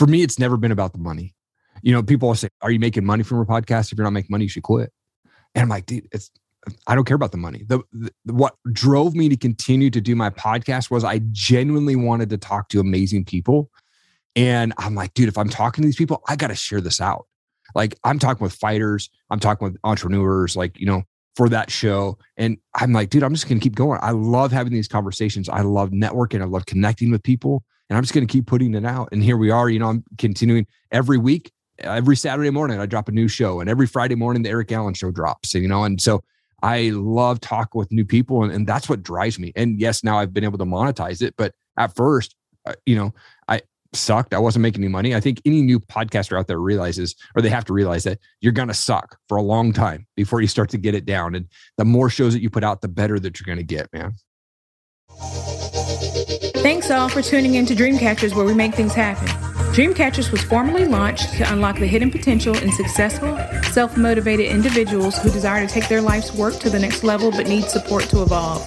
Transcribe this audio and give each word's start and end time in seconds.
for 0.00 0.06
me, 0.06 0.22
it's 0.22 0.38
never 0.38 0.56
been 0.56 0.72
about 0.72 0.92
the 0.94 0.98
money. 0.98 1.34
You 1.82 1.92
know, 1.92 2.02
people 2.02 2.34
say, 2.34 2.48
Are 2.62 2.70
you 2.70 2.80
making 2.80 3.04
money 3.04 3.22
from 3.22 3.38
a 3.38 3.44
podcast? 3.44 3.92
If 3.92 3.98
you're 3.98 4.04
not 4.04 4.14
making 4.14 4.28
money, 4.30 4.44
you 4.44 4.48
should 4.48 4.62
quit. 4.62 4.90
And 5.54 5.64
I'm 5.64 5.68
like, 5.68 5.84
dude, 5.84 6.08
it's 6.10 6.30
I 6.86 6.94
don't 6.94 7.04
care 7.04 7.16
about 7.16 7.32
the 7.32 7.38
money. 7.38 7.64
The, 7.66 7.82
the, 7.92 8.10
what 8.32 8.54
drove 8.72 9.14
me 9.14 9.28
to 9.28 9.36
continue 9.36 9.90
to 9.90 10.00
do 10.00 10.16
my 10.16 10.30
podcast 10.30 10.90
was 10.90 11.04
I 11.04 11.20
genuinely 11.32 11.96
wanted 11.96 12.30
to 12.30 12.38
talk 12.38 12.70
to 12.70 12.80
amazing 12.80 13.26
people. 13.26 13.70
And 14.34 14.72
I'm 14.78 14.94
like, 14.94 15.12
dude, 15.12 15.28
if 15.28 15.36
I'm 15.36 15.50
talking 15.50 15.82
to 15.82 15.86
these 15.86 15.96
people, 15.96 16.22
I 16.28 16.34
got 16.34 16.46
to 16.46 16.54
share 16.54 16.80
this 16.80 16.98
out. 16.98 17.26
Like 17.74 17.98
I'm 18.02 18.18
talking 18.18 18.42
with 18.42 18.54
fighters, 18.54 19.10
I'm 19.28 19.38
talking 19.38 19.66
with 19.66 19.76
entrepreneurs, 19.84 20.56
like, 20.56 20.80
you 20.80 20.86
know, 20.86 21.02
for 21.36 21.50
that 21.50 21.70
show. 21.70 22.16
And 22.38 22.56
I'm 22.74 22.94
like, 22.94 23.10
dude, 23.10 23.22
I'm 23.22 23.34
just 23.34 23.46
to 23.46 23.58
keep 23.58 23.74
going. 23.74 24.00
I 24.02 24.12
love 24.12 24.50
having 24.50 24.72
these 24.72 24.88
conversations. 24.88 25.50
I 25.50 25.60
love 25.60 25.90
networking. 25.90 26.40
I 26.40 26.46
love 26.46 26.64
connecting 26.64 27.10
with 27.10 27.22
people. 27.22 27.64
And 27.90 27.96
I'm 27.96 28.02
just 28.02 28.14
going 28.14 28.26
to 28.26 28.32
keep 28.32 28.46
putting 28.46 28.74
it 28.74 28.86
out. 28.86 29.08
And 29.12 29.22
here 29.22 29.36
we 29.36 29.50
are, 29.50 29.68
you 29.68 29.80
know, 29.80 29.88
I'm 29.88 30.04
continuing 30.16 30.66
every 30.92 31.18
week, 31.18 31.50
every 31.80 32.16
Saturday 32.16 32.50
morning, 32.50 32.80
I 32.80 32.86
drop 32.86 33.08
a 33.08 33.12
new 33.12 33.26
show. 33.28 33.60
And 33.60 33.68
every 33.68 33.86
Friday 33.86 34.14
morning, 34.14 34.44
the 34.44 34.50
Eric 34.50 34.70
Allen 34.70 34.94
show 34.94 35.10
drops, 35.10 35.52
you 35.54 35.68
know. 35.68 35.82
And 35.82 36.00
so 36.00 36.22
I 36.62 36.90
love 36.90 37.40
talking 37.40 37.78
with 37.78 37.90
new 37.90 38.04
people, 38.04 38.44
and, 38.44 38.52
and 38.52 38.66
that's 38.66 38.88
what 38.88 39.02
drives 39.02 39.38
me. 39.38 39.52
And 39.56 39.80
yes, 39.80 40.04
now 40.04 40.18
I've 40.18 40.32
been 40.32 40.44
able 40.44 40.58
to 40.58 40.64
monetize 40.64 41.20
it, 41.20 41.34
but 41.36 41.52
at 41.76 41.94
first, 41.96 42.36
uh, 42.66 42.74
you 42.86 42.94
know, 42.94 43.12
I 43.48 43.62
sucked. 43.92 44.34
I 44.34 44.38
wasn't 44.38 44.62
making 44.62 44.84
any 44.84 44.92
money. 44.92 45.14
I 45.14 45.20
think 45.20 45.40
any 45.44 45.62
new 45.62 45.80
podcaster 45.80 46.38
out 46.38 46.46
there 46.46 46.60
realizes, 46.60 47.16
or 47.34 47.42
they 47.42 47.48
have 47.48 47.64
to 47.64 47.72
realize 47.72 48.04
that 48.04 48.18
you're 48.40 48.52
going 48.52 48.68
to 48.68 48.74
suck 48.74 49.18
for 49.28 49.36
a 49.36 49.42
long 49.42 49.72
time 49.72 50.06
before 50.16 50.40
you 50.40 50.46
start 50.46 50.70
to 50.70 50.78
get 50.78 50.94
it 50.94 51.06
down. 51.06 51.34
And 51.34 51.46
the 51.76 51.84
more 51.84 52.10
shows 52.10 52.34
that 52.34 52.42
you 52.42 52.50
put 52.50 52.62
out, 52.62 52.82
the 52.82 52.88
better 52.88 53.18
that 53.18 53.40
you're 53.40 53.46
going 53.46 53.66
to 53.66 53.74
get, 53.74 53.92
man. 53.92 54.12
Thanks 56.62 56.90
all 56.90 57.08
for 57.08 57.22
tuning 57.22 57.54
in 57.54 57.64
to 57.66 57.74
Dreamcatchers, 57.74 58.34
where 58.34 58.44
we 58.44 58.52
make 58.52 58.74
things 58.74 58.92
happen. 58.92 59.26
Dreamcatchers 59.72 60.30
was 60.30 60.42
formally 60.42 60.84
launched 60.84 61.32
to 61.38 61.50
unlock 61.50 61.78
the 61.78 61.86
hidden 61.86 62.10
potential 62.10 62.54
in 62.54 62.70
successful, 62.70 63.38
self 63.72 63.96
motivated 63.96 64.44
individuals 64.44 65.16
who 65.16 65.30
desire 65.30 65.66
to 65.66 65.72
take 65.72 65.88
their 65.88 66.02
life's 66.02 66.34
work 66.34 66.52
to 66.56 66.68
the 66.68 66.78
next 66.78 67.02
level 67.02 67.30
but 67.30 67.48
need 67.48 67.64
support 67.64 68.04
to 68.10 68.20
evolve. 68.20 68.60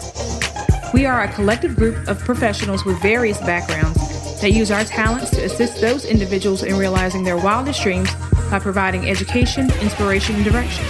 We 0.92 1.06
are 1.06 1.22
a 1.22 1.32
collective 1.34 1.76
group 1.76 2.08
of 2.08 2.18
professionals 2.18 2.84
with 2.84 3.00
various 3.00 3.38
backgrounds 3.42 4.42
that 4.42 4.50
use 4.50 4.72
our 4.72 4.86
talents 4.86 5.30
to 5.30 5.44
assist 5.44 5.80
those 5.80 6.04
individuals 6.04 6.64
in 6.64 6.76
realizing 6.76 7.24
their 7.24 7.38
wildest 7.38 7.84
dreams 7.84 8.10
by 8.50 8.58
providing 8.58 9.08
education, 9.08 9.70
inspiration, 9.82 10.34
and 10.38 10.46
direction. 10.46 10.84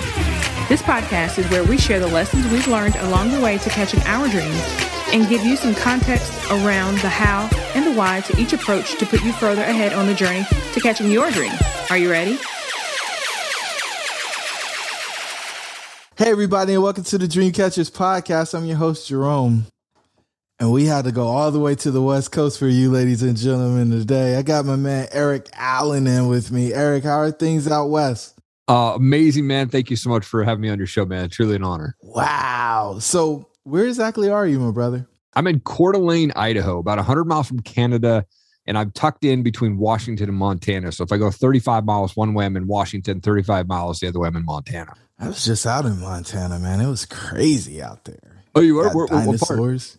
This 0.69 0.81
podcast 0.81 1.37
is 1.37 1.51
where 1.51 1.65
we 1.65 1.77
share 1.77 1.99
the 1.99 2.07
lessons 2.07 2.49
we've 2.49 2.67
learned 2.69 2.95
along 2.95 3.31
the 3.31 3.41
way 3.41 3.57
to 3.57 3.69
catching 3.69 3.99
our 4.03 4.29
dreams 4.29 4.93
and 5.13 5.29
give 5.29 5.45
you 5.45 5.55
some 5.55 5.75
context 5.75 6.33
around 6.49 6.97
the 6.97 7.07
how 7.07 7.47
and 7.75 7.85
the 7.85 7.93
why 7.93 8.19
to 8.21 8.41
each 8.41 8.51
approach 8.51 8.97
to 8.97 9.05
put 9.05 9.23
you 9.23 9.31
further 9.31 9.61
ahead 9.61 9.93
on 9.93 10.07
the 10.07 10.13
journey 10.13 10.43
to 10.73 10.79
catching 10.79 11.11
your 11.11 11.29
dream. 11.29 11.53
Are 11.91 11.97
you 11.97 12.09
ready? 12.09 12.37
Hey, 16.17 16.29
everybody, 16.31 16.73
and 16.73 16.83
welcome 16.83 17.03
to 17.05 17.17
the 17.17 17.27
Dreamcatchers 17.27 17.91
podcast. 17.91 18.53
I'm 18.53 18.65
your 18.65 18.77
host, 18.77 19.07
Jerome. 19.07 19.67
And 20.59 20.71
we 20.71 20.85
had 20.85 21.05
to 21.05 21.11
go 21.11 21.27
all 21.27 21.51
the 21.51 21.59
way 21.59 21.75
to 21.75 21.91
the 21.91 22.01
West 22.01 22.31
Coast 22.31 22.57
for 22.57 22.67
you, 22.67 22.91
ladies 22.91 23.21
and 23.21 23.35
gentlemen, 23.35 23.91
today. 23.91 24.35
I 24.35 24.41
got 24.41 24.65
my 24.65 24.75
man 24.75 25.07
Eric 25.11 25.49
Allen 25.53 26.07
in 26.07 26.27
with 26.27 26.51
me. 26.51 26.73
Eric, 26.73 27.03
how 27.03 27.19
are 27.19 27.31
things 27.31 27.67
out 27.67 27.87
west? 27.87 28.39
Uh, 28.67 28.93
amazing, 28.95 29.45
man. 29.45 29.69
Thank 29.69 29.89
you 29.89 29.95
so 29.95 30.09
much 30.09 30.25
for 30.25 30.43
having 30.43 30.61
me 30.61 30.69
on 30.69 30.77
your 30.77 30.87
show, 30.87 31.05
man. 31.05 31.29
Truly 31.29 31.55
an 31.55 31.63
honor. 31.63 31.95
Wow. 32.01 32.97
So, 32.99 33.49
where 33.63 33.85
exactly 33.85 34.29
are 34.29 34.45
you, 34.45 34.59
my 34.59 34.71
brother? 34.71 35.07
I'm 35.35 35.47
in 35.47 35.59
Coeur 35.61 35.93
d'Alene, 35.93 36.31
Idaho, 36.35 36.79
about 36.79 36.97
100 36.97 37.25
miles 37.25 37.47
from 37.47 37.59
Canada, 37.59 38.25
and 38.65 38.77
I'm 38.77 38.91
tucked 38.91 39.25
in 39.25 39.43
between 39.43 39.77
Washington 39.77 40.29
and 40.29 40.37
Montana. 40.37 40.91
So 40.91 41.03
if 41.03 41.11
I 41.11 41.17
go 41.17 41.31
35 41.31 41.85
miles 41.85 42.15
one 42.15 42.33
way, 42.33 42.45
I'm 42.45 42.55
in 42.55 42.67
Washington, 42.67 43.19
35 43.19 43.67
miles 43.67 43.99
the 43.99 44.07
other 44.07 44.19
way, 44.19 44.27
I'm 44.27 44.35
in 44.35 44.45
Montana. 44.45 44.93
I 45.19 45.27
was 45.27 45.43
just 45.43 45.65
out 45.65 45.85
in 45.85 45.99
Montana, 45.99 46.59
man. 46.59 46.81
It 46.81 46.89
was 46.89 47.05
crazy 47.05 47.81
out 47.81 48.05
there. 48.05 48.43
Oh, 48.55 48.61
you 48.61 48.75
were? 48.75 48.89
Where, 48.91 49.07
dinosaurs. 49.07 49.97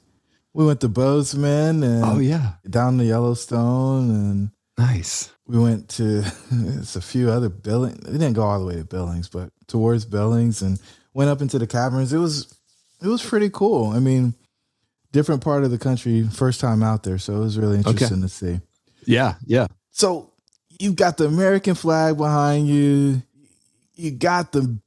We 0.53 0.65
went 0.65 0.81
to 0.83 0.89
Bozeman 0.89 1.83
and 1.83 2.05
oh 2.05 2.19
yeah, 2.21 2.53
down 2.69 2.99
to 2.99 3.05
Yellowstone 3.05 4.10
and 4.10 4.50
nice. 4.78 5.33
We 5.47 5.59
went 5.59 5.89
to 5.91 6.22
it's 6.50 6.94
a 6.94 7.00
few 7.00 7.31
other 7.31 7.49
Billings. 7.49 8.06
We 8.06 8.12
didn't 8.12 8.34
go 8.34 8.43
all 8.43 8.60
the 8.60 8.66
way 8.66 8.77
to 8.77 8.84
Billings, 8.84 9.28
but 9.28 9.50
towards 9.66 10.05
Billings 10.05 10.62
and 10.62 10.78
went 11.12 11.31
up 11.31 11.41
into 11.41 11.59
the 11.59 11.66
caverns. 11.66 12.12
It 12.12 12.19
was 12.19 12.56
it 13.04 13.09
was 13.09 13.22
pretty 13.22 13.50
cool. 13.50 13.91
I 13.91 14.00
mean, 14.00 14.34
different 15.12 15.44
part 15.44 15.62
of 15.62 15.70
the 15.70 15.78
country, 15.78 16.22
first 16.22 16.59
time 16.59 16.82
out 16.82 17.03
there, 17.03 17.19
so 17.19 17.34
it 17.37 17.41
was 17.41 17.59
really 17.59 17.76
interesting 17.76 18.19
okay. 18.19 18.22
to 18.22 18.28
see. 18.28 18.60
Yeah, 19.04 19.34
yeah. 19.44 19.66
So 19.91 20.32
you've 20.81 20.97
got 20.97 21.19
the 21.19 21.26
American 21.26 21.75
flag 21.75 22.16
behind 22.16 22.66
you. 22.66 23.22
You 23.94 24.10
got 24.10 24.53
the 24.53 24.78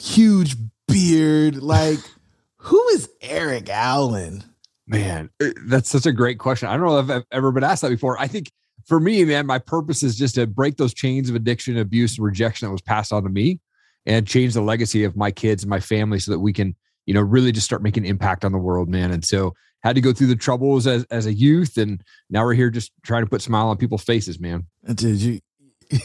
huge 0.00 0.56
beard. 0.88 1.56
Like, 1.56 2.00
who 2.56 2.88
is 2.88 3.08
Eric 3.22 3.70
Allen? 3.70 4.42
Man, 4.88 5.30
uh, 5.40 5.50
that's 5.66 5.88
such 5.88 6.06
a 6.06 6.12
great 6.12 6.38
question. 6.38 6.68
I 6.68 6.76
don't 6.76 6.86
know 6.86 6.98
if 6.98 7.10
I've 7.10 7.24
ever 7.30 7.52
been 7.52 7.64
asked 7.64 7.82
that 7.82 7.90
before. 7.90 8.20
I 8.20 8.26
think 8.26 8.50
for 8.86 8.98
me, 8.98 9.24
man, 9.24 9.46
my 9.46 9.58
purpose 9.58 10.02
is 10.02 10.16
just 10.16 10.34
to 10.34 10.48
break 10.48 10.78
those 10.78 10.94
chains 10.94 11.30
of 11.30 11.36
addiction, 11.36 11.76
abuse, 11.78 12.18
and 12.18 12.24
rejection 12.24 12.66
that 12.66 12.72
was 12.72 12.82
passed 12.82 13.12
on 13.12 13.22
to 13.22 13.28
me 13.28 13.60
and 14.04 14.26
change 14.26 14.54
the 14.54 14.60
legacy 14.60 15.04
of 15.04 15.16
my 15.16 15.30
kids 15.30 15.62
and 15.62 15.70
my 15.70 15.80
family 15.80 16.18
so 16.18 16.32
that 16.32 16.38
we 16.38 16.52
can 16.52 16.74
you 17.06 17.14
know, 17.14 17.22
really 17.22 17.52
just 17.52 17.64
start 17.64 17.82
making 17.82 18.04
impact 18.04 18.44
on 18.44 18.52
the 18.52 18.58
world, 18.58 18.88
man. 18.88 19.12
And 19.12 19.24
so 19.24 19.54
had 19.82 19.94
to 19.94 20.00
go 20.00 20.12
through 20.12 20.26
the 20.26 20.36
troubles 20.36 20.86
as, 20.86 21.04
as 21.10 21.26
a 21.26 21.32
youth. 21.32 21.76
And 21.76 22.02
now 22.28 22.44
we're 22.44 22.54
here 22.54 22.70
just 22.70 22.92
trying 23.04 23.22
to 23.22 23.30
put 23.30 23.40
smile 23.40 23.68
on 23.68 23.76
people's 23.76 24.02
faces, 24.02 24.40
man. 24.40 24.66
Uh, 24.86 24.92
dude, 24.92 25.20
you, 25.20 25.40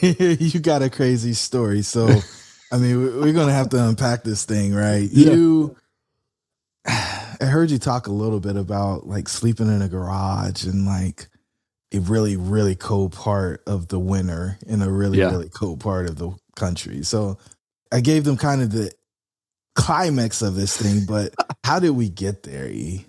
you 0.00 0.60
got 0.60 0.82
a 0.82 0.88
crazy 0.88 1.32
story. 1.32 1.82
So, 1.82 2.08
I 2.72 2.78
mean, 2.78 3.20
we're 3.20 3.32
going 3.32 3.48
to 3.48 3.52
have 3.52 3.70
to 3.70 3.88
unpack 3.88 4.22
this 4.22 4.44
thing, 4.44 4.72
right? 4.72 5.08
Yeah. 5.10 5.32
You, 5.32 5.76
I 6.86 7.46
heard 7.46 7.70
you 7.70 7.78
talk 7.78 8.06
a 8.06 8.12
little 8.12 8.40
bit 8.40 8.56
about 8.56 9.06
like 9.06 9.28
sleeping 9.28 9.66
in 9.66 9.82
a 9.82 9.88
garage 9.88 10.64
and 10.64 10.86
like 10.86 11.28
a 11.92 11.98
really, 11.98 12.36
really 12.36 12.76
cold 12.76 13.12
part 13.12 13.62
of 13.66 13.88
the 13.88 13.98
winter 13.98 14.58
in 14.66 14.80
a 14.80 14.90
really, 14.90 15.18
yeah. 15.18 15.30
really 15.30 15.48
cold 15.48 15.80
part 15.80 16.08
of 16.08 16.16
the 16.16 16.30
country. 16.56 17.02
So 17.02 17.38
I 17.90 18.00
gave 18.00 18.24
them 18.24 18.36
kind 18.36 18.62
of 18.62 18.70
the 18.70 18.92
climax 19.74 20.42
of 20.42 20.54
this 20.54 20.76
thing, 20.76 21.04
but 21.06 21.34
how 21.64 21.78
did 21.78 21.90
we 21.90 22.08
get 22.08 22.42
there, 22.42 22.68
E? 22.68 23.06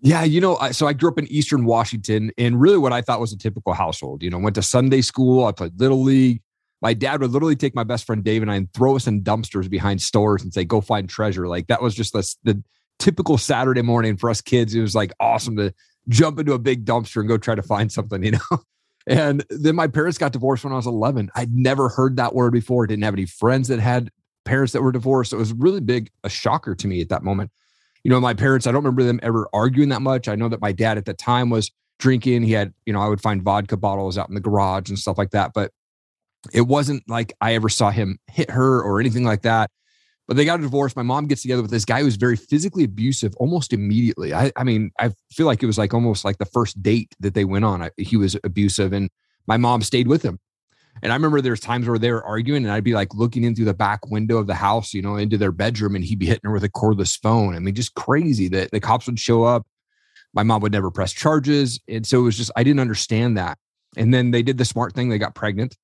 Yeah, 0.00 0.24
you 0.24 0.40
know, 0.40 0.58
so 0.72 0.88
I 0.88 0.94
grew 0.94 1.08
up 1.08 1.18
in 1.18 1.28
Eastern 1.28 1.64
Washington 1.64 2.32
and 2.36 2.60
really 2.60 2.78
what 2.78 2.92
I 2.92 3.02
thought 3.02 3.20
was 3.20 3.32
a 3.32 3.38
typical 3.38 3.72
household. 3.72 4.22
You 4.22 4.30
know, 4.30 4.38
went 4.38 4.56
to 4.56 4.62
Sunday 4.62 5.00
school, 5.00 5.46
I 5.46 5.52
played 5.52 5.78
Little 5.78 6.02
League. 6.02 6.42
My 6.80 6.92
dad 6.92 7.20
would 7.20 7.30
literally 7.30 7.54
take 7.54 7.76
my 7.76 7.84
best 7.84 8.04
friend 8.04 8.24
Dave 8.24 8.42
and 8.42 8.50
I 8.50 8.56
and 8.56 8.72
throw 8.72 8.96
us 8.96 9.06
in 9.06 9.22
dumpsters 9.22 9.70
behind 9.70 10.02
stores 10.02 10.42
and 10.42 10.52
say, 10.52 10.64
go 10.64 10.80
find 10.80 11.08
treasure. 11.08 11.46
Like 11.46 11.68
that 11.68 11.80
was 11.80 11.94
just 11.94 12.12
the, 12.12 12.34
the 12.42 12.60
typical 12.98 13.38
Saturday 13.38 13.82
morning 13.82 14.16
for 14.16 14.28
us 14.28 14.40
kids. 14.40 14.74
It 14.74 14.80
was 14.80 14.96
like 14.96 15.12
awesome 15.20 15.56
to 15.58 15.72
jump 16.08 16.40
into 16.40 16.52
a 16.52 16.58
big 16.58 16.84
dumpster 16.84 17.20
and 17.20 17.28
go 17.28 17.38
try 17.38 17.54
to 17.54 17.62
find 17.62 17.92
something, 17.92 18.24
you 18.24 18.32
know? 18.32 18.58
And 19.06 19.44
then 19.50 19.76
my 19.76 19.86
parents 19.86 20.18
got 20.18 20.32
divorced 20.32 20.64
when 20.64 20.72
I 20.72 20.76
was 20.76 20.86
11. 20.86 21.30
I'd 21.34 21.52
never 21.52 21.88
heard 21.88 22.16
that 22.16 22.34
word 22.34 22.52
before. 22.52 22.86
Didn't 22.86 23.04
have 23.04 23.14
any 23.14 23.26
friends 23.26 23.68
that 23.68 23.80
had 23.80 24.10
parents 24.44 24.72
that 24.72 24.82
were 24.82 24.92
divorced. 24.92 25.32
It 25.32 25.36
was 25.36 25.52
really 25.52 25.80
big, 25.80 26.10
a 26.24 26.28
shocker 26.28 26.74
to 26.74 26.86
me 26.86 27.00
at 27.00 27.08
that 27.10 27.22
moment. 27.22 27.50
You 28.04 28.10
know, 28.10 28.20
my 28.20 28.34
parents, 28.34 28.66
I 28.66 28.72
don't 28.72 28.82
remember 28.82 29.04
them 29.04 29.20
ever 29.22 29.48
arguing 29.52 29.90
that 29.90 30.02
much. 30.02 30.28
I 30.28 30.34
know 30.34 30.48
that 30.48 30.60
my 30.60 30.72
dad 30.72 30.98
at 30.98 31.04
the 31.04 31.14
time 31.14 31.50
was 31.50 31.70
drinking. 31.98 32.42
He 32.42 32.52
had, 32.52 32.72
you 32.84 32.92
know, 32.92 33.00
I 33.00 33.08
would 33.08 33.20
find 33.20 33.42
vodka 33.42 33.76
bottles 33.76 34.18
out 34.18 34.28
in 34.28 34.34
the 34.34 34.40
garage 34.40 34.88
and 34.88 34.98
stuff 34.98 35.18
like 35.18 35.30
that. 35.30 35.52
But 35.54 35.70
it 36.52 36.62
wasn't 36.62 37.08
like 37.08 37.32
I 37.40 37.54
ever 37.54 37.68
saw 37.68 37.90
him 37.90 38.18
hit 38.26 38.50
her 38.50 38.82
or 38.82 38.98
anything 39.00 39.24
like 39.24 39.42
that. 39.42 39.70
But 40.26 40.36
they 40.36 40.44
got 40.44 40.60
a 40.60 40.62
divorce. 40.62 40.96
My 40.96 41.02
mom 41.02 41.26
gets 41.26 41.42
together 41.42 41.62
with 41.62 41.70
this 41.70 41.84
guy 41.84 42.00
who's 42.00 42.16
very 42.16 42.36
physically 42.36 42.84
abusive 42.84 43.34
almost 43.36 43.72
immediately. 43.72 44.32
I, 44.32 44.52
I 44.56 44.64
mean, 44.64 44.90
I 44.98 45.12
feel 45.32 45.46
like 45.46 45.62
it 45.62 45.66
was 45.66 45.78
like 45.78 45.94
almost 45.94 46.24
like 46.24 46.38
the 46.38 46.46
first 46.46 46.82
date 46.82 47.14
that 47.20 47.34
they 47.34 47.44
went 47.44 47.64
on. 47.64 47.82
I, 47.82 47.90
he 47.98 48.16
was 48.16 48.36
abusive, 48.44 48.92
and 48.92 49.10
my 49.46 49.56
mom 49.56 49.82
stayed 49.82 50.08
with 50.08 50.22
him. 50.22 50.38
And 51.02 51.12
I 51.12 51.16
remember 51.16 51.40
there's 51.40 51.60
times 51.60 51.88
where 51.88 51.98
they 51.98 52.12
were 52.12 52.24
arguing 52.24 52.64
and 52.64 52.72
I'd 52.72 52.84
be 52.84 52.94
like 52.94 53.12
looking 53.14 53.42
in 53.42 53.54
through 53.54 53.64
the 53.64 53.74
back 53.74 54.06
window 54.06 54.38
of 54.38 54.46
the 54.46 54.54
house, 54.54 54.94
you 54.94 55.02
know, 55.02 55.16
into 55.16 55.36
their 55.36 55.50
bedroom 55.50 55.96
and 55.96 56.04
he'd 56.04 56.18
be 56.18 56.26
hitting 56.26 56.42
her 56.44 56.52
with 56.52 56.64
a 56.64 56.68
cordless 56.68 57.20
phone. 57.20 57.56
I 57.56 57.58
mean, 57.58 57.74
just 57.74 57.94
crazy 57.94 58.48
that 58.48 58.70
the 58.70 58.80
cops 58.80 59.06
would 59.06 59.18
show 59.18 59.42
up. 59.42 59.66
My 60.32 60.44
mom 60.44 60.62
would 60.62 60.72
never 60.72 60.90
press 60.90 61.12
charges. 61.12 61.80
And 61.88 62.06
so 62.06 62.20
it 62.20 62.22
was 62.22 62.36
just, 62.36 62.52
I 62.56 62.62
didn't 62.62 62.80
understand 62.80 63.36
that. 63.36 63.58
And 63.96 64.14
then 64.14 64.30
they 64.30 64.42
did 64.42 64.58
the 64.58 64.64
smart 64.64 64.94
thing. 64.94 65.08
They 65.08 65.18
got 65.18 65.34
pregnant 65.34 65.76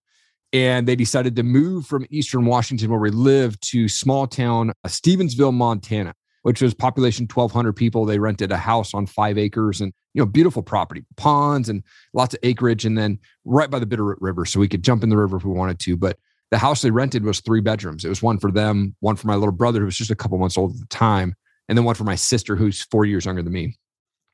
and 0.52 0.86
they 0.86 0.96
decided 0.96 1.36
to 1.36 1.42
move 1.42 1.86
from 1.86 2.06
Eastern 2.10 2.46
Washington, 2.46 2.90
where 2.90 3.00
we 3.00 3.10
lived, 3.10 3.62
to 3.70 3.88
small 3.88 4.26
town 4.26 4.70
uh, 4.84 4.88
Stevensville, 4.88 5.52
Montana 5.52 6.14
which 6.42 6.62
was 6.62 6.74
population 6.74 7.24
1200 7.24 7.72
people. 7.72 8.04
They 8.04 8.18
rented 8.18 8.52
a 8.52 8.56
house 8.56 8.94
on 8.94 9.06
five 9.06 9.38
acres 9.38 9.80
and 9.80 9.92
you 10.14 10.22
know 10.22 10.26
beautiful 10.26 10.62
property 10.62 11.04
ponds 11.16 11.68
and 11.68 11.82
lots 12.12 12.34
of 12.34 12.40
acreage 12.42 12.84
and 12.84 12.96
then 12.96 13.18
right 13.44 13.70
by 13.70 13.78
the 13.78 13.86
bitterroot 13.86 14.16
river 14.20 14.44
so 14.44 14.58
we 14.58 14.68
could 14.68 14.82
jump 14.82 15.02
in 15.02 15.10
the 15.10 15.16
river 15.16 15.36
if 15.36 15.44
we 15.44 15.52
wanted 15.52 15.78
to 15.78 15.96
but 15.96 16.18
the 16.50 16.58
house 16.58 16.80
they 16.80 16.90
rented 16.90 17.24
was 17.24 17.40
three 17.40 17.60
bedrooms. 17.60 18.04
It 18.04 18.08
was 18.08 18.22
one 18.22 18.38
for 18.38 18.50
them 18.50 18.96
one 19.00 19.16
for 19.16 19.26
my 19.26 19.34
little 19.34 19.52
brother 19.52 19.80
who 19.80 19.86
was 19.86 19.96
just 19.96 20.10
a 20.10 20.16
couple 20.16 20.38
months 20.38 20.56
old 20.56 20.72
at 20.72 20.80
the 20.80 20.86
time 20.86 21.34
and 21.68 21.76
then 21.76 21.84
one 21.84 21.94
for 21.94 22.04
my 22.04 22.14
sister 22.14 22.56
who's 22.56 22.82
four 22.84 23.04
years 23.04 23.26
younger 23.26 23.42
than 23.42 23.52
me. 23.52 23.76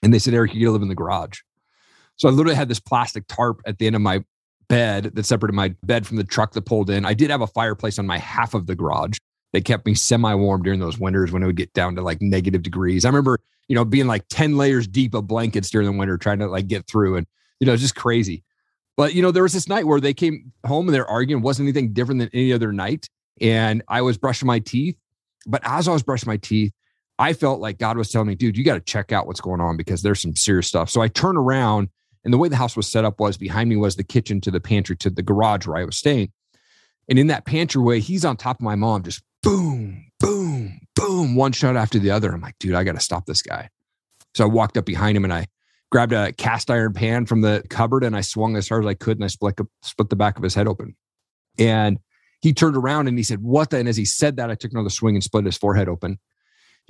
And 0.02 0.14
they 0.14 0.18
said 0.18 0.34
eric 0.34 0.54
you 0.54 0.60
gotta 0.60 0.72
live 0.72 0.82
in 0.82 0.88
the 0.88 0.94
garage. 0.94 1.40
So 2.16 2.28
i 2.28 2.30
literally 2.30 2.56
had 2.56 2.68
this 2.68 2.80
plastic 2.80 3.26
tarp 3.26 3.60
at 3.66 3.78
the 3.78 3.86
end 3.86 3.96
of 3.96 4.02
my 4.02 4.24
bed 4.68 5.10
that 5.14 5.26
separated 5.26 5.54
my 5.54 5.74
bed 5.82 6.06
from 6.06 6.16
the 6.16 6.24
truck 6.24 6.52
that 6.52 6.62
pulled 6.62 6.90
in. 6.90 7.04
I 7.04 7.14
did 7.14 7.30
have 7.30 7.42
a 7.42 7.46
fireplace 7.46 7.98
on 7.98 8.06
my 8.06 8.18
half 8.18 8.54
of 8.54 8.66
the 8.66 8.74
garage 8.74 9.18
that 9.54 9.64
kept 9.64 9.86
me 9.86 9.94
semi 9.94 10.34
warm 10.34 10.62
during 10.62 10.80
those 10.80 10.98
winters 10.98 11.30
when 11.30 11.42
it 11.42 11.46
would 11.46 11.56
get 11.56 11.72
down 11.72 11.94
to 11.94 12.02
like 12.02 12.20
negative 12.20 12.64
degrees. 12.64 13.04
I 13.04 13.08
remember, 13.08 13.38
you 13.68 13.76
know, 13.76 13.84
being 13.84 14.08
like 14.08 14.24
10 14.28 14.56
layers 14.56 14.88
deep 14.88 15.14
of 15.14 15.28
blankets 15.28 15.70
during 15.70 15.86
the 15.86 15.96
winter 15.96 16.18
trying 16.18 16.40
to 16.40 16.48
like 16.48 16.66
get 16.66 16.88
through 16.88 17.16
and, 17.16 17.26
you 17.60 17.66
know, 17.68 17.76
just 17.76 17.94
crazy. 17.94 18.42
But, 18.96 19.14
you 19.14 19.22
know, 19.22 19.30
there 19.30 19.44
was 19.44 19.52
this 19.52 19.68
night 19.68 19.86
where 19.86 20.00
they 20.00 20.12
came 20.12 20.52
home 20.66 20.88
and 20.88 20.94
they're 20.94 21.06
arguing. 21.06 21.40
Wasn't 21.40 21.64
anything 21.64 21.92
different 21.92 22.18
than 22.18 22.30
any 22.32 22.52
other 22.52 22.72
night. 22.72 23.08
And 23.40 23.84
I 23.86 24.02
was 24.02 24.18
brushing 24.18 24.48
my 24.48 24.58
teeth. 24.58 24.96
But 25.46 25.62
as 25.64 25.86
I 25.86 25.92
was 25.92 26.02
brushing 26.02 26.26
my 26.26 26.36
teeth, 26.36 26.72
I 27.20 27.32
felt 27.32 27.60
like 27.60 27.78
God 27.78 27.96
was 27.96 28.10
telling 28.10 28.26
me, 28.26 28.34
dude, 28.34 28.56
you 28.56 28.64
got 28.64 28.74
to 28.74 28.80
check 28.80 29.12
out 29.12 29.28
what's 29.28 29.40
going 29.40 29.60
on 29.60 29.76
because 29.76 30.02
there's 30.02 30.20
some 30.20 30.34
serious 30.34 30.66
stuff. 30.66 30.90
So 30.90 31.00
I 31.00 31.06
turn 31.06 31.36
around 31.36 31.90
and 32.24 32.34
the 32.34 32.38
way 32.38 32.48
the 32.48 32.56
house 32.56 32.76
was 32.76 32.90
set 32.90 33.04
up 33.04 33.20
was 33.20 33.36
behind 33.36 33.68
me 33.68 33.76
was 33.76 33.94
the 33.94 34.02
kitchen 34.02 34.40
to 34.40 34.50
the 34.50 34.60
pantry 34.60 34.96
to 34.96 35.10
the 35.10 35.22
garage 35.22 35.64
where 35.64 35.76
I 35.76 35.84
was 35.84 35.96
staying. 35.96 36.32
And 37.08 37.20
in 37.20 37.28
that 37.28 37.44
pantry 37.44 37.82
way, 37.82 38.00
he's 38.00 38.24
on 38.24 38.36
top 38.36 38.56
of 38.56 38.62
my 38.62 38.74
mom, 38.74 39.04
just 39.04 39.22
boom, 39.44 40.06
boom, 40.18 40.80
boom, 40.96 41.36
one 41.36 41.52
shot 41.52 41.76
after 41.76 41.98
the 41.98 42.10
other. 42.10 42.32
I'm 42.32 42.40
like, 42.40 42.58
dude, 42.58 42.74
I 42.74 42.82
got 42.82 42.94
to 42.94 43.00
stop 43.00 43.26
this 43.26 43.42
guy. 43.42 43.68
So 44.34 44.44
I 44.44 44.48
walked 44.48 44.76
up 44.76 44.86
behind 44.86 45.16
him 45.16 45.24
and 45.24 45.32
I 45.32 45.46
grabbed 45.92 46.12
a 46.12 46.32
cast 46.32 46.70
iron 46.70 46.92
pan 46.92 47.26
from 47.26 47.42
the 47.42 47.62
cupboard 47.68 48.02
and 48.02 48.16
I 48.16 48.22
swung 48.22 48.56
as 48.56 48.68
hard 48.68 48.84
as 48.84 48.88
I 48.88 48.94
could 48.94 49.18
and 49.18 49.24
I 49.24 49.28
split, 49.28 49.58
split 49.82 50.08
the 50.08 50.16
back 50.16 50.36
of 50.36 50.42
his 50.42 50.54
head 50.54 50.66
open. 50.66 50.96
And 51.58 51.98
he 52.40 52.52
turned 52.52 52.76
around 52.76 53.06
and 53.06 53.16
he 53.16 53.22
said, 53.22 53.42
What 53.42 53.70
the? 53.70 53.78
And 53.78 53.88
as 53.88 53.96
he 53.96 54.04
said 54.04 54.36
that, 54.36 54.50
I 54.50 54.54
took 54.54 54.72
another 54.72 54.90
swing 54.90 55.14
and 55.14 55.22
split 55.22 55.44
his 55.44 55.56
forehead 55.56 55.88
open. 55.88 56.18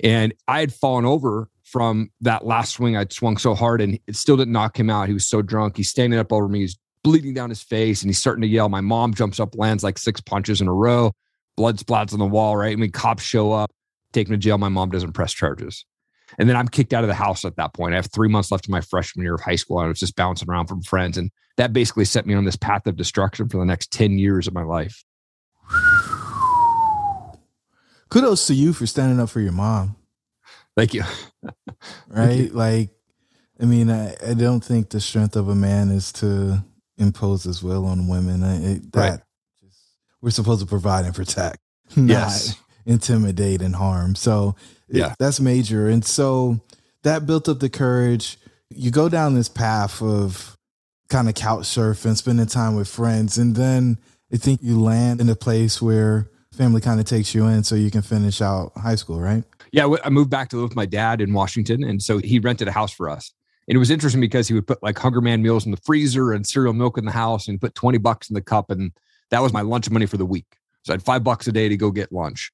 And 0.03 0.33
I 0.47 0.59
had 0.59 0.73
fallen 0.73 1.05
over 1.05 1.49
from 1.63 2.09
that 2.21 2.45
last 2.45 2.73
swing. 2.73 2.97
I'd 2.97 3.13
swung 3.13 3.37
so 3.37 3.53
hard 3.53 3.79
and 3.79 3.99
it 4.07 4.15
still 4.15 4.37
didn't 4.37 4.53
knock 4.53 4.77
him 4.77 4.89
out. 4.89 5.07
He 5.07 5.13
was 5.13 5.25
so 5.25 5.41
drunk. 5.41 5.77
He's 5.77 5.89
standing 5.89 6.19
up 6.19 6.33
over 6.33 6.47
me. 6.47 6.61
He's 6.61 6.77
bleeding 7.03 7.33
down 7.33 7.49
his 7.49 7.61
face 7.61 8.01
and 8.01 8.09
he's 8.09 8.17
starting 8.17 8.41
to 8.41 8.47
yell. 8.47 8.67
My 8.67 8.81
mom 8.81 9.13
jumps 9.13 9.39
up, 9.39 9.55
lands 9.55 9.83
like 9.83 9.97
six 9.97 10.19
punches 10.19 10.59
in 10.59 10.67
a 10.67 10.73
row. 10.73 11.13
Blood 11.57 11.77
splats 11.77 12.13
on 12.13 12.19
the 12.19 12.25
wall, 12.25 12.57
right? 12.57 12.73
I 12.73 12.75
mean, 12.75 12.91
cops 12.91 13.23
show 13.23 13.51
up, 13.51 13.71
take 14.11 14.27
him 14.27 14.33
to 14.33 14.37
jail. 14.37 14.57
My 14.57 14.69
mom 14.69 14.89
doesn't 14.89 15.13
press 15.13 15.33
charges. 15.33 15.85
And 16.37 16.49
then 16.49 16.55
I'm 16.55 16.67
kicked 16.67 16.93
out 16.93 17.03
of 17.03 17.07
the 17.07 17.13
house 17.13 17.45
at 17.45 17.55
that 17.55 17.73
point. 17.73 17.93
I 17.93 17.97
have 17.97 18.11
three 18.11 18.27
months 18.27 18.51
left 18.51 18.67
in 18.67 18.71
my 18.71 18.81
freshman 18.81 19.23
year 19.23 19.35
of 19.35 19.41
high 19.41 19.55
school. 19.55 19.77
I 19.77 19.85
was 19.85 19.99
just 19.99 20.15
bouncing 20.15 20.49
around 20.49 20.67
from 20.67 20.81
friends. 20.81 21.17
And 21.17 21.31
that 21.57 21.71
basically 21.71 22.05
set 22.05 22.25
me 22.25 22.33
on 22.33 22.45
this 22.45 22.57
path 22.57 22.87
of 22.87 22.97
destruction 22.97 23.47
for 23.47 23.57
the 23.57 23.65
next 23.65 23.91
10 23.91 24.17
years 24.17 24.47
of 24.47 24.53
my 24.53 24.63
life 24.63 25.05
kudos 28.15 28.47
to 28.47 28.53
you 28.53 28.71
for 28.71 28.85
standing 28.85 29.19
up 29.19 29.29
for 29.29 29.41
your 29.41 29.51
mom. 29.51 29.95
Thank 30.77 30.93
you. 30.93 31.03
right? 31.43 31.57
Thank 32.09 32.41
you. 32.41 32.49
Like, 32.49 32.89
I 33.59 33.65
mean, 33.65 33.89
I, 33.89 34.15
I 34.25 34.33
don't 34.33 34.63
think 34.63 34.89
the 34.89 35.01
strength 35.01 35.35
of 35.35 35.49
a 35.49 35.55
man 35.55 35.89
is 35.89 36.11
to 36.13 36.63
impose 36.97 37.43
his 37.43 37.61
will 37.61 37.85
on 37.85 38.07
women. 38.07 38.41
It, 38.43 38.91
that 38.93 38.99
right. 38.99 39.19
We're 40.25 40.31
supposed 40.31 40.61
to 40.61 40.65
provide 40.65 41.05
and 41.05 41.13
protect, 41.13 41.59
not 41.95 42.09
yes. 42.09 42.59
intimidate 42.87 43.61
and 43.61 43.75
harm. 43.75 44.15
So 44.15 44.55
yeah, 44.89 45.11
it, 45.11 45.17
that's 45.19 45.39
major. 45.39 45.87
And 45.87 46.03
so 46.03 46.59
that 47.03 47.27
built 47.27 47.47
up 47.47 47.59
the 47.59 47.69
courage. 47.69 48.39
You 48.71 48.89
go 48.89 49.07
down 49.07 49.35
this 49.35 49.49
path 49.49 50.01
of 50.01 50.57
kind 51.09 51.29
of 51.29 51.35
couch 51.35 51.65
surfing, 51.65 52.17
spending 52.17 52.47
time 52.47 52.75
with 52.75 52.87
friends, 52.87 53.37
and 53.37 53.55
then 53.55 53.99
I 54.33 54.37
think 54.37 54.63
you 54.63 54.81
land 54.81 55.21
in 55.21 55.29
a 55.29 55.35
place 55.35 55.79
where 55.79 56.31
family 56.51 56.81
kind 56.81 56.99
of 56.99 57.05
takes 57.05 57.35
you 57.35 57.45
in 57.45 57.63
so 57.63 57.75
you 57.75 57.91
can 57.91 58.01
finish 58.01 58.41
out 58.41 58.71
high 58.75 58.95
school, 58.95 59.21
right? 59.21 59.43
Yeah, 59.71 59.93
I 60.03 60.09
moved 60.09 60.31
back 60.31 60.49
to 60.49 60.55
live 60.55 60.69
with 60.69 60.75
my 60.75 60.87
dad 60.87 61.21
in 61.21 61.33
Washington. 61.33 61.83
And 61.83 62.01
so 62.01 62.17
he 62.17 62.39
rented 62.39 62.67
a 62.67 62.71
house 62.71 62.91
for 62.91 63.11
us. 63.11 63.31
And 63.67 63.75
it 63.75 63.79
was 63.79 63.91
interesting 63.91 64.21
because 64.21 64.47
he 64.47 64.55
would 64.55 64.65
put 64.65 64.81
like 64.81 64.97
Hungry-Man 64.97 65.43
meals 65.43 65.65
in 65.65 65.71
the 65.71 65.77
freezer 65.83 66.31
and 66.31 66.47
cereal 66.47 66.73
milk 66.73 66.97
in 66.97 67.05
the 67.05 67.11
house 67.11 67.47
and 67.47 67.61
put 67.61 67.75
20 67.75 67.97
bucks 67.99 68.29
in 68.29 68.33
the 68.33 68.41
cup. 68.41 68.71
And 68.71 68.91
that 69.31 69.41
was 69.41 69.53
my 69.53 69.61
lunch 69.61 69.89
money 69.89 70.05
for 70.05 70.17
the 70.17 70.25
week. 70.25 70.45
So 70.83 70.93
I 70.93 70.95
had 70.95 71.03
five 71.03 71.23
bucks 71.23 71.47
a 71.47 71.51
day 71.51 71.69
to 71.69 71.77
go 71.77 71.91
get 71.91 72.11
lunch. 72.11 72.51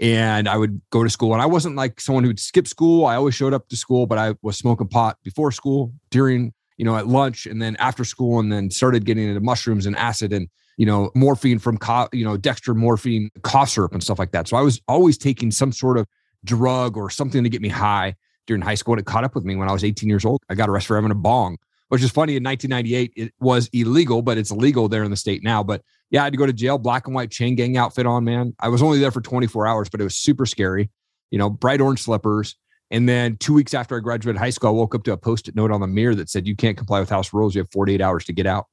And 0.00 0.48
I 0.48 0.56
would 0.56 0.80
go 0.90 1.04
to 1.04 1.10
school. 1.10 1.34
And 1.34 1.42
I 1.42 1.46
wasn't 1.46 1.76
like 1.76 2.00
someone 2.00 2.24
who'd 2.24 2.40
skip 2.40 2.66
school. 2.66 3.04
I 3.04 3.16
always 3.16 3.34
showed 3.34 3.52
up 3.52 3.68
to 3.68 3.76
school, 3.76 4.06
but 4.06 4.16
I 4.16 4.34
was 4.40 4.56
smoking 4.56 4.88
pot 4.88 5.18
before 5.22 5.52
school, 5.52 5.92
during, 6.10 6.54
you 6.78 6.84
know, 6.84 6.96
at 6.96 7.06
lunch, 7.06 7.44
and 7.44 7.60
then 7.60 7.76
after 7.76 8.02
school, 8.04 8.40
and 8.40 8.50
then 8.50 8.70
started 8.70 9.04
getting 9.04 9.28
into 9.28 9.40
mushrooms 9.40 9.84
and 9.84 9.94
acid. 9.96 10.32
And 10.32 10.48
you 10.76 10.86
know, 10.86 11.10
morphine 11.14 11.58
from, 11.58 11.78
co- 11.78 12.08
you 12.12 12.24
know, 12.24 12.36
dextromethorphan, 12.36 13.28
cough 13.42 13.68
syrup 13.68 13.92
and 13.92 14.02
stuff 14.02 14.18
like 14.18 14.32
that. 14.32 14.48
So 14.48 14.56
I 14.56 14.62
was 14.62 14.80
always 14.88 15.18
taking 15.18 15.50
some 15.50 15.72
sort 15.72 15.98
of 15.98 16.06
drug 16.44 16.96
or 16.96 17.10
something 17.10 17.42
to 17.44 17.48
get 17.48 17.62
me 17.62 17.68
high 17.68 18.14
during 18.46 18.62
high 18.62 18.74
school. 18.74 18.94
And 18.94 19.00
it 19.00 19.06
caught 19.06 19.24
up 19.24 19.34
with 19.34 19.44
me 19.44 19.54
when 19.54 19.68
I 19.68 19.72
was 19.72 19.84
18 19.84 20.08
years 20.08 20.24
old. 20.24 20.42
I 20.48 20.54
got 20.54 20.68
arrested 20.68 20.88
for 20.88 20.96
having 20.96 21.10
a 21.10 21.16
bong, 21.16 21.58
which 21.92 22.02
is 22.02 22.10
funny. 22.10 22.36
In 22.36 22.42
1998, 22.42 23.12
it 23.16 23.34
was 23.38 23.68
illegal, 23.74 24.22
but 24.22 24.38
it's 24.38 24.50
illegal 24.50 24.88
there 24.88 25.04
in 25.04 25.10
the 25.10 25.16
state 25.16 25.42
now. 25.42 25.62
But 25.62 25.82
yeah, 26.10 26.22
I 26.22 26.24
had 26.24 26.32
to 26.32 26.38
go 26.38 26.46
to 26.46 26.52
jail, 26.54 26.78
black 26.78 27.06
and 27.06 27.14
white 27.14 27.30
chain 27.30 27.54
gang 27.54 27.76
outfit 27.76 28.06
on, 28.06 28.24
man. 28.24 28.54
I 28.60 28.68
was 28.68 28.82
only 28.82 28.98
there 28.98 29.10
for 29.10 29.20
24 29.20 29.66
hours, 29.66 29.90
but 29.90 30.00
it 30.00 30.04
was 30.04 30.16
super 30.16 30.46
scary. 30.46 30.88
You 31.30 31.36
know, 31.36 31.50
bright 31.50 31.82
orange 31.82 32.00
slippers. 32.00 32.56
And 32.90 33.06
then 33.06 33.36
two 33.36 33.52
weeks 33.52 33.74
after 33.74 33.94
I 33.94 34.00
graduated 34.00 34.40
high 34.40 34.48
school, 34.48 34.70
I 34.70 34.72
woke 34.72 34.94
up 34.94 35.02
to 35.02 35.12
a 35.12 35.18
post 35.18 35.48
it 35.48 35.54
note 35.54 35.70
on 35.70 35.82
the 35.82 35.86
mirror 35.86 36.14
that 36.14 36.30
said, 36.30 36.46
You 36.46 36.56
can't 36.56 36.78
comply 36.78 36.98
with 36.98 37.10
house 37.10 37.34
rules. 37.34 37.54
You 37.54 37.60
have 37.60 37.70
48 37.72 38.00
hours 38.00 38.24
to 38.24 38.32
get 38.32 38.46
out. 38.46 38.68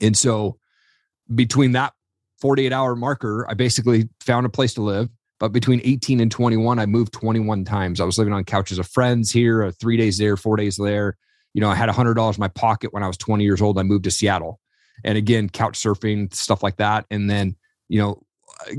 And 0.00 0.16
so 0.16 0.58
between 1.32 1.70
that 1.72 1.92
48 2.40 2.72
hour 2.72 2.96
marker, 2.96 3.46
I 3.48 3.54
basically 3.54 4.08
found 4.18 4.46
a 4.46 4.48
place 4.48 4.74
to 4.74 4.82
live. 4.82 5.10
But 5.38 5.52
between 5.52 5.80
18 5.84 6.18
and 6.18 6.28
21, 6.28 6.80
I 6.80 6.86
moved 6.86 7.12
21 7.12 7.64
times. 7.66 8.00
I 8.00 8.04
was 8.04 8.18
living 8.18 8.34
on 8.34 8.42
couches 8.42 8.80
of 8.80 8.88
friends 8.88 9.30
here, 9.30 9.62
uh, 9.62 9.70
three 9.80 9.96
days 9.96 10.18
there, 10.18 10.36
four 10.36 10.56
days 10.56 10.76
there. 10.76 11.16
You 11.54 11.60
know, 11.60 11.68
I 11.68 11.74
had 11.74 11.88
a 11.88 11.92
$100 11.92 12.34
in 12.34 12.40
my 12.40 12.48
pocket 12.48 12.92
when 12.92 13.02
I 13.02 13.06
was 13.06 13.16
20 13.16 13.44
years 13.44 13.60
old. 13.60 13.78
I 13.78 13.82
moved 13.82 14.04
to 14.04 14.10
Seattle. 14.10 14.60
And 15.04 15.18
again, 15.18 15.48
couch 15.48 15.78
surfing, 15.78 16.32
stuff 16.34 16.62
like 16.62 16.76
that. 16.76 17.06
And 17.10 17.28
then, 17.28 17.56
you 17.88 18.00
know, 18.00 18.22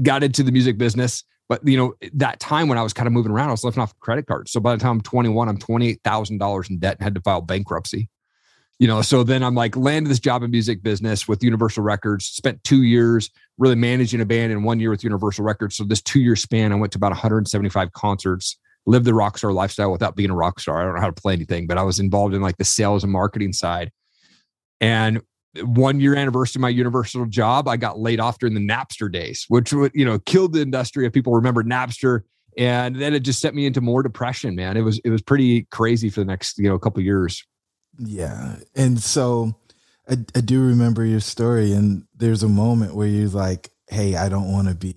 got 0.01 0.23
into 0.23 0.43
the 0.43 0.51
music 0.51 0.77
business. 0.77 1.23
But, 1.49 1.67
you 1.67 1.77
know, 1.77 1.93
that 2.13 2.39
time 2.39 2.67
when 2.67 2.77
I 2.77 2.83
was 2.83 2.93
kind 2.93 3.05
of 3.05 3.13
moving 3.13 3.31
around, 3.31 3.49
I 3.49 3.51
was 3.51 3.63
living 3.63 3.81
off 3.81 3.97
credit 3.99 4.25
cards. 4.27 4.51
So 4.51 4.59
by 4.59 4.75
the 4.75 4.81
time 4.81 4.91
I'm 4.91 5.01
21, 5.01 5.49
I'm 5.49 5.57
$28,000 5.57 6.69
in 6.69 6.79
debt 6.79 6.97
and 6.97 7.03
had 7.03 7.15
to 7.15 7.21
file 7.21 7.41
bankruptcy 7.41 8.09
you 8.79 8.87
know 8.87 9.01
so 9.01 9.23
then 9.23 9.43
i'm 9.43 9.55
like 9.55 9.75
landed 9.77 10.09
this 10.09 10.19
job 10.19 10.43
in 10.43 10.51
music 10.51 10.83
business 10.83 11.27
with 11.27 11.43
universal 11.43 11.83
records 11.83 12.25
spent 12.25 12.63
two 12.63 12.83
years 12.83 13.29
really 13.57 13.75
managing 13.75 14.19
a 14.21 14.25
band 14.25 14.51
and 14.51 14.63
one 14.63 14.79
year 14.79 14.89
with 14.89 15.03
universal 15.03 15.45
records 15.45 15.75
so 15.75 15.83
this 15.83 16.01
two 16.01 16.19
year 16.19 16.35
span 16.35 16.71
i 16.71 16.75
went 16.75 16.91
to 16.91 16.97
about 16.97 17.11
175 17.11 17.91
concerts 17.93 18.57
lived 18.85 19.05
the 19.05 19.13
rock 19.13 19.37
star 19.37 19.53
lifestyle 19.53 19.91
without 19.91 20.15
being 20.15 20.29
a 20.29 20.35
rock 20.35 20.59
star. 20.59 20.81
I 20.81 20.85
don't 20.85 20.95
know 20.95 21.01
how 21.01 21.07
to 21.07 21.21
play 21.21 21.33
anything 21.33 21.67
but 21.67 21.77
i 21.77 21.83
was 21.83 21.99
involved 21.99 22.33
in 22.33 22.41
like 22.41 22.57
the 22.57 22.65
sales 22.65 23.03
and 23.03 23.11
marketing 23.11 23.53
side. 23.53 23.91
And 24.81 25.21
one 25.63 25.99
year 25.99 26.15
anniversary 26.15 26.59
of 26.59 26.61
my 26.61 26.69
universal 26.69 27.25
job 27.27 27.67
i 27.67 27.77
got 27.77 27.99
laid 27.99 28.19
off 28.19 28.39
during 28.39 28.55
the 28.55 28.59
napster 28.59 29.11
days 29.11 29.45
which 29.49 29.71
would 29.71 29.91
you 29.93 30.03
know 30.03 30.17
killed 30.19 30.53
the 30.53 30.61
industry 30.61 31.05
if 31.05 31.13
people 31.13 31.33
remember 31.33 31.63
napster. 31.63 32.21
And 32.55 32.97
then 32.97 33.15
it 33.15 33.21
just 33.21 33.41
set 33.41 33.55
me 33.55 33.65
into 33.65 33.81
more 33.81 34.03
depression 34.03 34.55
man. 34.55 34.77
It 34.77 34.81
was 34.81 34.99
it 35.03 35.09
was 35.09 35.21
pretty 35.21 35.63
crazy 35.71 36.09
for 36.09 36.19
the 36.19 36.25
next 36.25 36.57
you 36.57 36.69
know 36.69 36.77
couple 36.77 37.01
years. 37.01 37.43
Yeah. 37.97 38.57
And 38.75 38.99
so 38.99 39.55
I, 40.09 40.17
I 40.35 40.41
do 40.41 40.61
remember 40.61 41.05
your 41.05 41.19
story, 41.19 41.73
and 41.73 42.05
there's 42.15 42.43
a 42.43 42.49
moment 42.49 42.95
where 42.95 43.07
you're 43.07 43.29
like, 43.29 43.69
hey, 43.87 44.15
I 44.15 44.29
don't 44.29 44.51
want 44.51 44.67
to 44.67 44.75
be 44.75 44.95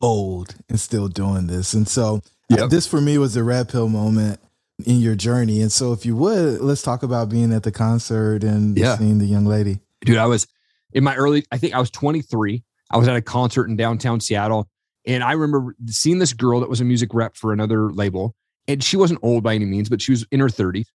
old 0.00 0.54
and 0.68 0.80
still 0.80 1.08
doing 1.08 1.46
this. 1.46 1.74
And 1.74 1.86
so 1.86 2.22
yep. 2.58 2.70
this 2.70 2.86
for 2.86 3.00
me 3.00 3.18
was 3.18 3.36
a 3.36 3.44
red 3.44 3.68
pill 3.68 3.88
moment 3.88 4.40
in 4.86 5.00
your 5.00 5.14
journey. 5.14 5.60
And 5.60 5.70
so 5.70 5.92
if 5.92 6.04
you 6.04 6.16
would, 6.16 6.60
let's 6.60 6.82
talk 6.82 7.02
about 7.02 7.28
being 7.28 7.52
at 7.52 7.62
the 7.62 7.72
concert 7.72 8.42
and 8.44 8.76
yeah. 8.76 8.96
seeing 8.96 9.18
the 9.18 9.26
young 9.26 9.44
lady. 9.44 9.80
Dude, 10.02 10.16
I 10.16 10.26
was 10.26 10.46
in 10.92 11.04
my 11.04 11.14
early, 11.16 11.44
I 11.52 11.58
think 11.58 11.74
I 11.74 11.80
was 11.80 11.90
23. 11.90 12.62
I 12.90 12.96
was 12.96 13.08
at 13.08 13.16
a 13.16 13.22
concert 13.22 13.68
in 13.68 13.76
downtown 13.76 14.20
Seattle. 14.20 14.68
And 15.06 15.22
I 15.22 15.32
remember 15.32 15.74
seeing 15.86 16.18
this 16.18 16.32
girl 16.32 16.60
that 16.60 16.68
was 16.68 16.80
a 16.80 16.84
music 16.84 17.14
rep 17.14 17.36
for 17.36 17.52
another 17.52 17.90
label. 17.90 18.34
And 18.68 18.82
she 18.82 18.96
wasn't 18.96 19.20
old 19.22 19.42
by 19.42 19.54
any 19.54 19.64
means, 19.64 19.88
but 19.88 20.02
she 20.02 20.12
was 20.12 20.26
in 20.30 20.40
her 20.40 20.48
30s 20.48 20.86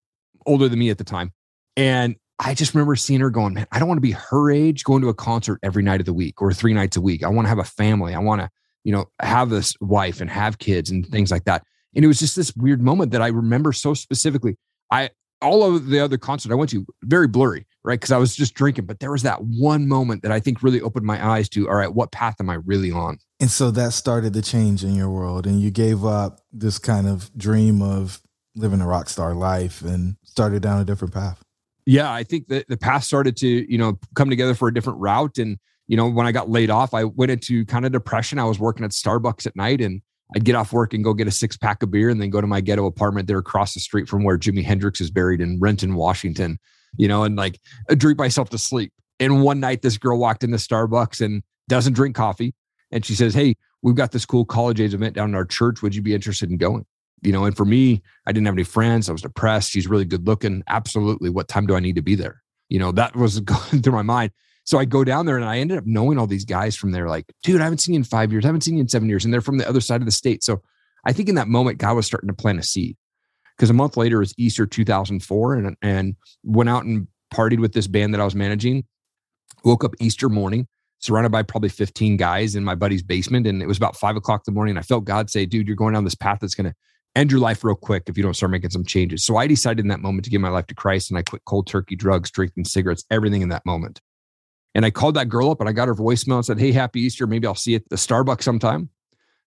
older 0.46 0.68
than 0.68 0.78
me 0.78 0.90
at 0.90 0.98
the 0.98 1.04
time. 1.04 1.32
And 1.76 2.16
I 2.38 2.54
just 2.54 2.74
remember 2.74 2.96
seeing 2.96 3.20
her 3.20 3.30
going, 3.30 3.54
man, 3.54 3.66
I 3.72 3.78
don't 3.78 3.88
want 3.88 3.98
to 3.98 4.02
be 4.02 4.12
her 4.12 4.50
age 4.50 4.84
going 4.84 5.02
to 5.02 5.08
a 5.08 5.14
concert 5.14 5.58
every 5.62 5.82
night 5.82 6.00
of 6.00 6.06
the 6.06 6.12
week 6.12 6.40
or 6.40 6.52
three 6.52 6.74
nights 6.74 6.96
a 6.96 7.00
week. 7.00 7.24
I 7.24 7.28
want 7.28 7.46
to 7.46 7.48
have 7.48 7.58
a 7.58 7.64
family. 7.64 8.14
I 8.14 8.18
want 8.18 8.42
to, 8.42 8.50
you 8.86 8.92
know, 8.92 9.06
have 9.20 9.50
this 9.50 9.74
wife 9.80 10.20
and 10.20 10.30
have 10.30 10.58
kids 10.58 10.90
and 10.90 11.04
things 11.08 11.32
like 11.32 11.44
that. 11.44 11.64
And 11.96 12.04
it 12.04 12.08
was 12.08 12.20
just 12.20 12.36
this 12.36 12.54
weird 12.54 12.80
moment 12.80 13.10
that 13.10 13.20
I 13.20 13.26
remember 13.26 13.72
so 13.72 13.94
specifically. 13.94 14.56
I, 14.92 15.10
all 15.42 15.64
of 15.64 15.88
the 15.88 15.98
other 15.98 16.16
concert 16.16 16.52
I 16.52 16.54
went 16.54 16.70
to, 16.70 16.86
very 17.02 17.26
blurry, 17.26 17.66
right? 17.82 17.98
Because 17.98 18.12
I 18.12 18.18
was 18.18 18.36
just 18.36 18.54
drinking. 18.54 18.86
But 18.86 19.00
there 19.00 19.10
was 19.10 19.22
that 19.24 19.42
one 19.42 19.88
moment 19.88 20.22
that 20.22 20.30
I 20.30 20.38
think 20.38 20.62
really 20.62 20.80
opened 20.80 21.04
my 21.04 21.34
eyes 21.34 21.48
to, 21.48 21.68
all 21.68 21.74
right, 21.74 21.92
what 21.92 22.12
path 22.12 22.36
am 22.38 22.48
I 22.48 22.54
really 22.64 22.92
on? 22.92 23.18
And 23.40 23.50
so 23.50 23.72
that 23.72 23.92
started 23.92 24.34
the 24.34 24.42
change 24.42 24.84
in 24.84 24.94
your 24.94 25.10
world. 25.10 25.48
And 25.48 25.60
you 25.60 25.72
gave 25.72 26.04
up 26.04 26.42
this 26.52 26.78
kind 26.78 27.08
of 27.08 27.36
dream 27.36 27.82
of 27.82 28.22
living 28.54 28.80
a 28.80 28.86
rock 28.86 29.08
star 29.08 29.34
life 29.34 29.82
and 29.82 30.14
started 30.22 30.62
down 30.62 30.80
a 30.80 30.84
different 30.84 31.12
path? 31.12 31.42
Yeah, 31.86 32.12
I 32.12 32.22
think 32.22 32.46
that 32.48 32.68
the 32.68 32.76
path 32.76 33.02
started 33.02 33.36
to, 33.38 33.48
you 33.48 33.78
know, 33.78 33.98
come 34.14 34.30
together 34.30 34.54
for 34.54 34.68
a 34.68 34.74
different 34.74 35.00
route. 35.00 35.38
And, 35.38 35.58
you 35.88 35.96
know, 35.96 36.08
when 36.08 36.26
I 36.26 36.32
got 36.32 36.50
laid 36.50 36.70
off, 36.70 36.94
I 36.94 37.04
went 37.04 37.30
into 37.30 37.64
kind 37.64 37.86
of 37.86 37.92
depression. 37.92 38.38
I 38.38 38.44
was 38.44 38.58
working 38.58 38.84
at 38.84 38.90
Starbucks 38.90 39.46
at 39.46 39.56
night 39.56 39.80
and 39.80 40.02
I'd 40.34 40.44
get 40.44 40.56
off 40.56 40.72
work 40.72 40.92
and 40.92 41.04
go 41.04 41.14
get 41.14 41.28
a 41.28 41.32
six 41.32 41.56
pack 41.56 41.82
of 41.82 41.90
beer 41.90 42.10
and 42.10 42.20
then 42.20 42.30
go 42.30 42.40
to 42.40 42.46
my 42.46 42.60
ghetto 42.60 42.86
apartment 42.86 43.28
there 43.28 43.38
across 43.38 43.74
the 43.74 43.80
street 43.80 44.08
from 44.08 44.24
where 44.24 44.36
Jimi 44.36 44.64
Hendrix 44.64 45.00
is 45.00 45.10
buried 45.10 45.40
in 45.40 45.60
Renton, 45.60 45.94
Washington, 45.94 46.58
you 46.96 47.06
know, 47.06 47.22
and 47.22 47.36
like 47.36 47.60
drink 47.96 48.18
myself 48.18 48.50
to 48.50 48.58
sleep. 48.58 48.92
And 49.20 49.42
one 49.42 49.60
night, 49.60 49.82
this 49.82 49.96
girl 49.96 50.18
walked 50.18 50.44
into 50.44 50.56
Starbucks 50.56 51.24
and 51.24 51.42
doesn't 51.68 51.94
drink 51.94 52.16
coffee. 52.16 52.54
And 52.90 53.04
she 53.04 53.14
says, 53.14 53.34
Hey, 53.34 53.56
we've 53.82 53.94
got 53.94 54.12
this 54.12 54.26
cool 54.26 54.44
college 54.44 54.80
age 54.80 54.94
event 54.94 55.14
down 55.14 55.30
in 55.30 55.34
our 55.34 55.44
church. 55.44 55.82
Would 55.82 55.94
you 55.94 56.02
be 56.02 56.14
interested 56.14 56.50
in 56.50 56.56
going? 56.56 56.84
You 57.22 57.32
know, 57.32 57.44
and 57.44 57.56
for 57.56 57.64
me, 57.64 58.02
I 58.26 58.32
didn't 58.32 58.46
have 58.46 58.54
any 58.54 58.64
friends. 58.64 59.08
I 59.08 59.12
was 59.12 59.22
depressed. 59.22 59.70
She's 59.70 59.86
really 59.86 60.04
good 60.04 60.26
looking. 60.26 60.62
Absolutely. 60.68 61.30
What 61.30 61.48
time 61.48 61.66
do 61.66 61.74
I 61.74 61.80
need 61.80 61.96
to 61.96 62.02
be 62.02 62.14
there? 62.14 62.42
You 62.68 62.78
know, 62.78 62.92
that 62.92 63.16
was 63.16 63.40
going 63.40 63.82
through 63.82 63.92
my 63.92 64.02
mind. 64.02 64.32
So 64.66 64.78
I 64.78 64.84
go 64.84 65.04
down 65.04 65.26
there 65.26 65.36
and 65.36 65.44
I 65.44 65.58
ended 65.58 65.78
up 65.78 65.86
knowing 65.86 66.18
all 66.18 66.26
these 66.26 66.44
guys 66.44 66.74
from 66.74 66.90
there, 66.90 67.08
like, 67.08 67.24
dude, 67.44 67.60
I 67.60 67.64
haven't 67.64 67.78
seen 67.78 67.94
you 67.94 68.00
in 68.00 68.04
five 68.04 68.32
years. 68.32 68.44
I 68.44 68.48
haven't 68.48 68.62
seen 68.62 68.74
you 68.74 68.80
in 68.80 68.88
seven 68.88 69.08
years. 69.08 69.24
And 69.24 69.32
they're 69.32 69.40
from 69.40 69.58
the 69.58 69.68
other 69.68 69.80
side 69.80 70.02
of 70.02 70.06
the 70.06 70.12
state. 70.12 70.42
So 70.42 70.60
I 71.06 71.12
think 71.12 71.28
in 71.28 71.36
that 71.36 71.46
moment, 71.46 71.78
God 71.78 71.94
was 71.94 72.04
starting 72.04 72.28
to 72.28 72.34
plant 72.34 72.58
a 72.58 72.64
seed. 72.64 72.96
Because 73.56 73.70
a 73.70 73.74
month 73.74 73.96
later 73.96 74.18
was 74.18 74.34
Easter 74.36 74.66
2004 74.66 75.54
and, 75.54 75.76
and 75.80 76.16
went 76.42 76.68
out 76.68 76.84
and 76.84 77.06
partied 77.32 77.60
with 77.60 77.72
this 77.72 77.86
band 77.86 78.12
that 78.12 78.20
I 78.20 78.24
was 78.24 78.34
managing. 78.34 78.84
Woke 79.64 79.84
up 79.84 79.94
Easter 80.00 80.28
morning, 80.28 80.66
surrounded 80.98 81.30
by 81.30 81.42
probably 81.42 81.68
15 81.68 82.16
guys 82.16 82.56
in 82.56 82.64
my 82.64 82.74
buddy's 82.74 83.04
basement. 83.04 83.46
And 83.46 83.62
it 83.62 83.66
was 83.66 83.78
about 83.78 83.96
five 83.96 84.16
o'clock 84.16 84.42
in 84.46 84.52
the 84.52 84.56
morning. 84.56 84.72
And 84.72 84.80
I 84.80 84.82
felt 84.82 85.04
God 85.04 85.30
say, 85.30 85.46
dude, 85.46 85.68
you're 85.68 85.76
going 85.76 85.94
down 85.94 86.04
this 86.04 86.16
path 86.16 86.38
that's 86.40 86.56
going 86.56 86.68
to 86.68 86.74
end 87.14 87.30
your 87.30 87.40
life 87.40 87.62
real 87.62 87.76
quick 87.76 88.02
if 88.08 88.16
you 88.16 88.22
don't 88.22 88.34
start 88.34 88.50
making 88.50 88.70
some 88.70 88.84
changes. 88.84 89.24
So 89.24 89.36
I 89.36 89.46
decided 89.46 89.84
in 89.84 89.88
that 89.88 90.00
moment 90.00 90.24
to 90.24 90.30
give 90.30 90.40
my 90.40 90.50
life 90.50 90.66
to 90.66 90.74
Christ 90.74 91.10
and 91.10 91.16
I 91.16 91.22
quit 91.22 91.44
cold 91.46 91.68
turkey 91.68 91.94
drugs, 91.94 92.32
drinking 92.32 92.64
cigarettes, 92.64 93.04
everything 93.12 93.42
in 93.42 93.48
that 93.50 93.64
moment. 93.64 94.00
And 94.76 94.84
I 94.84 94.90
called 94.90 95.14
that 95.14 95.30
girl 95.30 95.50
up 95.50 95.60
and 95.60 95.70
I 95.70 95.72
got 95.72 95.88
her 95.88 95.94
voicemail 95.94 96.36
and 96.36 96.44
said, 96.44 96.60
Hey, 96.60 96.70
happy 96.70 97.00
Easter. 97.00 97.26
Maybe 97.26 97.46
I'll 97.46 97.54
see 97.54 97.70
you 97.70 97.76
at 97.76 97.88
the 97.88 97.96
Starbucks 97.96 98.42
sometime. 98.42 98.90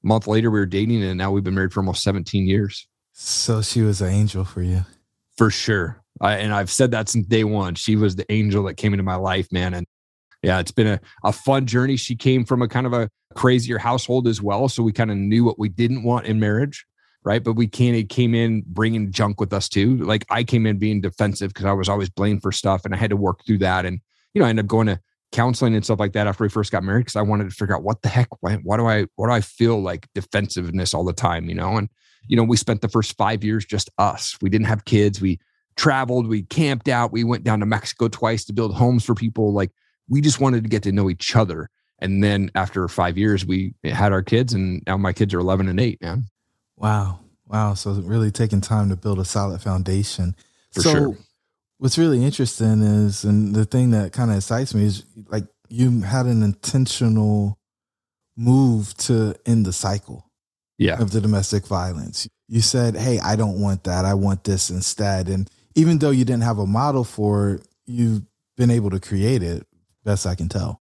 A 0.03 0.07
month 0.07 0.25
later, 0.25 0.49
we 0.49 0.57
were 0.57 0.65
dating 0.65 1.03
and 1.03 1.19
now 1.19 1.29
we've 1.29 1.43
been 1.43 1.53
married 1.53 1.71
for 1.71 1.81
almost 1.81 2.01
17 2.01 2.47
years. 2.47 2.87
So 3.13 3.61
she 3.61 3.81
was 3.81 4.01
an 4.01 4.09
angel 4.09 4.43
for 4.43 4.63
you. 4.63 4.85
For 5.37 5.51
sure. 5.51 6.01
I, 6.19 6.37
and 6.37 6.51
I've 6.51 6.71
said 6.71 6.89
that 6.91 7.09
since 7.09 7.27
day 7.27 7.43
one. 7.43 7.75
She 7.75 7.95
was 7.95 8.15
the 8.15 8.25
angel 8.31 8.63
that 8.63 8.73
came 8.73 8.91
into 8.91 9.03
my 9.03 9.17
life, 9.17 9.51
man. 9.51 9.75
And 9.75 9.85
yeah, 10.41 10.59
it's 10.59 10.71
been 10.71 10.87
a, 10.87 10.99
a 11.23 11.31
fun 11.31 11.67
journey. 11.67 11.95
She 11.95 12.15
came 12.15 12.43
from 12.43 12.63
a 12.63 12.67
kind 12.67 12.87
of 12.87 12.93
a 12.93 13.07
crazier 13.35 13.77
household 13.77 14.27
as 14.27 14.41
well. 14.41 14.67
So 14.67 14.81
we 14.81 14.91
kind 14.91 15.11
of 15.11 15.17
knew 15.17 15.43
what 15.43 15.59
we 15.59 15.69
didn't 15.69 16.03
want 16.03 16.25
in 16.25 16.39
marriage 16.39 16.85
right? 17.25 17.43
But 17.43 17.53
we 17.53 17.67
can't 17.67 18.07
came 18.07 18.33
in 18.33 18.63
bringing 18.65 19.11
junk 19.11 19.41
with 19.41 19.51
us 19.51 19.67
too. 19.67 19.97
Like 19.97 20.25
I 20.29 20.41
came 20.41 20.65
in 20.65 20.79
being 20.79 21.01
defensive 21.01 21.49
because 21.49 21.65
I 21.65 21.73
was 21.73 21.89
always 21.89 22.09
blamed 22.09 22.41
for 22.41 22.53
stuff, 22.53 22.85
and 22.85 22.95
I 22.95 22.97
had 22.97 23.09
to 23.09 23.17
work 23.17 23.45
through 23.45 23.57
that. 23.57 23.85
And 23.85 23.99
you 24.33 24.39
know, 24.39 24.47
I 24.47 24.49
ended 24.49 24.63
up 24.63 24.69
going 24.69 24.87
to 24.87 25.01
counseling 25.31 25.75
and 25.75 25.83
stuff 25.83 25.99
like 25.99 26.13
that 26.13 26.27
after 26.27 26.43
we 26.43 26.49
first 26.49 26.71
got 26.71 26.83
married 26.83 27.01
because 27.01 27.15
I 27.15 27.21
wanted 27.21 27.49
to 27.49 27.55
figure 27.55 27.75
out 27.75 27.83
what 27.83 28.01
the 28.01 28.09
heck, 28.09 28.27
why, 28.41 28.55
why 28.63 28.77
do 28.77 28.87
I, 28.87 29.05
why 29.15 29.27
do 29.27 29.33
I 29.33 29.41
feel 29.41 29.81
like 29.81 30.07
defensiveness 30.13 30.93
all 30.93 31.03
the 31.03 31.13
time, 31.13 31.49
you 31.49 31.55
know? 31.55 31.77
And, 31.77 31.89
you 32.27 32.35
know, 32.35 32.43
we 32.43 32.57
spent 32.57 32.81
the 32.81 32.89
first 32.89 33.15
five 33.17 33.43
years 33.43 33.65
just 33.65 33.89
us. 33.97 34.37
We 34.41 34.49
didn't 34.49 34.67
have 34.67 34.85
kids. 34.85 35.21
We 35.21 35.39
traveled, 35.77 36.27
we 36.27 36.43
camped 36.43 36.89
out, 36.89 37.11
we 37.11 37.23
went 37.23 37.43
down 37.43 37.59
to 37.61 37.65
Mexico 37.65 38.07
twice 38.07 38.43
to 38.45 38.53
build 38.53 38.75
homes 38.75 39.05
for 39.05 39.15
people. 39.15 39.53
Like 39.53 39.71
we 40.09 40.21
just 40.21 40.41
wanted 40.41 40.63
to 40.63 40.69
get 40.69 40.83
to 40.83 40.91
know 40.91 41.09
each 41.09 41.35
other. 41.35 41.69
And 41.99 42.23
then 42.23 42.51
after 42.55 42.87
five 42.87 43.17
years, 43.17 43.45
we 43.45 43.73
had 43.83 44.11
our 44.13 44.23
kids, 44.23 44.53
and 44.53 44.81
now 44.87 44.97
my 44.97 45.13
kids 45.13 45.33
are 45.33 45.39
11 45.39 45.67
and 45.67 45.79
eight, 45.79 46.01
man. 46.01 46.23
Wow. 46.77 47.19
Wow. 47.45 47.73
So 47.73 47.91
really 47.91 48.31
taking 48.31 48.61
time 48.61 48.89
to 48.89 48.95
build 48.95 49.19
a 49.19 49.25
solid 49.25 49.61
foundation. 49.61 50.35
For 50.71 50.81
so 50.81 50.91
sure. 50.91 51.17
What's 51.79 51.97
really 51.97 52.23
interesting 52.23 52.81
is, 52.81 53.23
and 53.23 53.55
the 53.55 53.65
thing 53.65 53.91
that 53.91 54.13
kind 54.13 54.29
of 54.31 54.37
excites 54.37 54.73
me 54.75 54.85
is 54.85 55.03
like 55.27 55.45
you 55.69 56.01
had 56.01 56.25
an 56.27 56.43
intentional 56.43 57.57
move 58.37 58.95
to 58.97 59.35
end 59.45 59.65
the 59.65 59.73
cycle 59.73 60.29
Yeah. 60.77 61.01
of 61.01 61.11
the 61.11 61.19
domestic 61.21 61.65
violence. 61.67 62.27
You 62.47 62.61
said, 62.61 62.95
Hey, 62.95 63.19
I 63.19 63.35
don't 63.35 63.59
want 63.59 63.83
that. 63.83 64.05
I 64.05 64.13
want 64.13 64.43
this 64.43 64.69
instead. 64.69 65.27
And 65.27 65.49
even 65.75 65.99
though 65.99 66.11
you 66.11 66.25
didn't 66.25 66.43
have 66.43 66.57
a 66.59 66.65
model 66.65 67.03
for 67.03 67.55
it, 67.55 67.67
you've 67.85 68.21
been 68.57 68.71
able 68.71 68.89
to 68.91 68.99
create 68.99 69.43
it, 69.43 69.65
best 70.03 70.25
I 70.25 70.35
can 70.35 70.49
tell. 70.49 70.81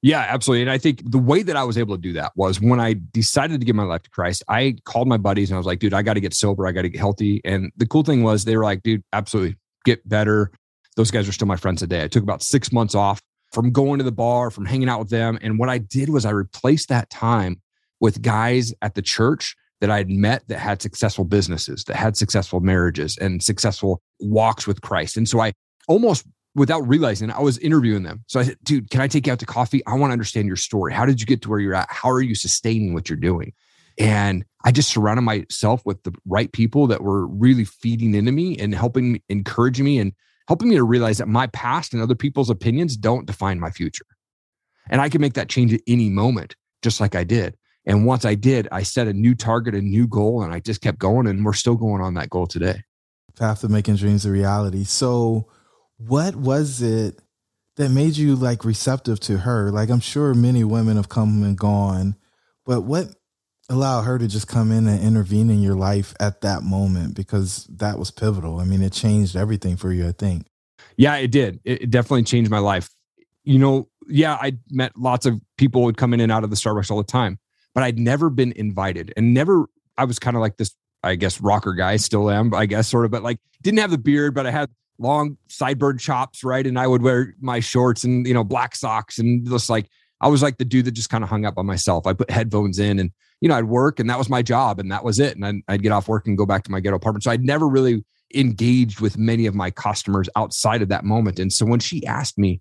Yeah, 0.00 0.24
absolutely. 0.28 0.62
And 0.62 0.70
I 0.70 0.78
think 0.78 1.02
the 1.10 1.18
way 1.18 1.42
that 1.42 1.56
I 1.56 1.64
was 1.64 1.76
able 1.76 1.96
to 1.96 2.00
do 2.00 2.12
that 2.12 2.32
was 2.36 2.60
when 2.60 2.78
I 2.78 2.94
decided 3.12 3.60
to 3.60 3.66
give 3.66 3.74
my 3.74 3.82
life 3.82 4.02
to 4.02 4.10
Christ, 4.10 4.44
I 4.48 4.76
called 4.84 5.08
my 5.08 5.16
buddies 5.16 5.50
and 5.50 5.56
I 5.56 5.58
was 5.58 5.66
like, 5.66 5.80
dude, 5.80 5.94
I 5.94 6.02
got 6.02 6.14
to 6.14 6.20
get 6.20 6.34
sober. 6.34 6.66
I 6.66 6.72
got 6.72 6.82
to 6.82 6.88
get 6.88 7.00
healthy. 7.00 7.40
And 7.44 7.72
the 7.76 7.86
cool 7.86 8.04
thing 8.04 8.22
was 8.22 8.44
they 8.44 8.56
were 8.56 8.62
like, 8.62 8.82
dude, 8.84 9.02
absolutely 9.12 9.56
get 9.84 10.08
better. 10.08 10.52
Those 10.96 11.10
guys 11.10 11.28
are 11.28 11.32
still 11.32 11.48
my 11.48 11.56
friends 11.56 11.80
today. 11.80 12.04
I 12.04 12.08
took 12.08 12.22
about 12.22 12.42
six 12.42 12.72
months 12.72 12.94
off 12.94 13.20
from 13.52 13.72
going 13.72 13.98
to 13.98 14.04
the 14.04 14.12
bar, 14.12 14.50
from 14.50 14.66
hanging 14.66 14.88
out 14.88 15.00
with 15.00 15.10
them. 15.10 15.38
And 15.42 15.58
what 15.58 15.68
I 15.68 15.78
did 15.78 16.10
was 16.10 16.24
I 16.24 16.30
replaced 16.30 16.88
that 16.90 17.10
time 17.10 17.60
with 18.00 18.22
guys 18.22 18.72
at 18.82 18.94
the 18.94 19.02
church 19.02 19.56
that 19.80 19.90
I 19.90 19.98
had 19.98 20.10
met 20.10 20.46
that 20.48 20.58
had 20.58 20.82
successful 20.82 21.24
businesses, 21.24 21.84
that 21.84 21.96
had 21.96 22.16
successful 22.16 22.60
marriages 22.60 23.16
and 23.16 23.42
successful 23.42 24.00
walks 24.20 24.66
with 24.66 24.80
Christ. 24.80 25.16
And 25.16 25.28
so 25.28 25.40
I 25.40 25.52
almost 25.88 26.26
without 26.58 26.86
realizing 26.86 27.30
I 27.30 27.40
was 27.40 27.58
interviewing 27.58 28.02
them. 28.02 28.24
So 28.26 28.40
I 28.40 28.42
said, 28.42 28.56
dude, 28.62 28.90
can 28.90 29.00
I 29.00 29.08
take 29.08 29.26
you 29.26 29.32
out 29.32 29.38
to 29.38 29.46
coffee? 29.46 29.84
I 29.86 29.94
want 29.94 30.10
to 30.10 30.12
understand 30.12 30.46
your 30.46 30.56
story. 30.56 30.92
How 30.92 31.06
did 31.06 31.20
you 31.20 31.26
get 31.26 31.42
to 31.42 31.50
where 31.50 31.60
you're 31.60 31.74
at? 31.74 31.88
How 31.90 32.10
are 32.10 32.20
you 32.20 32.34
sustaining 32.34 32.94
what 32.94 33.08
you're 33.08 33.16
doing? 33.16 33.52
And 33.98 34.44
I 34.64 34.72
just 34.72 34.90
surrounded 34.90 35.22
myself 35.22 35.82
with 35.84 36.02
the 36.02 36.14
right 36.26 36.52
people 36.52 36.86
that 36.88 37.02
were 37.02 37.26
really 37.26 37.64
feeding 37.64 38.14
into 38.14 38.32
me 38.32 38.56
and 38.58 38.74
helping 38.74 39.22
encourage 39.28 39.80
me 39.80 39.98
and 39.98 40.12
helping 40.46 40.68
me 40.68 40.76
to 40.76 40.84
realize 40.84 41.18
that 41.18 41.28
my 41.28 41.46
past 41.48 41.92
and 41.92 42.02
other 42.02 42.14
people's 42.14 42.50
opinions 42.50 42.96
don't 42.96 43.26
define 43.26 43.60
my 43.60 43.70
future. 43.70 44.06
And 44.88 45.00
I 45.00 45.08
can 45.08 45.20
make 45.20 45.34
that 45.34 45.48
change 45.48 45.74
at 45.74 45.80
any 45.86 46.08
moment, 46.08 46.56
just 46.82 47.00
like 47.00 47.14
I 47.14 47.24
did. 47.24 47.56
And 47.86 48.06
once 48.06 48.24
I 48.24 48.34
did, 48.34 48.68
I 48.70 48.82
set 48.82 49.08
a 49.08 49.12
new 49.12 49.34
target, 49.34 49.74
a 49.74 49.80
new 49.80 50.06
goal, 50.06 50.42
and 50.42 50.52
I 50.52 50.60
just 50.60 50.80
kept 50.80 50.98
going. 50.98 51.26
And 51.26 51.44
we're 51.44 51.52
still 51.52 51.76
going 51.76 52.02
on 52.02 52.14
that 52.14 52.30
goal 52.30 52.46
today. 52.46 52.82
Path 53.36 53.64
of 53.64 53.70
making 53.70 53.96
dreams 53.96 54.26
a 54.26 54.30
reality. 54.30 54.84
So 54.84 55.48
what 55.98 56.34
was 56.34 56.80
it 56.80 57.20
that 57.76 57.90
made 57.90 58.16
you 58.16 58.34
like 58.34 58.64
receptive 58.64 59.20
to 59.20 59.38
her? 59.38 59.70
Like 59.70 59.90
I'm 59.90 60.00
sure 60.00 60.34
many 60.34 60.64
women 60.64 60.96
have 60.96 61.08
come 61.08 61.42
and 61.42 61.56
gone, 61.56 62.16
but 62.64 62.82
what 62.82 63.14
allowed 63.70 64.02
her 64.02 64.18
to 64.18 64.26
just 64.26 64.48
come 64.48 64.72
in 64.72 64.86
and 64.86 65.02
intervene 65.02 65.50
in 65.50 65.62
your 65.62 65.74
life 65.74 66.14
at 66.18 66.40
that 66.40 66.62
moment 66.62 67.14
because 67.14 67.66
that 67.66 67.98
was 67.98 68.10
pivotal. 68.10 68.60
I 68.60 68.64
mean, 68.64 68.82
it 68.82 68.92
changed 68.92 69.36
everything 69.36 69.76
for 69.76 69.92
you, 69.92 70.08
I 70.08 70.12
think. 70.12 70.46
Yeah, 70.96 71.16
it 71.16 71.30
did. 71.30 71.60
It 71.64 71.90
definitely 71.90 72.22
changed 72.22 72.50
my 72.50 72.58
life. 72.58 72.88
You 73.44 73.58
know, 73.58 73.88
yeah, 74.08 74.34
I 74.34 74.58
met 74.70 74.92
lots 74.96 75.26
of 75.26 75.40
people 75.58 75.82
would 75.82 75.96
come 75.96 76.14
in 76.14 76.20
and 76.20 76.32
out 76.32 76.44
of 76.44 76.50
the 76.50 76.56
Starbucks 76.56 76.90
all 76.90 76.96
the 76.96 77.04
time, 77.04 77.38
but 77.74 77.84
I'd 77.84 77.98
never 77.98 78.30
been 78.30 78.52
invited 78.52 79.12
and 79.16 79.34
never, 79.34 79.66
I 79.98 80.04
was 80.04 80.18
kind 80.18 80.36
of 80.36 80.40
like 80.40 80.56
this, 80.56 80.74
I 81.02 81.14
guess, 81.14 81.40
rocker 81.40 81.74
guy, 81.74 81.96
still 81.96 82.30
am, 82.30 82.54
I 82.54 82.66
guess, 82.66 82.88
sort 82.88 83.04
of, 83.04 83.10
but 83.10 83.22
like 83.22 83.38
didn't 83.62 83.80
have 83.80 83.90
the 83.90 83.98
beard, 83.98 84.34
but 84.34 84.46
I 84.46 84.50
had 84.50 84.70
long 84.98 85.36
sideburn 85.48 86.00
chops, 86.00 86.42
right? 86.44 86.66
And 86.66 86.78
I 86.78 86.86
would 86.86 87.02
wear 87.02 87.34
my 87.40 87.60
shorts 87.60 88.04
and, 88.04 88.26
you 88.26 88.34
know, 88.34 88.44
black 88.44 88.74
socks 88.74 89.18
and 89.18 89.46
just 89.48 89.70
like, 89.70 89.88
I 90.20 90.28
was 90.28 90.42
like 90.42 90.58
the 90.58 90.64
dude 90.64 90.84
that 90.86 90.92
just 90.92 91.10
kind 91.10 91.22
of 91.22 91.30
hung 91.30 91.44
up 91.44 91.54
by 91.54 91.62
myself. 91.62 92.06
I 92.06 92.12
put 92.12 92.30
headphones 92.30 92.78
in 92.78 92.98
and, 92.98 93.10
you 93.40 93.48
know, 93.48 93.56
I'd 93.56 93.64
work 93.64 94.00
and 94.00 94.10
that 94.10 94.18
was 94.18 94.28
my 94.28 94.42
job 94.42 94.80
and 94.80 94.90
that 94.90 95.04
was 95.04 95.20
it. 95.20 95.36
And 95.36 95.46
I'd, 95.46 95.56
I'd 95.68 95.82
get 95.82 95.92
off 95.92 96.08
work 96.08 96.26
and 96.26 96.36
go 96.36 96.46
back 96.46 96.64
to 96.64 96.70
my 96.70 96.80
ghetto 96.80 96.96
apartment. 96.96 97.24
So 97.24 97.30
I'd 97.30 97.44
never 97.44 97.68
really 97.68 98.04
engaged 98.34 99.00
with 99.00 99.16
many 99.16 99.46
of 99.46 99.54
my 99.54 99.70
customers 99.70 100.28
outside 100.36 100.82
of 100.82 100.88
that 100.88 101.04
moment. 101.04 101.38
And 101.38 101.52
so 101.52 101.64
when 101.64 101.80
she 101.80 102.04
asked 102.04 102.38
me, 102.38 102.60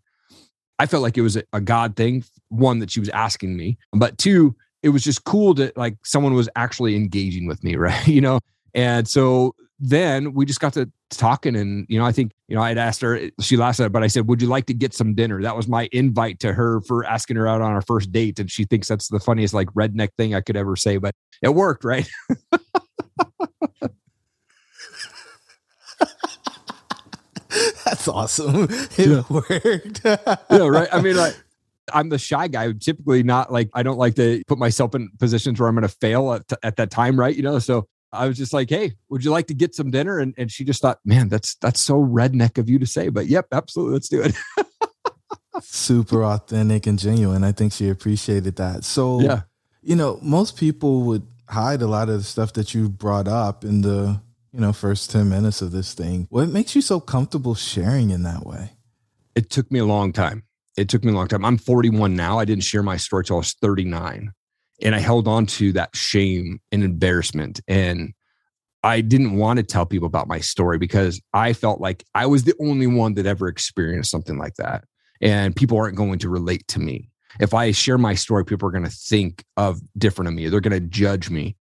I 0.80 0.86
felt 0.86 1.02
like 1.02 1.18
it 1.18 1.22
was 1.22 1.36
a, 1.36 1.44
a 1.54 1.62
God 1.62 1.96
thing. 1.96 2.24
One, 2.50 2.80
that 2.80 2.92
she 2.92 3.00
was 3.00 3.10
asking 3.10 3.58
me, 3.58 3.78
but 3.92 4.18
two, 4.18 4.56
it 4.84 4.90
was 4.90 5.04
just 5.04 5.26
cool 5.26 5.54
that 5.56 5.76
like 5.76 5.98
someone 6.06 6.34
was 6.34 6.48
actually 6.56 6.96
engaging 6.96 7.48
with 7.48 7.64
me, 7.64 7.76
right? 7.78 8.08
You 8.08 8.22
know, 8.22 8.40
and 8.74 9.08
so 9.08 9.56
then 9.80 10.34
we 10.34 10.46
just 10.46 10.60
got 10.60 10.74
to 10.74 10.90
talking 11.12 11.56
and 11.56 11.86
you 11.88 12.00
know 12.00 12.06
i 12.06 12.12
think 12.12 12.32
you 12.48 12.56
know 12.56 12.62
i'd 12.64 12.78
asked 12.78 13.00
her 13.02 13.20
she 13.40 13.56
laughed 13.58 13.80
at 13.80 13.86
it 13.86 13.92
but 13.92 14.04
i 14.04 14.08
said 14.08 14.28
would 14.28 14.42
you 14.42 14.48
like 14.48 14.66
to 14.66 14.74
get 14.74 14.94
some 14.94 15.14
dinner 15.14 15.42
that 15.42 15.56
was 15.56 15.68
my 15.68 15.88
invite 15.92 16.40
to 16.40 16.52
her 16.52 16.82
for 16.82 17.06
asking 17.06 17.36
her 17.38 17.48
out 17.48 17.62
on 17.62 17.72
our 17.72 17.82
first 17.84 18.12
date 18.12 18.40
and 18.40 18.50
she 18.50 18.64
thinks 18.66 18.88
that's 18.88 19.08
the 19.08 19.20
funniest 19.20 19.54
like 19.54 19.68
redneck 19.70 20.10
thing 20.18 20.34
i 20.34 20.42
could 20.42 20.58
ever 20.58 20.76
say 20.76 20.98
but 20.98 21.14
it 21.44 21.50
worked 21.50 21.84
right 21.84 22.10
That's 27.86 28.08
awesome. 28.08 28.68
It 28.70 28.98
Yeah. 29.08 29.24
worked. 29.30 30.02
yeah 30.52 30.68
right 30.68 30.90
i 30.92 31.02
mean 31.02 31.16
like 31.16 31.36
i'm 31.94 32.10
the 32.10 32.18
shy 32.18 32.48
guy 32.50 32.72
typically 32.74 33.24
not 33.24 33.52
like 33.52 33.70
i 33.74 33.82
don't 33.82 33.98
like 33.98 34.16
to 34.16 34.44
put 34.48 34.58
myself 34.58 34.94
in 34.94 35.10
positions 35.20 35.60
where 35.60 35.70
i'm 35.70 35.76
going 35.76 35.84
to 35.88 35.96
fail 36.02 36.34
at, 36.34 36.44
at 36.64 36.76
that 36.76 36.92
time 36.92 37.18
right 37.18 37.36
you 37.36 37.42
know 37.44 37.60
so 37.60 37.88
I 38.12 38.28
was 38.28 38.38
just 38.38 38.54
like, 38.54 38.70
"Hey, 38.70 38.94
would 39.10 39.24
you 39.24 39.32
like 39.32 39.48
to 39.48 39.54
get 39.54 39.76
some 39.76 39.92
dinner?" 39.92 40.20
And 40.20 40.34
and 40.38 40.52
she 40.52 40.64
just 40.64 40.82
thought, 40.82 41.00
"Man, 41.06 41.30
that's 41.30 41.56
that's 41.56 41.80
so 41.80 41.96
redneck 41.96 42.58
of 42.58 42.70
you 42.70 42.80
to 42.80 42.86
say." 42.86 43.10
But 43.10 43.28
yep, 43.28 43.48
absolutely, 43.52 43.94
let's 43.94 44.10
do 44.10 44.22
it. 44.22 44.36
Super 45.62 46.24
authentic 46.24 46.86
and 46.86 47.00
genuine. 47.00 47.44
I 47.44 47.52
think 47.52 47.74
she 47.74 47.90
appreciated 47.90 48.58
that. 48.58 48.84
So, 48.84 49.20
yeah, 49.22 49.42
you 49.82 49.96
know, 49.96 50.20
most 50.22 50.58
people 50.58 51.02
would 51.04 51.26
hide 51.50 51.82
a 51.82 51.88
lot 51.88 52.10
of 52.10 52.18
the 52.18 52.24
stuff 52.24 52.54
that 52.54 52.74
you 52.74 52.90
brought 52.90 53.28
up 53.28 53.64
in 53.64 53.82
the, 53.82 54.22
you 54.52 54.60
know, 54.60 54.74
first 54.74 55.10
10 55.12 55.30
minutes 55.30 55.62
of 55.62 55.72
this 55.72 55.94
thing. 55.94 56.28
What 56.30 56.50
makes 56.50 56.76
you 56.76 56.82
so 56.82 57.00
comfortable 57.00 57.56
sharing 57.56 58.10
in 58.12 58.24
that 58.24 58.46
way? 58.46 58.78
it 59.38 59.52
took 59.52 59.72
me 59.72 59.78
a 59.78 59.86
long 59.86 60.12
time. 60.12 60.44
It 60.78 60.90
took 60.90 61.04
me 61.04 61.12
a 61.12 61.16
long 61.16 61.28
time. 61.28 61.46
I'm 61.46 61.60
41 61.60 62.16
now. 62.16 62.40
I 62.40 62.46
didn't 62.46 62.64
share 62.64 62.82
my 62.82 62.98
story 62.98 63.24
till 63.24 63.36
I 63.36 63.40
was 63.40 63.54
39, 63.54 64.34
and 64.82 64.96
I 64.96 65.00
held 65.00 65.28
on 65.28 65.46
to 65.48 65.72
that 65.74 65.96
shame 65.96 66.60
and 66.72 66.84
embarrassment. 66.84 67.62
And 67.68 68.14
I 68.84 69.02
didn't 69.02 69.38
want 69.38 69.58
to 69.58 69.64
tell 69.64 69.86
people 69.86 70.06
about 70.06 70.28
my 70.28 70.40
story 70.40 70.78
because 70.78 71.20
I 71.34 71.54
felt 71.54 71.82
like 71.82 72.04
I 72.14 72.26
was 72.26 72.44
the 72.44 72.54
only 72.62 72.88
one 72.88 73.16
that 73.16 73.26
ever 73.26 73.48
experienced 73.48 74.12
something 74.12 74.38
like 74.38 74.56
that. 74.56 74.86
And 75.20 75.56
people 75.56 75.78
aren't 75.78 75.98
going 75.98 76.20
to 76.20 76.30
relate 76.30 76.68
to 76.70 76.80
me. 76.80 77.10
If 77.40 77.54
I 77.54 77.72
share 77.72 77.98
my 77.98 78.14
story, 78.14 78.46
people 78.46 78.68
are 78.68 78.72
going 78.72 78.84
to 78.84 78.90
think 78.90 79.44
of 79.58 79.80
different 79.98 80.28
of 80.28 80.36
me. 80.36 80.48
They're 80.48 80.62
going 80.62 80.80
to 80.80 80.88
judge 80.88 81.30
me. 81.30 81.56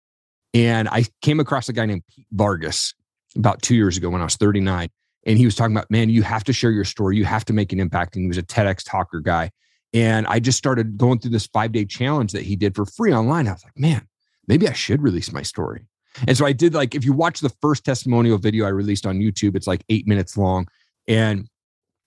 And 0.54 0.88
I 0.90 1.06
came 1.22 1.40
across 1.40 1.68
a 1.70 1.74
guy 1.74 1.86
named 1.86 2.04
Pete 2.10 2.28
Vargas 2.32 2.94
about 3.36 3.62
two 3.62 3.76
years 3.76 3.98
ago 3.98 4.10
when 4.10 4.22
I 4.22 4.26
was 4.26 4.36
39. 4.36 4.90
And 5.26 5.38
he 5.38 5.46
was 5.46 5.56
talking 5.56 5.76
about, 5.76 5.90
man, 5.90 6.10
you 6.10 6.22
have 6.22 6.44
to 6.46 6.54
share 6.54 6.72
your 6.72 6.86
story. 6.86 7.18
You 7.18 7.26
have 7.26 7.46
to 7.46 7.54
make 7.54 7.74
an 7.74 7.80
impact. 7.80 8.16
And 8.16 8.24
he 8.24 8.28
was 8.28 8.38
a 8.38 8.44
TEDx 8.44 8.84
talker 8.86 9.20
guy. 9.20 9.52
And 9.94 10.28
I 10.28 10.40
just 10.40 10.58
started 10.58 10.98
going 10.98 11.20
through 11.20 11.32
this 11.32 11.48
five 11.48 11.72
day 11.72 11.86
challenge 11.86 12.32
that 12.34 12.44
he 12.44 12.56
did 12.56 12.76
for 12.76 12.86
free 12.86 13.14
online. 13.14 13.48
I 13.48 13.54
was 13.54 13.64
like, 13.64 13.78
man, 13.80 14.08
maybe 14.48 14.68
I 14.68 14.74
should 14.74 15.02
release 15.02 15.32
my 15.32 15.42
story. 15.42 15.88
And 16.28 16.38
so 16.38 16.46
I 16.46 16.54
did 16.54 16.74
like, 16.74 16.96
if 16.96 17.04
you 17.04 17.14
watch 17.14 17.40
the 17.40 17.54
first 17.62 17.84
testimonial 17.84 18.38
video 18.38 18.66
I 18.66 18.70
released 18.70 19.06
on 19.06 19.20
YouTube, 19.20 19.56
it's 19.56 19.68
like 19.68 19.84
eight 19.90 20.08
minutes 20.08 20.38
long 20.38 20.68
and 21.08 21.48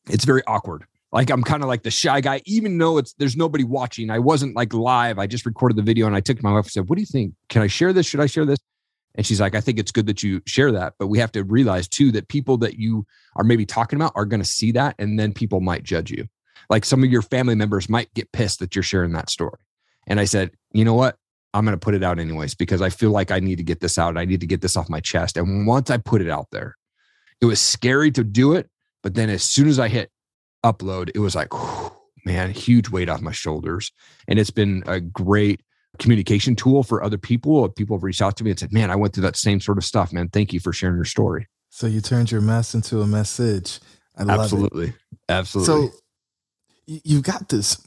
it's 0.09 0.25
very 0.25 0.43
awkward. 0.47 0.85
Like 1.13 1.31
I'm 1.31 1.43
kind 1.43 1.63
of 1.63 1.69
like 1.69 1.83
the 1.83 1.91
shy 1.91 2.21
guy, 2.21 2.43
even 2.45 2.77
though 2.77 2.99
it's 2.99 3.15
there's 3.15 3.37
nobody 3.37 3.65
watching. 3.65 4.11
I 4.11 4.19
wasn't 4.19 4.55
like 4.55 4.75
live. 4.75 5.19
I 5.19 5.27
just 5.27 5.47
recorded 5.47 5.77
the 5.77 5.83
video 5.83 6.07
and 6.07 6.15
I 6.15 6.21
took 6.21 6.43
my 6.43 6.53
wife 6.53 6.67
and 6.67 6.73
said, 6.73 6.89
What 6.89 6.97
do 6.97 7.03
you 7.03 7.07
think? 7.07 7.35
Can 7.49 7.63
I 7.63 7.67
share 7.67 7.93
this? 7.93 8.07
Should 8.07 8.21
I 8.21 8.27
share 8.27 8.45
this? 8.45 8.59
And 9.15 9.27
she's 9.27 9.41
like, 9.41 9.55
I 9.55 9.61
think 9.61 9.79
it's 9.79 9.91
good 9.91 10.07
that 10.07 10.23
you 10.23 10.43
share 10.47 10.71
that. 10.73 10.95
But 10.99 11.09
we 11.09 11.19
have 11.19 11.33
to 11.33 11.45
realize 11.45 11.89
too 11.89 12.13
that 12.13 12.29
people 12.29 12.59
that 12.59 12.79
you 12.79 13.07
are 13.37 13.45
maybe 13.45 13.65
talking 13.65 13.97
about 13.97 14.13
are 14.15 14.27
going 14.27 14.43
to 14.43 14.49
see 14.49 14.71
that 14.73 14.95
and 14.99 15.19
then 15.19 15.33
people 15.33 15.61
might 15.61 15.83
judge 15.83 16.11
you. 16.11 16.27
Like 16.71 16.85
some 16.85 17.03
of 17.03 17.11
your 17.11 17.23
family 17.23 17.55
members 17.55 17.89
might 17.89 18.13
get 18.15 18.33
pissed 18.33 18.61
that 18.61 18.75
you're 18.75 18.83
sharing 18.83 19.13
that 19.13 19.31
story. 19.31 19.59
And 20.07 20.21
I 20.21 20.25
said, 20.25 20.51
you 20.73 20.85
know 20.85 20.95
what? 20.95 21.17
I'm 21.55 21.65
going 21.65 21.77
to 21.77 21.85
put 21.85 21.95
it 21.95 22.05
out 22.05 22.19
anyways 22.19 22.55
because 22.55 22.83
I 22.83 22.91
feel 22.91 23.11
like 23.11 23.31
I 23.31 23.41
need 23.41 23.57
to 23.57 23.65
get 23.65 23.81
this 23.81 23.99
out. 23.99 24.19
I 24.19 24.25
need 24.25 24.41
to 24.41 24.47
get 24.47 24.61
this 24.61 24.77
off 24.77 24.89
my 24.89 25.01
chest. 25.01 25.37
And 25.37 25.67
once 25.67 25.91
I 25.91 25.97
put 25.97 26.21
it 26.21 26.29
out 26.29 26.47
there, 26.53 26.77
it 27.41 27.47
was 27.47 27.61
scary 27.61 28.11
to 28.13 28.25
do 28.25 28.53
it. 28.53 28.69
But 29.03 29.15
then 29.15 29.31
as 29.31 29.43
soon 29.43 29.69
as 29.69 29.79
I 29.79 29.89
hit 29.89 30.11
upload, 30.65 31.11
it 31.15 31.21
was 31.21 31.35
like, 31.35 31.55
whew, 31.55 31.93
man, 32.25 32.51
huge 32.51 32.91
weight 32.91 33.09
off 33.09 33.23
my 33.23 33.33
shoulders. 33.33 33.93
And 34.27 34.39
it's 34.39 34.51
been 34.51 34.83
a 34.87 35.01
great 35.01 35.63
communication 35.99 36.55
tool 36.55 36.83
for 36.83 37.03
other 37.03 37.19
people. 37.19 37.69
People 37.71 37.97
have 37.97 38.03
reached 38.03 38.23
out 38.23 38.37
to 38.37 38.45
me 38.45 38.51
and 38.51 38.59
said, 38.59 38.73
man, 38.73 38.91
I 38.91 38.97
went 38.97 39.15
through 39.15 39.23
that 39.23 39.37
same 39.37 39.61
sort 39.61 39.79
of 39.79 39.85
stuff, 39.85 40.13
man. 40.13 40.29
Thank 40.29 40.53
you 40.53 40.61
for 40.61 40.73
sharing 40.73 40.97
your 40.97 41.05
story. 41.05 41.47
So 41.71 41.87
you 41.87 42.01
turned 42.01 42.31
your 42.31 42.41
mess 42.41 42.75
into 42.75 43.01
a 43.01 43.07
message. 43.07 43.81
I 44.17 44.23
Absolutely. 44.23 44.95
Absolutely. 45.29 45.89
So 45.89 45.95
you've 46.89 47.23
got 47.23 47.49
this 47.49 47.81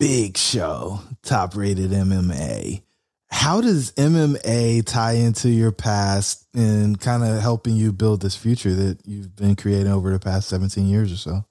big 0.00 0.36
show, 0.36 1.00
top 1.22 1.54
rated 1.54 1.90
MMA. 1.90 2.82
How 3.30 3.60
does 3.60 3.92
MMA 3.92 4.84
tie 4.86 5.12
into 5.12 5.50
your 5.50 5.72
past 5.72 6.46
and 6.54 6.98
kind 6.98 7.22
of 7.22 7.42
helping 7.42 7.76
you 7.76 7.92
build 7.92 8.22
this 8.22 8.34
future 8.34 8.72
that 8.72 9.00
you've 9.04 9.36
been 9.36 9.54
creating 9.54 9.92
over 9.92 10.10
the 10.10 10.18
past 10.18 10.48
17 10.48 10.86
years 10.86 11.12
or 11.12 11.16
so? 11.16 11.44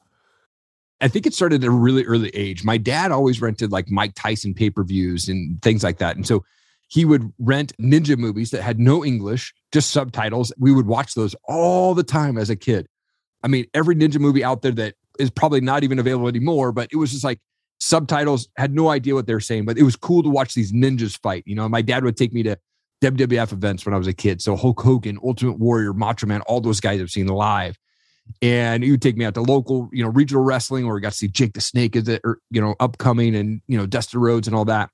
I 1.00 1.08
think 1.08 1.28
it 1.28 1.36
started 1.36 1.64
at 1.64 1.68
a 1.68 1.72
really 1.72 2.04
early 2.06 2.30
age. 2.30 2.64
My 2.64 2.78
dad 2.78 3.12
always 3.12 3.40
rented 3.40 3.72
like 3.72 3.92
Mike 3.92 4.14
Tyson 4.16 4.56
pay 4.56 4.72
per 4.72 4.84
views 4.84 5.30
and 5.30 5.62
things 5.62 5.84
like 5.84 6.00
that. 6.00 6.16
And 6.16 6.26
so 6.26 6.44
he 6.88 7.06
would 7.06 7.32
rent 7.38 7.74
ninja 7.80 8.18
movies 8.18 8.50
that 8.50 8.64
had 8.64 8.80
no 8.80 9.06
English, 9.06 9.54
just 9.72 9.92
subtitles. 9.92 10.52
We 10.58 10.72
would 10.72 10.88
watch 10.88 11.14
those 11.14 11.36
all 11.44 11.94
the 11.94 12.04
time 12.04 12.40
as 12.40 12.50
a 12.50 12.56
kid. 12.56 12.88
I 13.44 13.48
mean, 13.48 13.66
every 13.76 13.96
ninja 13.96 14.20
movie 14.20 14.44
out 14.44 14.64
there 14.64 14.72
that 14.72 14.96
is 15.20 15.30
probably 15.30 15.62
not 15.62 15.84
even 15.84 16.00
available 16.00 16.28
anymore, 16.28 16.72
but 16.72 16.90
it 16.92 16.98
was 16.98 17.12
just 17.12 17.24
like 17.24 17.40
subtitles, 17.80 18.50
had 18.58 18.74
no 18.74 18.90
idea 18.90 19.16
what 19.16 19.28
they 19.28 19.34
were 19.34 19.40
saying, 19.40 19.66
but 19.66 19.78
it 19.78 19.84
was 19.84 19.96
cool 19.96 20.24
to 20.24 20.30
watch 20.30 20.54
these 20.54 20.72
ninjas 20.72 21.20
fight. 21.22 21.44
You 21.46 21.56
know, 21.56 21.68
my 21.70 21.82
dad 21.82 22.04
would 22.04 22.18
take 22.18 22.34
me 22.34 22.44
to 22.44 22.58
WWF 23.02 23.54
events 23.54 23.86
when 23.86 23.94
I 23.94 23.98
was 23.98 24.08
a 24.08 24.14
kid. 24.14 24.42
So 24.42 24.56
Hulk 24.56 24.82
Hogan, 24.82 25.20
Ultimate 25.24 25.60
Warrior, 25.60 25.94
Macho 25.94 26.26
Man, 26.26 26.42
all 26.42 26.62
those 26.62 26.80
guys 26.80 27.00
I've 27.00 27.10
seen 27.10 27.28
live. 27.28 27.78
And 28.42 28.84
he 28.84 28.92
would 28.92 29.02
take 29.02 29.16
me 29.16 29.24
out 29.24 29.36
to 29.36 29.42
local, 29.42 29.90
you 29.94 30.04
know, 30.04 30.10
regional 30.10 30.44
wrestling 30.44 30.86
where 30.86 30.96
we 30.96 31.02
got 31.02 31.14
to 31.14 31.18
see 31.18 31.30
Jake 31.30 31.54
the 31.54 31.62
Snake 31.62 31.96
is 31.96 32.10
it, 32.10 32.22
or, 32.26 32.40
you 32.50 32.60
know, 32.60 32.76
upcoming 32.80 33.36
and, 33.36 33.62
you 33.68 33.78
know, 33.78 33.86
Dusty 33.86 34.18
Rhodes 34.18 34.48
and 34.48 34.56
all 34.56 34.66
that. 34.66 34.90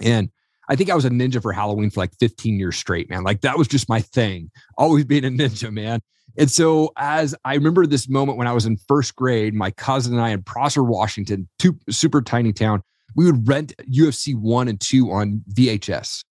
And 0.00 0.30
I 0.68 0.74
think 0.74 0.90
I 0.90 0.94
was 0.94 1.04
a 1.04 1.10
ninja 1.10 1.40
for 1.40 1.52
Halloween 1.52 1.90
for 1.90 2.00
like 2.00 2.12
15 2.18 2.58
years 2.58 2.76
straight, 2.76 3.08
man. 3.08 3.22
Like 3.22 3.42
that 3.42 3.56
was 3.56 3.68
just 3.68 3.88
my 3.88 4.00
thing, 4.00 4.50
always 4.76 5.04
being 5.04 5.24
a 5.24 5.28
ninja, 5.28 5.72
man. 5.72 6.00
And 6.38 6.50
so, 6.50 6.92
as 6.96 7.34
I 7.44 7.54
remember 7.54 7.86
this 7.86 8.08
moment 8.08 8.38
when 8.38 8.46
I 8.46 8.52
was 8.52 8.66
in 8.66 8.76
first 8.88 9.16
grade, 9.16 9.54
my 9.54 9.70
cousin 9.70 10.14
and 10.14 10.22
I 10.22 10.30
in 10.30 10.42
Prosser, 10.42 10.82
Washington, 10.82 11.48
two 11.58 11.78
super 11.90 12.22
tiny 12.22 12.52
town, 12.52 12.82
we 13.14 13.26
would 13.26 13.46
rent 13.46 13.74
UFC 13.90 14.34
one 14.34 14.68
and 14.68 14.80
two 14.80 15.10
on 15.10 15.42
VHS. 15.52 16.24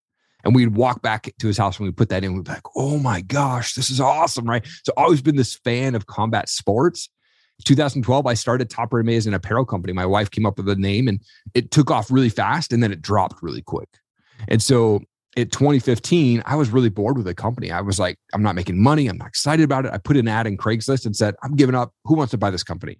And 0.44 0.56
we'd 0.56 0.74
walk 0.74 1.02
back 1.02 1.32
to 1.38 1.46
his 1.46 1.56
house 1.56 1.78
and 1.78 1.86
we 1.86 1.92
put 1.92 2.08
that 2.08 2.24
in. 2.24 2.34
We'd 2.34 2.44
be 2.44 2.50
like, 2.50 2.66
oh 2.74 2.98
my 2.98 3.20
gosh, 3.20 3.74
this 3.74 3.90
is 3.90 4.00
awesome, 4.00 4.44
right? 4.44 4.66
So, 4.84 4.92
always 4.96 5.22
been 5.22 5.36
this 5.36 5.54
fan 5.54 5.94
of 5.94 6.06
combat 6.06 6.48
sports. 6.48 7.08
2012, 7.64 8.26
I 8.26 8.34
started 8.34 8.68
Topper 8.68 9.02
MMA 9.04 9.16
as 9.16 9.26
an 9.26 9.34
apparel 9.34 9.64
company. 9.64 9.92
My 9.92 10.06
wife 10.06 10.32
came 10.32 10.46
up 10.46 10.56
with 10.56 10.68
a 10.68 10.74
name 10.74 11.06
and 11.06 11.20
it 11.54 11.70
took 11.70 11.92
off 11.92 12.10
really 12.10 12.28
fast 12.28 12.72
and 12.72 12.82
then 12.82 12.90
it 12.90 13.02
dropped 13.02 13.40
really 13.40 13.62
quick. 13.62 13.88
And 14.48 14.60
so 14.60 15.02
at 15.36 15.50
2015, 15.50 16.42
I 16.44 16.56
was 16.56 16.70
really 16.70 16.90
bored 16.90 17.16
with 17.16 17.26
the 17.26 17.34
company. 17.34 17.70
I 17.70 17.80
was 17.80 17.98
like, 17.98 18.18
I'm 18.34 18.42
not 18.42 18.54
making 18.54 18.82
money. 18.82 19.06
I'm 19.08 19.16
not 19.16 19.28
excited 19.28 19.64
about 19.64 19.86
it. 19.86 19.92
I 19.92 19.98
put 19.98 20.16
an 20.16 20.28
ad 20.28 20.46
in 20.46 20.56
Craigslist 20.56 21.06
and 21.06 21.16
said, 21.16 21.34
I'm 21.42 21.56
giving 21.56 21.74
up. 21.74 21.94
Who 22.04 22.14
wants 22.14 22.32
to 22.32 22.38
buy 22.38 22.50
this 22.50 22.62
company? 22.62 22.98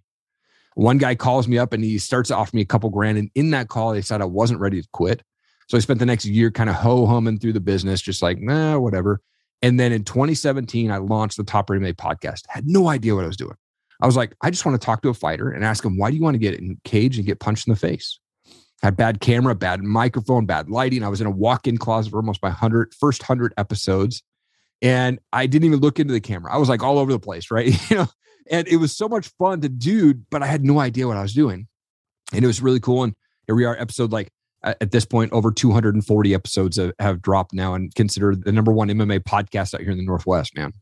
One 0.74 0.96
guy 0.96 1.14
calls 1.14 1.46
me 1.46 1.58
up 1.58 1.74
and 1.74 1.84
he 1.84 1.98
starts 1.98 2.28
to 2.28 2.36
offer 2.36 2.56
me 2.56 2.62
a 2.62 2.66
couple 2.66 2.88
grand. 2.88 3.18
And 3.18 3.30
in 3.34 3.50
that 3.50 3.68
call, 3.68 3.92
they 3.92 4.00
said 4.00 4.22
I 4.22 4.26
wasn't 4.26 4.60
ready 4.60 4.80
to 4.80 4.88
quit. 4.92 5.22
So 5.68 5.76
I 5.76 5.80
spent 5.80 5.98
the 5.98 6.06
next 6.06 6.24
year 6.24 6.50
kind 6.50 6.70
of 6.70 6.76
ho 6.76 7.06
humming 7.06 7.38
through 7.38 7.52
the 7.52 7.60
business, 7.60 8.00
just 8.00 8.22
like, 8.22 8.38
nah, 8.38 8.78
whatever. 8.78 9.20
And 9.60 9.78
then 9.78 9.92
in 9.92 10.02
2017, 10.02 10.90
I 10.90 10.96
launched 10.96 11.36
the 11.36 11.44
Top 11.44 11.68
MMA 11.68 11.94
podcast. 11.94 12.42
Had 12.48 12.66
no 12.66 12.88
idea 12.88 13.14
what 13.14 13.24
I 13.24 13.28
was 13.28 13.36
doing. 13.36 13.54
I 14.00 14.06
was 14.06 14.16
like, 14.16 14.34
I 14.40 14.50
just 14.50 14.66
want 14.66 14.80
to 14.80 14.84
talk 14.84 15.02
to 15.02 15.10
a 15.10 15.14
fighter 15.14 15.50
and 15.50 15.64
ask 15.64 15.84
him, 15.84 15.96
why 15.96 16.10
do 16.10 16.16
you 16.16 16.22
want 16.22 16.34
to 16.34 16.38
get 16.38 16.54
in 16.54 16.80
cage 16.84 17.18
and 17.18 17.26
get 17.26 17.38
punched 17.38 17.68
in 17.68 17.72
the 17.72 17.78
face? 17.78 18.18
Had 18.82 18.96
bad 18.96 19.20
camera, 19.20 19.54
bad 19.54 19.82
microphone, 19.82 20.46
bad 20.46 20.68
lighting. 20.68 21.04
I 21.04 21.08
was 21.08 21.20
in 21.20 21.26
a 21.26 21.30
walk-in 21.30 21.78
closet 21.78 22.10
for 22.10 22.16
almost 22.16 22.42
my 22.42 22.50
hundred 22.50 22.94
first 22.94 23.22
hundred 23.22 23.54
episodes, 23.56 24.22
and 24.80 25.18
I 25.32 25.46
didn't 25.46 25.66
even 25.66 25.80
look 25.80 26.00
into 26.00 26.12
the 26.12 26.20
camera. 26.20 26.52
I 26.52 26.58
was 26.58 26.68
like 26.68 26.82
all 26.82 26.98
over 26.98 27.12
the 27.12 27.20
place, 27.20 27.50
right? 27.50 27.66
you 27.90 27.96
know, 27.96 28.06
and 28.50 28.66
it 28.68 28.76
was 28.76 28.96
so 28.96 29.08
much 29.08 29.28
fun 29.38 29.60
to 29.60 29.68
do, 29.68 30.14
but 30.30 30.42
I 30.42 30.46
had 30.46 30.64
no 30.64 30.80
idea 30.80 31.06
what 31.06 31.16
I 31.16 31.22
was 31.22 31.34
doing, 31.34 31.68
and 32.32 32.44
it 32.44 32.46
was 32.46 32.60
really 32.60 32.80
cool. 32.80 33.04
And 33.04 33.14
here 33.46 33.54
we 33.54 33.64
are, 33.64 33.76
episode 33.76 34.12
like 34.12 34.30
at 34.64 34.92
this 34.92 35.04
point, 35.04 35.32
over 35.32 35.50
240 35.50 36.34
episodes 36.34 36.76
have, 36.76 36.92
have 36.98 37.22
dropped 37.22 37.52
now, 37.52 37.74
and 37.74 37.94
considered 37.94 38.44
the 38.44 38.52
number 38.52 38.72
one 38.72 38.88
MMA 38.88 39.20
podcast 39.20 39.74
out 39.74 39.80
here 39.80 39.90
in 39.90 39.98
the 39.98 40.04
Northwest. 40.04 40.56
Man, 40.56 40.72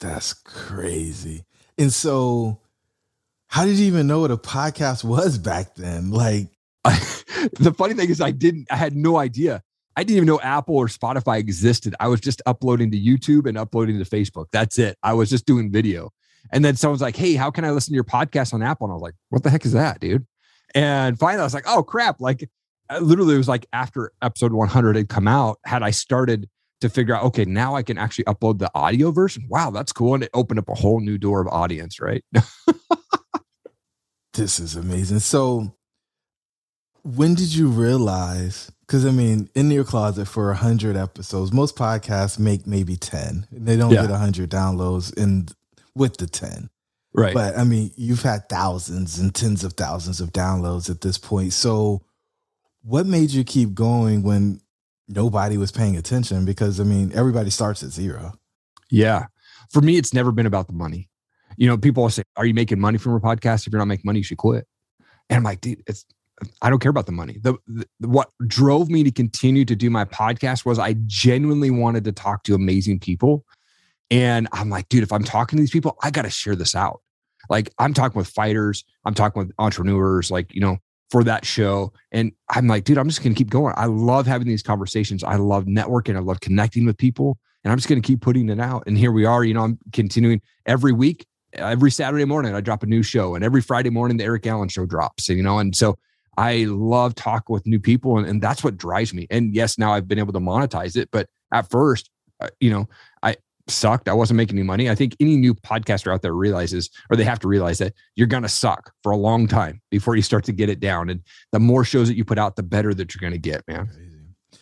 that's 0.00 0.32
crazy. 0.32 1.44
And 1.78 1.92
so, 1.92 2.60
how 3.48 3.64
did 3.64 3.76
you 3.76 3.86
even 3.86 4.06
know 4.06 4.20
what 4.20 4.30
a 4.30 4.36
podcast 4.36 5.04
was 5.04 5.38
back 5.38 5.74
then? 5.74 6.10
Like, 6.10 6.53
the 7.58 7.74
funny 7.76 7.94
thing 7.94 8.10
is, 8.10 8.20
I 8.20 8.30
didn't, 8.30 8.66
I 8.70 8.76
had 8.76 8.94
no 8.94 9.16
idea. 9.16 9.62
I 9.96 10.02
didn't 10.02 10.16
even 10.16 10.26
know 10.26 10.40
Apple 10.40 10.76
or 10.76 10.86
Spotify 10.86 11.38
existed. 11.38 11.94
I 12.00 12.08
was 12.08 12.20
just 12.20 12.42
uploading 12.46 12.90
to 12.90 13.00
YouTube 13.00 13.48
and 13.48 13.56
uploading 13.56 13.98
to 13.98 14.04
Facebook. 14.04 14.46
That's 14.52 14.78
it. 14.78 14.98
I 15.02 15.12
was 15.12 15.30
just 15.30 15.46
doing 15.46 15.70
video. 15.70 16.10
And 16.52 16.64
then 16.64 16.76
someone's 16.76 17.00
like, 17.00 17.16
Hey, 17.16 17.34
how 17.34 17.50
can 17.50 17.64
I 17.64 17.70
listen 17.70 17.92
to 17.92 17.94
your 17.94 18.04
podcast 18.04 18.52
on 18.52 18.62
Apple? 18.62 18.86
And 18.86 18.92
I 18.92 18.94
was 18.94 19.02
like, 19.02 19.14
What 19.30 19.42
the 19.42 19.50
heck 19.50 19.64
is 19.64 19.72
that, 19.72 20.00
dude? 20.00 20.26
And 20.74 21.18
finally, 21.18 21.40
I 21.40 21.44
was 21.44 21.54
like, 21.54 21.64
Oh, 21.66 21.82
crap. 21.82 22.20
Like, 22.20 22.48
uh, 22.90 22.98
literally, 22.98 23.34
it 23.34 23.38
was 23.38 23.48
like 23.48 23.66
after 23.72 24.12
episode 24.20 24.52
100 24.52 24.96
had 24.96 25.08
come 25.08 25.28
out, 25.28 25.58
had 25.64 25.82
I 25.82 25.90
started 25.90 26.48
to 26.80 26.90
figure 26.90 27.14
out, 27.14 27.24
okay, 27.24 27.44
now 27.44 27.74
I 27.74 27.82
can 27.82 27.96
actually 27.96 28.24
upload 28.24 28.58
the 28.58 28.70
audio 28.74 29.10
version. 29.10 29.46
Wow, 29.48 29.70
that's 29.70 29.92
cool. 29.92 30.14
And 30.14 30.24
it 30.24 30.30
opened 30.34 30.58
up 30.58 30.68
a 30.68 30.74
whole 30.74 31.00
new 31.00 31.16
door 31.16 31.40
of 31.40 31.48
audience, 31.48 32.00
right? 32.00 32.22
this 34.34 34.60
is 34.60 34.76
amazing. 34.76 35.20
So, 35.20 35.74
when 37.04 37.34
did 37.34 37.54
you 37.54 37.68
realize? 37.68 38.72
Because 38.80 39.06
I 39.06 39.10
mean, 39.10 39.48
in 39.54 39.70
your 39.70 39.84
closet 39.84 40.26
for 40.26 40.50
a 40.50 40.56
hundred 40.56 40.96
episodes, 40.96 41.52
most 41.52 41.76
podcasts 41.76 42.38
make 42.38 42.66
maybe 42.66 42.96
ten. 42.96 43.46
They 43.52 43.76
don't 43.76 43.92
yeah. 43.92 44.02
get 44.02 44.10
a 44.10 44.16
hundred 44.16 44.50
downloads 44.50 45.16
in 45.16 45.48
with 45.94 46.16
the 46.16 46.26
ten. 46.26 46.70
Right. 47.12 47.34
But 47.34 47.56
I 47.56 47.64
mean, 47.64 47.92
you've 47.96 48.22
had 48.22 48.48
thousands 48.48 49.18
and 49.18 49.34
tens 49.34 49.62
of 49.64 49.74
thousands 49.74 50.20
of 50.20 50.32
downloads 50.32 50.90
at 50.90 51.02
this 51.02 51.18
point. 51.18 51.52
So, 51.52 52.02
what 52.82 53.06
made 53.06 53.30
you 53.30 53.44
keep 53.44 53.74
going 53.74 54.22
when 54.22 54.60
nobody 55.06 55.56
was 55.58 55.70
paying 55.70 55.96
attention? 55.96 56.44
Because 56.44 56.80
I 56.80 56.84
mean, 56.84 57.12
everybody 57.14 57.50
starts 57.50 57.82
at 57.82 57.90
zero. 57.90 58.32
Yeah. 58.90 59.26
For 59.70 59.80
me, 59.80 59.96
it's 59.96 60.14
never 60.14 60.32
been 60.32 60.46
about 60.46 60.66
the 60.66 60.72
money. 60.72 61.08
You 61.56 61.68
know, 61.68 61.76
people 61.76 62.08
say, 62.08 62.22
Are 62.36 62.46
you 62.46 62.54
making 62.54 62.80
money 62.80 62.98
from 62.98 63.14
a 63.14 63.20
podcast? 63.20 63.66
If 63.66 63.72
you're 63.72 63.78
not 63.78 63.88
making 63.88 64.06
money, 64.06 64.20
you 64.20 64.24
should 64.24 64.38
quit. 64.38 64.66
And 65.30 65.38
I'm 65.38 65.42
like, 65.44 65.60
dude, 65.60 65.82
it's 65.86 66.04
I 66.62 66.70
don't 66.70 66.80
care 66.80 66.90
about 66.90 67.06
the 67.06 67.12
money. 67.12 67.38
The, 67.40 67.54
the, 67.66 67.86
what 68.08 68.30
drove 68.46 68.88
me 68.88 69.04
to 69.04 69.10
continue 69.10 69.64
to 69.64 69.76
do 69.76 69.88
my 69.90 70.04
podcast 70.04 70.64
was 70.64 70.78
I 70.78 70.94
genuinely 71.06 71.70
wanted 71.70 72.04
to 72.04 72.12
talk 72.12 72.42
to 72.44 72.54
amazing 72.54 73.00
people. 73.00 73.44
And 74.10 74.48
I'm 74.52 74.68
like, 74.68 74.88
dude, 74.88 75.02
if 75.02 75.12
I'm 75.12 75.24
talking 75.24 75.56
to 75.56 75.62
these 75.62 75.70
people, 75.70 75.96
I 76.02 76.10
got 76.10 76.22
to 76.22 76.30
share 76.30 76.56
this 76.56 76.74
out. 76.74 77.00
Like 77.48 77.70
I'm 77.78 77.94
talking 77.94 78.18
with 78.18 78.28
fighters, 78.28 78.84
I'm 79.04 79.14
talking 79.14 79.40
with 79.40 79.52
entrepreneurs, 79.58 80.30
like, 80.30 80.52
you 80.54 80.60
know, 80.60 80.78
for 81.10 81.22
that 81.24 81.44
show. 81.44 81.92
And 82.10 82.32
I'm 82.50 82.66
like, 82.66 82.84
dude, 82.84 82.98
I'm 82.98 83.08
just 83.08 83.22
to 83.22 83.34
keep 83.34 83.50
going. 83.50 83.74
I 83.76 83.86
love 83.86 84.26
having 84.26 84.48
these 84.48 84.62
conversations. 84.62 85.22
I 85.22 85.36
love 85.36 85.64
networking. 85.64 86.16
I 86.16 86.20
love 86.20 86.40
connecting 86.40 86.86
with 86.86 86.96
people. 86.96 87.38
and 87.62 87.70
I'm 87.70 87.78
just 87.78 87.88
to 87.88 88.00
keep 88.00 88.20
putting 88.20 88.48
it 88.48 88.58
out. 88.58 88.84
And 88.86 88.98
here 88.98 89.12
we 89.12 89.24
are. 89.24 89.44
You 89.44 89.54
know, 89.54 89.62
I'm 89.62 89.78
continuing 89.92 90.40
every 90.66 90.92
week. 90.92 91.26
Every 91.52 91.92
Saturday 91.92 92.24
morning, 92.24 92.52
I 92.52 92.60
drop 92.60 92.82
a 92.82 92.86
new 92.86 93.04
show, 93.04 93.36
and 93.36 93.44
every 93.44 93.62
Friday 93.62 93.90
morning, 93.90 94.16
the 94.16 94.24
Eric 94.24 94.44
Allen 94.44 94.68
show 94.68 94.86
drops. 94.86 95.28
You 95.28 95.40
know, 95.40 95.60
and 95.60 95.76
so 95.76 95.96
I 96.36 96.64
love 96.64 97.14
talking 97.14 97.52
with 97.52 97.66
new 97.66 97.80
people, 97.80 98.18
and, 98.18 98.26
and 98.26 98.42
that's 98.42 98.64
what 98.64 98.76
drives 98.76 99.14
me. 99.14 99.26
And 99.30 99.54
yes, 99.54 99.78
now 99.78 99.92
I've 99.92 100.08
been 100.08 100.18
able 100.18 100.32
to 100.32 100.40
monetize 100.40 100.96
it, 100.96 101.08
but 101.10 101.28
at 101.52 101.70
first, 101.70 102.10
uh, 102.40 102.48
you 102.60 102.70
know, 102.70 102.88
I 103.22 103.36
sucked. 103.68 104.08
I 104.08 104.12
wasn't 104.12 104.36
making 104.36 104.58
any 104.58 104.66
money. 104.66 104.90
I 104.90 104.94
think 104.94 105.16
any 105.20 105.36
new 105.36 105.54
podcaster 105.54 106.12
out 106.12 106.22
there 106.22 106.34
realizes, 106.34 106.90
or 107.10 107.16
they 107.16 107.24
have 107.24 107.38
to 107.40 107.48
realize 107.48 107.78
that 107.78 107.94
you're 108.16 108.26
going 108.26 108.42
to 108.42 108.48
suck 108.48 108.92
for 109.02 109.12
a 109.12 109.16
long 109.16 109.46
time 109.46 109.80
before 109.90 110.16
you 110.16 110.22
start 110.22 110.44
to 110.44 110.52
get 110.52 110.68
it 110.68 110.80
down. 110.80 111.08
And 111.08 111.22
the 111.52 111.60
more 111.60 111.84
shows 111.84 112.08
that 112.08 112.16
you 112.16 112.24
put 112.24 112.38
out, 112.38 112.56
the 112.56 112.62
better 112.62 112.92
that 112.94 113.14
you're 113.14 113.20
going 113.20 113.32
to 113.32 113.50
get, 113.50 113.66
man. 113.68 113.88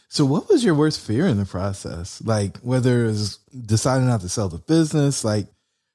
So, 0.09 0.27
what 0.27 0.49
was 0.49 0.63
your 0.63 0.75
worst 0.75 1.01
fear 1.01 1.27
in 1.27 1.39
the 1.39 1.47
process? 1.47 2.23
Like, 2.23 2.59
whether 2.59 3.07
it's 3.07 3.39
deciding 3.49 4.07
not 4.07 4.21
to 4.21 4.29
sell 4.29 4.49
the 4.49 4.59
business, 4.59 5.25
like, 5.25 5.47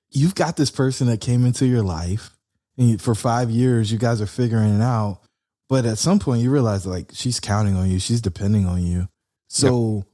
you've 0.10 0.36
got 0.36 0.58
this 0.58 0.72
person 0.72 1.08
that 1.08 1.22
came 1.22 1.46
into 1.46 1.68
your 1.68 1.84
life 1.84 2.32
and 2.78 3.02
for 3.02 3.16
five 3.16 3.50
years, 3.50 3.92
you 3.92 3.98
guys 3.98 4.22
are 4.22 4.28
figuring 4.28 4.76
it 4.76 4.82
out. 4.82 5.20
But 5.70 5.86
at 5.86 5.98
some 5.98 6.20
point, 6.20 6.42
you 6.42 6.50
realize, 6.50 6.86
like, 6.86 7.12
she's 7.14 7.40
counting 7.40 7.76
on 7.76 7.90
you, 7.90 8.00
she's 8.00 8.22
depending 8.22 8.66
on 8.66 8.86
you. 8.86 9.08
So, 9.50 9.98
yep 9.98 10.06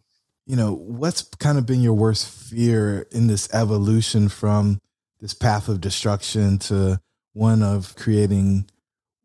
you 0.46 0.56
know, 0.56 0.74
what's 0.74 1.24
kind 1.40 1.58
of 1.58 1.66
been 1.66 1.82
your 1.82 1.94
worst 1.94 2.28
fear 2.28 3.08
in 3.12 3.28
this 3.28 3.52
evolution 3.54 4.30
from 4.30 4.80
this 5.20 5.34
path 5.34 5.70
of 5.70 5.80
destruction 5.80 6.60
to 6.60 7.00
one 7.34 7.64
of 7.64 7.96
creating 7.96 8.70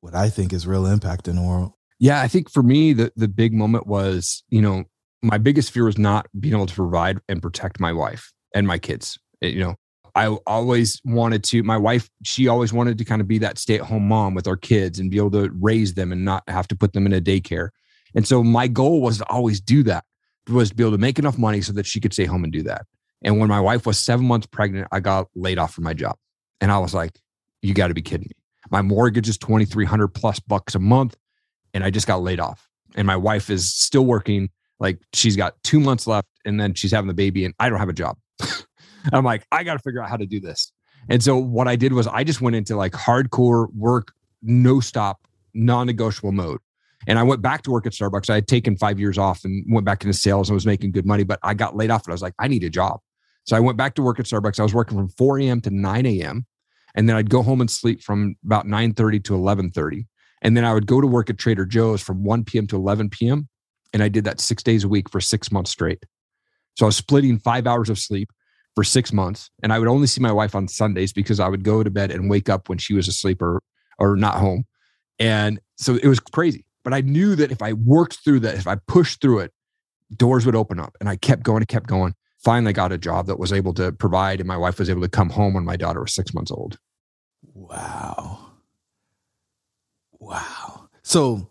what 0.00 0.14
I 0.14 0.30
think 0.30 0.52
is 0.52 0.66
real 0.66 0.86
impact 0.86 1.26
in 1.26 1.36
the 1.36 1.42
world? 1.42 1.72
Yeah, 1.98 2.20
I 2.20 2.28
think 2.28 2.50
for 2.50 2.62
me, 2.62 2.92
the 2.92 3.12
the 3.16 3.26
big 3.26 3.52
moment 3.52 3.88
was, 3.88 4.44
you 4.48 4.62
know, 4.62 4.84
my 5.20 5.38
biggest 5.38 5.72
fear 5.72 5.84
was 5.84 5.98
not 5.98 6.28
being 6.38 6.54
able 6.54 6.66
to 6.66 6.74
provide 6.74 7.18
and 7.28 7.42
protect 7.42 7.80
my 7.80 7.92
wife 7.92 8.32
and 8.54 8.66
my 8.66 8.78
kids. 8.78 9.18
It, 9.40 9.54
you 9.54 9.60
know, 9.60 9.74
I 10.14 10.26
always 10.46 11.00
wanted 11.04 11.44
to, 11.44 11.62
my 11.62 11.76
wife, 11.76 12.08
she 12.24 12.48
always 12.48 12.72
wanted 12.72 12.98
to 12.98 13.04
kind 13.04 13.20
of 13.20 13.28
be 13.28 13.38
that 13.38 13.58
stay 13.58 13.76
at 13.76 13.82
home 13.82 14.08
mom 14.08 14.34
with 14.34 14.46
our 14.46 14.56
kids 14.56 14.98
and 14.98 15.10
be 15.10 15.16
able 15.16 15.30
to 15.32 15.50
raise 15.60 15.94
them 15.94 16.12
and 16.12 16.24
not 16.24 16.42
have 16.48 16.68
to 16.68 16.76
put 16.76 16.92
them 16.92 17.06
in 17.06 17.12
a 17.12 17.20
daycare. 17.20 17.68
And 18.14 18.26
so 18.26 18.42
my 18.42 18.68
goal 18.68 19.00
was 19.00 19.18
to 19.18 19.28
always 19.28 19.60
do 19.60 19.82
that 19.84 20.04
was 20.48 20.70
to 20.70 20.74
be 20.74 20.82
able 20.82 20.92
to 20.92 20.98
make 20.98 21.18
enough 21.18 21.38
money 21.38 21.60
so 21.60 21.72
that 21.72 21.86
she 21.86 22.00
could 22.00 22.12
stay 22.12 22.24
home 22.24 22.44
and 22.44 22.52
do 22.52 22.62
that. 22.62 22.86
And 23.22 23.38
when 23.38 23.48
my 23.48 23.60
wife 23.60 23.86
was 23.86 23.98
seven 23.98 24.26
months 24.26 24.46
pregnant, 24.46 24.88
I 24.92 25.00
got 25.00 25.28
laid 25.34 25.58
off 25.58 25.74
from 25.74 25.84
my 25.84 25.94
job. 25.94 26.16
And 26.60 26.70
I 26.70 26.78
was 26.78 26.94
like, 26.94 27.18
you 27.62 27.74
got 27.74 27.88
to 27.88 27.94
be 27.94 28.02
kidding 28.02 28.28
me. 28.28 28.36
My 28.70 28.82
mortgage 28.82 29.28
is 29.28 29.38
2,300 29.38 30.08
plus 30.08 30.40
bucks 30.40 30.74
a 30.74 30.78
month. 30.78 31.16
And 31.74 31.84
I 31.84 31.90
just 31.90 32.06
got 32.06 32.22
laid 32.22 32.40
off. 32.40 32.68
And 32.94 33.06
my 33.06 33.16
wife 33.16 33.50
is 33.50 33.72
still 33.72 34.04
working. 34.04 34.50
Like 34.80 35.00
she's 35.12 35.36
got 35.36 35.54
two 35.64 35.80
months 35.80 36.06
left 36.06 36.28
and 36.44 36.60
then 36.60 36.74
she's 36.74 36.92
having 36.92 37.08
the 37.08 37.14
baby 37.14 37.44
and 37.44 37.54
I 37.58 37.68
don't 37.68 37.78
have 37.78 37.88
a 37.88 37.94
job. 37.94 38.16
I'm 39.12 39.24
like, 39.24 39.46
I 39.52 39.64
got 39.64 39.74
to 39.74 39.78
figure 39.78 40.02
out 40.02 40.08
how 40.08 40.16
to 40.16 40.26
do 40.26 40.40
this. 40.40 40.72
And 41.08 41.22
so 41.22 41.36
what 41.36 41.68
I 41.68 41.76
did 41.76 41.92
was 41.92 42.06
I 42.06 42.24
just 42.24 42.40
went 42.40 42.56
into 42.56 42.76
like 42.76 42.92
hardcore 42.92 43.72
work, 43.74 44.12
no 44.42 44.80
stop, 44.80 45.26
non 45.54 45.86
negotiable 45.86 46.32
mode. 46.32 46.60
And 47.06 47.18
I 47.18 47.22
went 47.22 47.40
back 47.40 47.62
to 47.62 47.70
work 47.70 47.86
at 47.86 47.92
Starbucks. 47.92 48.28
I 48.28 48.34
had 48.34 48.48
taken 48.48 48.76
five 48.76 48.98
years 48.98 49.18
off 49.18 49.44
and 49.44 49.64
went 49.72 49.86
back 49.86 50.02
into 50.02 50.12
sales 50.12 50.48
and 50.48 50.54
was 50.54 50.66
making 50.66 50.92
good 50.92 51.06
money, 51.06 51.24
but 51.24 51.38
I 51.42 51.54
got 51.54 51.76
laid 51.76 51.90
off 51.90 52.04
and 52.04 52.12
I 52.12 52.14
was 52.14 52.22
like, 52.22 52.34
I 52.38 52.48
need 52.48 52.64
a 52.64 52.70
job. 52.70 53.00
So 53.44 53.56
I 53.56 53.60
went 53.60 53.78
back 53.78 53.94
to 53.94 54.02
work 54.02 54.18
at 54.18 54.26
Starbucks. 54.26 54.60
I 54.60 54.64
was 54.64 54.74
working 54.74 54.98
from 54.98 55.08
4 55.08 55.38
a.m. 55.40 55.60
to 55.62 55.70
9 55.70 56.06
a.m. 56.06 56.44
And 56.94 57.08
then 57.08 57.16
I'd 57.16 57.30
go 57.30 57.42
home 57.42 57.60
and 57.60 57.70
sleep 57.70 58.02
from 58.02 58.36
about 58.44 58.66
9:30 58.66 59.24
to 59.24 59.34
11:30. 59.34 60.06
And 60.42 60.56
then 60.56 60.64
I 60.64 60.74
would 60.74 60.86
go 60.86 61.00
to 61.00 61.06
work 61.06 61.30
at 61.30 61.38
Trader 61.38 61.64
Joe's 61.64 62.02
from 62.02 62.24
1 62.24 62.44
p.m. 62.44 62.66
to 62.68 62.76
11 62.76 63.10
p.m. 63.10 63.48
And 63.92 64.02
I 64.02 64.08
did 64.08 64.24
that 64.24 64.40
six 64.40 64.62
days 64.62 64.84
a 64.84 64.88
week 64.88 65.08
for 65.08 65.20
six 65.20 65.50
months 65.50 65.70
straight. 65.70 66.04
So 66.76 66.86
I 66.86 66.88
was 66.88 66.96
splitting 66.96 67.38
five 67.38 67.66
hours 67.66 67.88
of 67.88 67.98
sleep 67.98 68.30
for 68.78 68.84
six 68.84 69.12
months. 69.12 69.50
And 69.60 69.72
I 69.72 69.80
would 69.80 69.88
only 69.88 70.06
see 70.06 70.20
my 70.20 70.30
wife 70.30 70.54
on 70.54 70.68
Sundays 70.68 71.12
because 71.12 71.40
I 71.40 71.48
would 71.48 71.64
go 71.64 71.82
to 71.82 71.90
bed 71.90 72.12
and 72.12 72.30
wake 72.30 72.48
up 72.48 72.68
when 72.68 72.78
she 72.78 72.94
was 72.94 73.08
asleep 73.08 73.42
or, 73.42 73.60
or 73.98 74.14
not 74.14 74.36
home. 74.36 74.66
And 75.18 75.58
so 75.76 75.96
it 75.96 76.06
was 76.06 76.20
crazy. 76.20 76.64
But 76.84 76.94
I 76.94 77.00
knew 77.00 77.34
that 77.34 77.50
if 77.50 77.60
I 77.60 77.72
worked 77.72 78.20
through 78.22 78.38
that, 78.40 78.54
if 78.54 78.68
I 78.68 78.76
pushed 78.86 79.20
through 79.20 79.40
it, 79.40 79.52
doors 80.16 80.46
would 80.46 80.54
open 80.54 80.78
up. 80.78 80.96
And 81.00 81.08
I 81.08 81.16
kept 81.16 81.42
going 81.42 81.62
and 81.62 81.66
kept 81.66 81.88
going. 81.88 82.14
Finally 82.38 82.72
got 82.72 82.92
a 82.92 82.98
job 82.98 83.26
that 83.26 83.40
was 83.40 83.52
able 83.52 83.74
to 83.74 83.90
provide, 83.90 84.38
and 84.38 84.46
my 84.46 84.56
wife 84.56 84.78
was 84.78 84.88
able 84.88 85.02
to 85.02 85.08
come 85.08 85.30
home 85.30 85.54
when 85.54 85.64
my 85.64 85.76
daughter 85.76 86.00
was 86.00 86.14
six 86.14 86.32
months 86.32 86.52
old. 86.52 86.78
Wow. 87.52 88.52
Wow. 90.20 90.88
So 91.02 91.50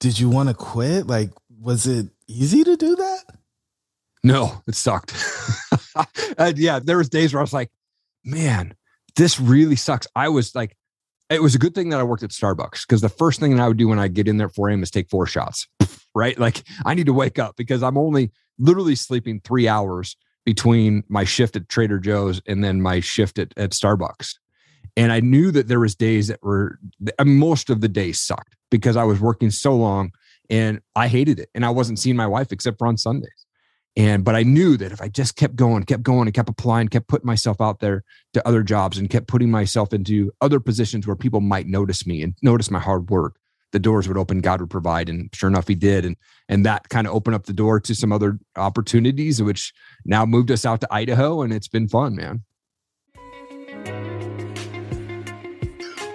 did 0.00 0.18
you 0.18 0.28
want 0.28 0.48
to 0.48 0.56
quit? 0.56 1.06
Like, 1.06 1.30
was 1.60 1.86
it 1.86 2.08
easy 2.26 2.64
to 2.64 2.76
do 2.76 2.96
that? 2.96 3.19
No, 4.22 4.62
it 4.66 4.74
sucked. 4.74 5.14
yeah, 6.56 6.78
there 6.78 6.98
was 6.98 7.08
days 7.08 7.32
where 7.32 7.40
I 7.40 7.42
was 7.42 7.52
like, 7.52 7.70
man, 8.24 8.74
this 9.16 9.40
really 9.40 9.76
sucks. 9.76 10.06
I 10.14 10.28
was 10.28 10.54
like, 10.54 10.76
it 11.30 11.42
was 11.42 11.54
a 11.54 11.58
good 11.58 11.74
thing 11.74 11.90
that 11.90 12.00
I 12.00 12.02
worked 12.02 12.22
at 12.22 12.30
Starbucks 12.30 12.86
because 12.86 13.00
the 13.00 13.08
first 13.08 13.40
thing 13.40 13.56
that 13.56 13.62
I 13.62 13.68
would 13.68 13.76
do 13.76 13.88
when 13.88 13.98
I 13.98 14.08
get 14.08 14.28
in 14.28 14.36
there 14.36 14.48
at 14.48 14.54
4 14.54 14.68
a.m. 14.68 14.82
is 14.82 14.90
take 14.90 15.08
four 15.08 15.26
shots, 15.26 15.68
right? 16.14 16.38
Like 16.38 16.64
I 16.84 16.94
need 16.94 17.06
to 17.06 17.12
wake 17.12 17.38
up 17.38 17.56
because 17.56 17.82
I'm 17.82 17.96
only 17.96 18.32
literally 18.58 18.96
sleeping 18.96 19.40
three 19.40 19.68
hours 19.68 20.16
between 20.44 21.04
my 21.08 21.24
shift 21.24 21.56
at 21.56 21.68
Trader 21.68 21.98
Joe's 21.98 22.42
and 22.46 22.64
then 22.64 22.82
my 22.82 23.00
shift 23.00 23.38
at, 23.38 23.52
at 23.56 23.70
Starbucks. 23.70 24.34
And 24.96 25.12
I 25.12 25.20
knew 25.20 25.50
that 25.52 25.68
there 25.68 25.80
was 25.80 25.94
days 25.94 26.28
that 26.28 26.42
were 26.42 26.78
most 27.24 27.70
of 27.70 27.80
the 27.80 27.88
days 27.88 28.20
sucked 28.20 28.56
because 28.70 28.96
I 28.96 29.04
was 29.04 29.20
working 29.20 29.50
so 29.50 29.74
long 29.74 30.12
and 30.48 30.80
I 30.96 31.06
hated 31.08 31.38
it. 31.38 31.48
And 31.54 31.64
I 31.64 31.70
wasn't 31.70 31.98
seeing 31.98 32.16
my 32.16 32.26
wife 32.26 32.50
except 32.50 32.78
for 32.78 32.86
on 32.86 32.96
Sundays. 32.96 33.46
And 33.96 34.24
but 34.24 34.36
I 34.36 34.44
knew 34.44 34.76
that 34.76 34.92
if 34.92 35.02
I 35.02 35.08
just 35.08 35.36
kept 35.36 35.56
going, 35.56 35.82
kept 35.84 36.02
going, 36.02 36.28
and 36.28 36.34
kept 36.34 36.48
applying, 36.48 36.88
kept 36.88 37.08
putting 37.08 37.26
myself 37.26 37.60
out 37.60 37.80
there 37.80 38.04
to 38.34 38.46
other 38.46 38.62
jobs 38.62 38.98
and 38.98 39.10
kept 39.10 39.26
putting 39.26 39.50
myself 39.50 39.92
into 39.92 40.32
other 40.40 40.60
positions 40.60 41.06
where 41.06 41.16
people 41.16 41.40
might 41.40 41.66
notice 41.66 42.06
me 42.06 42.22
and 42.22 42.34
notice 42.42 42.70
my 42.70 42.78
hard 42.78 43.10
work, 43.10 43.36
the 43.72 43.80
doors 43.80 44.06
would 44.06 44.16
open, 44.16 44.40
God 44.40 44.60
would 44.60 44.70
provide. 44.70 45.08
And 45.08 45.28
sure 45.34 45.48
enough, 45.48 45.66
he 45.66 45.74
did. 45.74 46.04
And 46.04 46.16
and 46.48 46.64
that 46.66 46.88
kind 46.88 47.06
of 47.06 47.14
opened 47.14 47.34
up 47.34 47.46
the 47.46 47.52
door 47.52 47.80
to 47.80 47.94
some 47.94 48.12
other 48.12 48.38
opportunities, 48.56 49.42
which 49.42 49.72
now 50.04 50.24
moved 50.24 50.50
us 50.50 50.64
out 50.64 50.80
to 50.82 50.92
Idaho. 50.92 51.42
And 51.42 51.52
it's 51.52 51.68
been 51.68 51.88
fun, 51.88 52.14
man. 52.14 52.42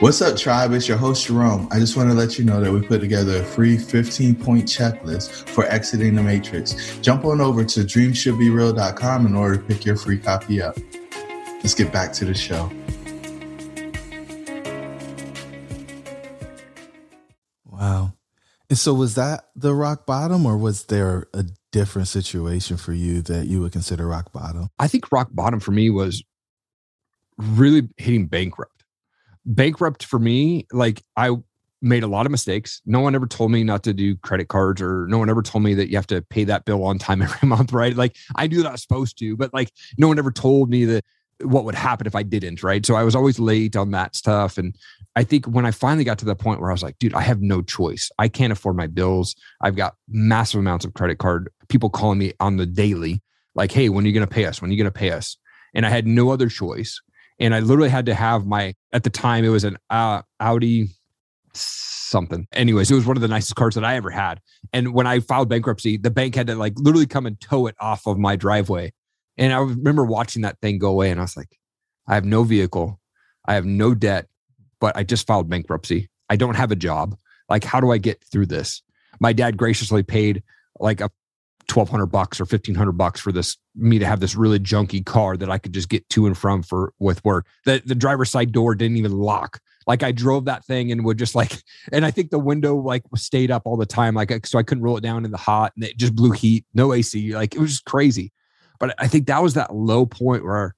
What's 0.02 0.22
up, 0.22 0.36
tribe? 0.36 0.74
It's 0.74 0.90
your 0.90 0.98
host, 0.98 1.28
Jerome. 1.28 1.70
I 1.72 1.80
just 1.80 1.96
want 1.96 2.10
to 2.10 2.14
let 2.14 2.38
you 2.38 2.44
know 2.44 2.60
that 2.60 2.70
we 2.70 2.86
put 2.86 3.00
together 3.00 3.42
a 3.42 3.46
free 3.46 3.78
15 3.78 4.36
point 4.36 4.66
checklist 4.66 5.48
for 5.48 5.64
exiting 5.68 6.16
the 6.16 6.22
matrix. 6.22 6.98
Jump 6.98 7.24
on 7.24 7.40
over 7.40 7.64
to 7.64 7.80
dreamshouldbereal.com 7.80 9.26
in 9.26 9.36
order 9.36 9.56
to 9.56 9.64
pick 9.64 9.86
your 9.86 9.96
free 9.96 10.18
copy 10.18 10.62
up. 10.62 10.78
Let's 11.64 11.74
get 11.74 11.94
back 11.94 12.12
to 12.12 12.26
the 12.26 12.34
show. 12.34 12.70
Wow. 17.64 18.12
And 18.70 18.78
so, 18.78 18.94
was 18.94 19.16
that 19.16 19.46
the 19.56 19.74
rock 19.74 20.06
bottom, 20.06 20.46
or 20.46 20.58
was 20.58 20.88
there 20.88 21.30
a 21.34 21.46
different 21.72 22.10
situation 22.10 22.76
for 22.76 22.92
you 22.92 23.22
that 23.22 23.48
you 23.48 23.62
would 23.62 23.72
consider 23.72 24.06
rock 24.08 24.34
bottom? 24.34 24.68
I 24.78 24.90
think 24.90 25.10
rock 25.14 25.30
bottom 25.32 25.62
for 25.62 25.72
me 25.72 25.90
was 25.90 26.22
really 27.38 27.88
hitting 27.96 28.28
bankrupt 28.28 28.75
bankrupt 29.46 30.06
for 30.06 30.20
me, 30.20 30.68
like 30.72 31.04
I 31.16 31.32
made 31.82 32.04
a 32.04 32.08
lot 32.08 32.26
of 32.26 32.32
mistakes. 32.32 32.82
No 32.86 33.00
one 33.00 33.16
ever 33.16 33.28
told 33.28 33.52
me 33.52 33.64
not 33.64 33.84
to 33.84 33.94
do 33.94 34.16
credit 34.18 34.48
cards 34.48 34.82
or 34.82 35.08
no 35.08 35.20
one 35.20 35.30
ever 35.30 35.42
told 35.42 35.64
me 35.64 35.74
that 35.76 35.90
you 35.90 35.98
have 35.98 36.08
to 36.08 36.22
pay 36.24 36.44
that 36.46 36.66
bill 36.66 36.84
on 36.84 36.98
time 36.98 37.22
every 37.22 37.48
month, 37.48 37.72
right? 37.72 37.96
Like 37.96 38.16
I 38.36 38.48
knew 38.48 38.64
that 38.64 38.70
I 38.70 38.72
was 38.72 38.82
supposed 38.82 39.20
to, 39.20 39.38
but 39.38 39.54
like 39.54 39.72
no 39.98 40.08
one 40.08 40.20
ever 40.20 40.32
told 40.32 40.70
me 40.70 40.86
that 40.86 41.04
what 41.44 41.66
would 41.66 41.76
happen 41.76 42.08
if 42.08 42.16
I 42.16 42.24
didn't, 42.24 42.64
right? 42.64 42.86
So 42.86 42.96
I 42.96 43.04
was 43.04 43.16
always 43.16 43.40
late 43.40 43.76
on 43.76 43.92
that 43.92 44.16
stuff. 44.16 44.58
And 44.58 44.76
I 45.18 45.24
think 45.24 45.46
when 45.46 45.66
I 45.66 45.72
finally 45.72 46.06
got 46.06 46.18
to 46.20 46.26
the 46.26 46.36
point 46.36 46.62
where 46.62 46.72
I 46.72 46.74
was 46.74 46.84
like, 46.84 46.98
dude, 46.98 47.14
I 47.14 47.22
have 47.22 47.42
no 47.42 47.62
choice. 47.62 48.10
I 48.18 48.30
can't 48.30 48.54
afford 48.54 48.78
my 48.78 48.88
bills. 48.88 49.36
I've 49.62 49.76
got 49.76 49.96
massive 50.08 50.60
amounts 50.60 50.86
of 50.86 50.94
credit 50.94 51.18
card, 51.18 51.50
people 51.68 51.90
calling 51.90 52.20
me 52.20 52.34
on 52.40 52.56
the 52.56 52.66
daily, 52.66 53.22
like, 53.54 53.72
hey, 53.72 53.90
when 53.90 54.06
are 54.06 54.08
you 54.08 54.14
going 54.14 54.28
to 54.28 54.34
pay 54.34 54.46
us? 54.46 54.62
When 54.62 54.70
are 54.70 54.74
you 54.74 54.82
going 54.82 54.92
to 54.92 54.98
pay 54.98 55.12
us? 55.12 55.38
And 55.74 55.86
I 55.86 55.90
had 55.90 56.08
no 56.08 56.30
other 56.30 56.48
choice 56.48 57.02
and 57.39 57.54
I 57.54 57.60
literally 57.60 57.89
had 57.89 58.06
to 58.08 58.13
have 58.13 58.45
my 58.45 58.74
at 58.93 59.04
the 59.04 59.10
time 59.10 59.43
it 59.43 59.50
was 59.50 59.63
an 59.63 59.78
uh, 59.89 60.21
Audi 60.39 60.89
something. 61.54 62.48
Anyways, 62.54 62.91
it 62.91 62.95
was 62.95 63.06
one 63.06 63.17
of 63.17 63.21
the 63.21 63.28
nicest 63.28 63.56
cars 63.56 63.76
that 63.76 63.84
I 63.84 63.95
ever 63.95 64.10
had. 64.10 64.39
And 64.74 64.93
when 64.93 65.08
I 65.08 65.19
filed 65.19 65.50
bankruptcy, 65.50 65.98
the 65.98 66.12
bank 66.12 66.36
had 66.36 66.48
to 66.48 66.56
like 66.56 66.74
literally 66.78 67.06
come 67.06 67.26
and 67.26 67.39
tow 67.39 67.67
it 67.67 67.76
off 67.80 68.08
of 68.08 68.17
my 68.17 68.36
driveway. 68.36 68.93
And 69.38 69.52
I 69.52 69.60
remember 69.60 70.06
watching 70.06 70.43
that 70.43 70.60
thing 70.62 70.78
go 70.78 70.89
away, 70.89 71.12
and 71.12 71.19
I 71.19 71.24
was 71.24 71.36
like, 71.36 71.58
I 72.08 72.15
have 72.15 72.26
no 72.26 72.43
vehicle, 72.43 73.02
I 73.45 73.56
have 73.56 73.65
no 73.65 73.93
debt, 73.93 74.28
but 74.80 74.95
I 74.95 75.04
just 75.04 75.28
filed 75.28 75.50
bankruptcy. 75.50 76.10
I 76.30 76.38
don't 76.38 76.56
have 76.56 76.71
a 76.71 76.76
job. 76.76 77.17
Like, 77.50 77.63
how 77.63 77.82
do 77.82 77.91
I 77.91 77.98
get 77.98 78.24
through 78.32 78.45
this? 78.48 78.82
My 79.19 79.34
dad 79.34 79.58
graciously 79.58 80.04
paid 80.04 80.41
like 80.80 81.02
a 81.02 81.10
1200 81.71 82.08
bucks 82.08 82.39
or 82.39 82.43
1500 82.43 82.91
bucks 82.93 83.19
for 83.19 83.32
this 83.32 83.58
me 83.75 83.99
to 83.99 84.06
have 84.06 84.19
this 84.19 84.36
really 84.36 84.60
junky 84.60 85.06
car 85.06 85.38
that 85.38 85.49
I 85.49 85.58
could 85.58 85.73
just 85.73 85.89
get 85.89 86.08
to 86.10 86.25
and 86.25 86.38
from 86.38 86.63
for 86.63 86.93
with 86.99 87.23
work. 87.25 87.45
The 87.65 87.82
the 87.86 87.95
driver's 87.95 88.32
side 88.32 88.51
door 88.51 88.75
didn't 88.75 88.97
even 88.97 89.12
lock 89.12 89.60
Like 89.88 90.04
I 90.04 90.12
drove 90.12 90.45
that 90.45 90.65
thing 90.65 90.91
and 90.91 91.06
would 91.06 91.17
just 91.17 91.36
like, 91.36 91.62
and 91.91 92.06
I 92.06 92.12
think 92.12 92.32
the 92.32 92.39
window 92.39 92.75
like 92.75 93.04
stayed 93.15 93.51
up 93.51 93.63
all 93.65 93.78
the 93.78 93.86
time. 93.86 94.15
Like, 94.15 94.45
so 94.45 94.60
I 94.60 94.63
couldn't 94.63 94.84
roll 94.84 94.97
it 94.97 95.01
down 95.01 95.25
in 95.25 95.32
the 95.32 95.38
hot 95.38 95.73
and 95.75 95.84
it 95.84 95.97
just 95.97 96.15
blew 96.15 96.32
heat, 96.32 96.65
no 96.73 96.93
AC. 96.93 97.34
Like 97.34 97.56
it 97.56 97.60
was 97.60 97.71
just 97.71 97.86
crazy. 97.86 98.32
But 98.80 98.95
I 98.97 99.08
think 99.08 99.28
that 99.28 99.41
was 99.41 99.54
that 99.54 99.73
low 99.73 100.06
point 100.06 100.43
where 100.43 100.75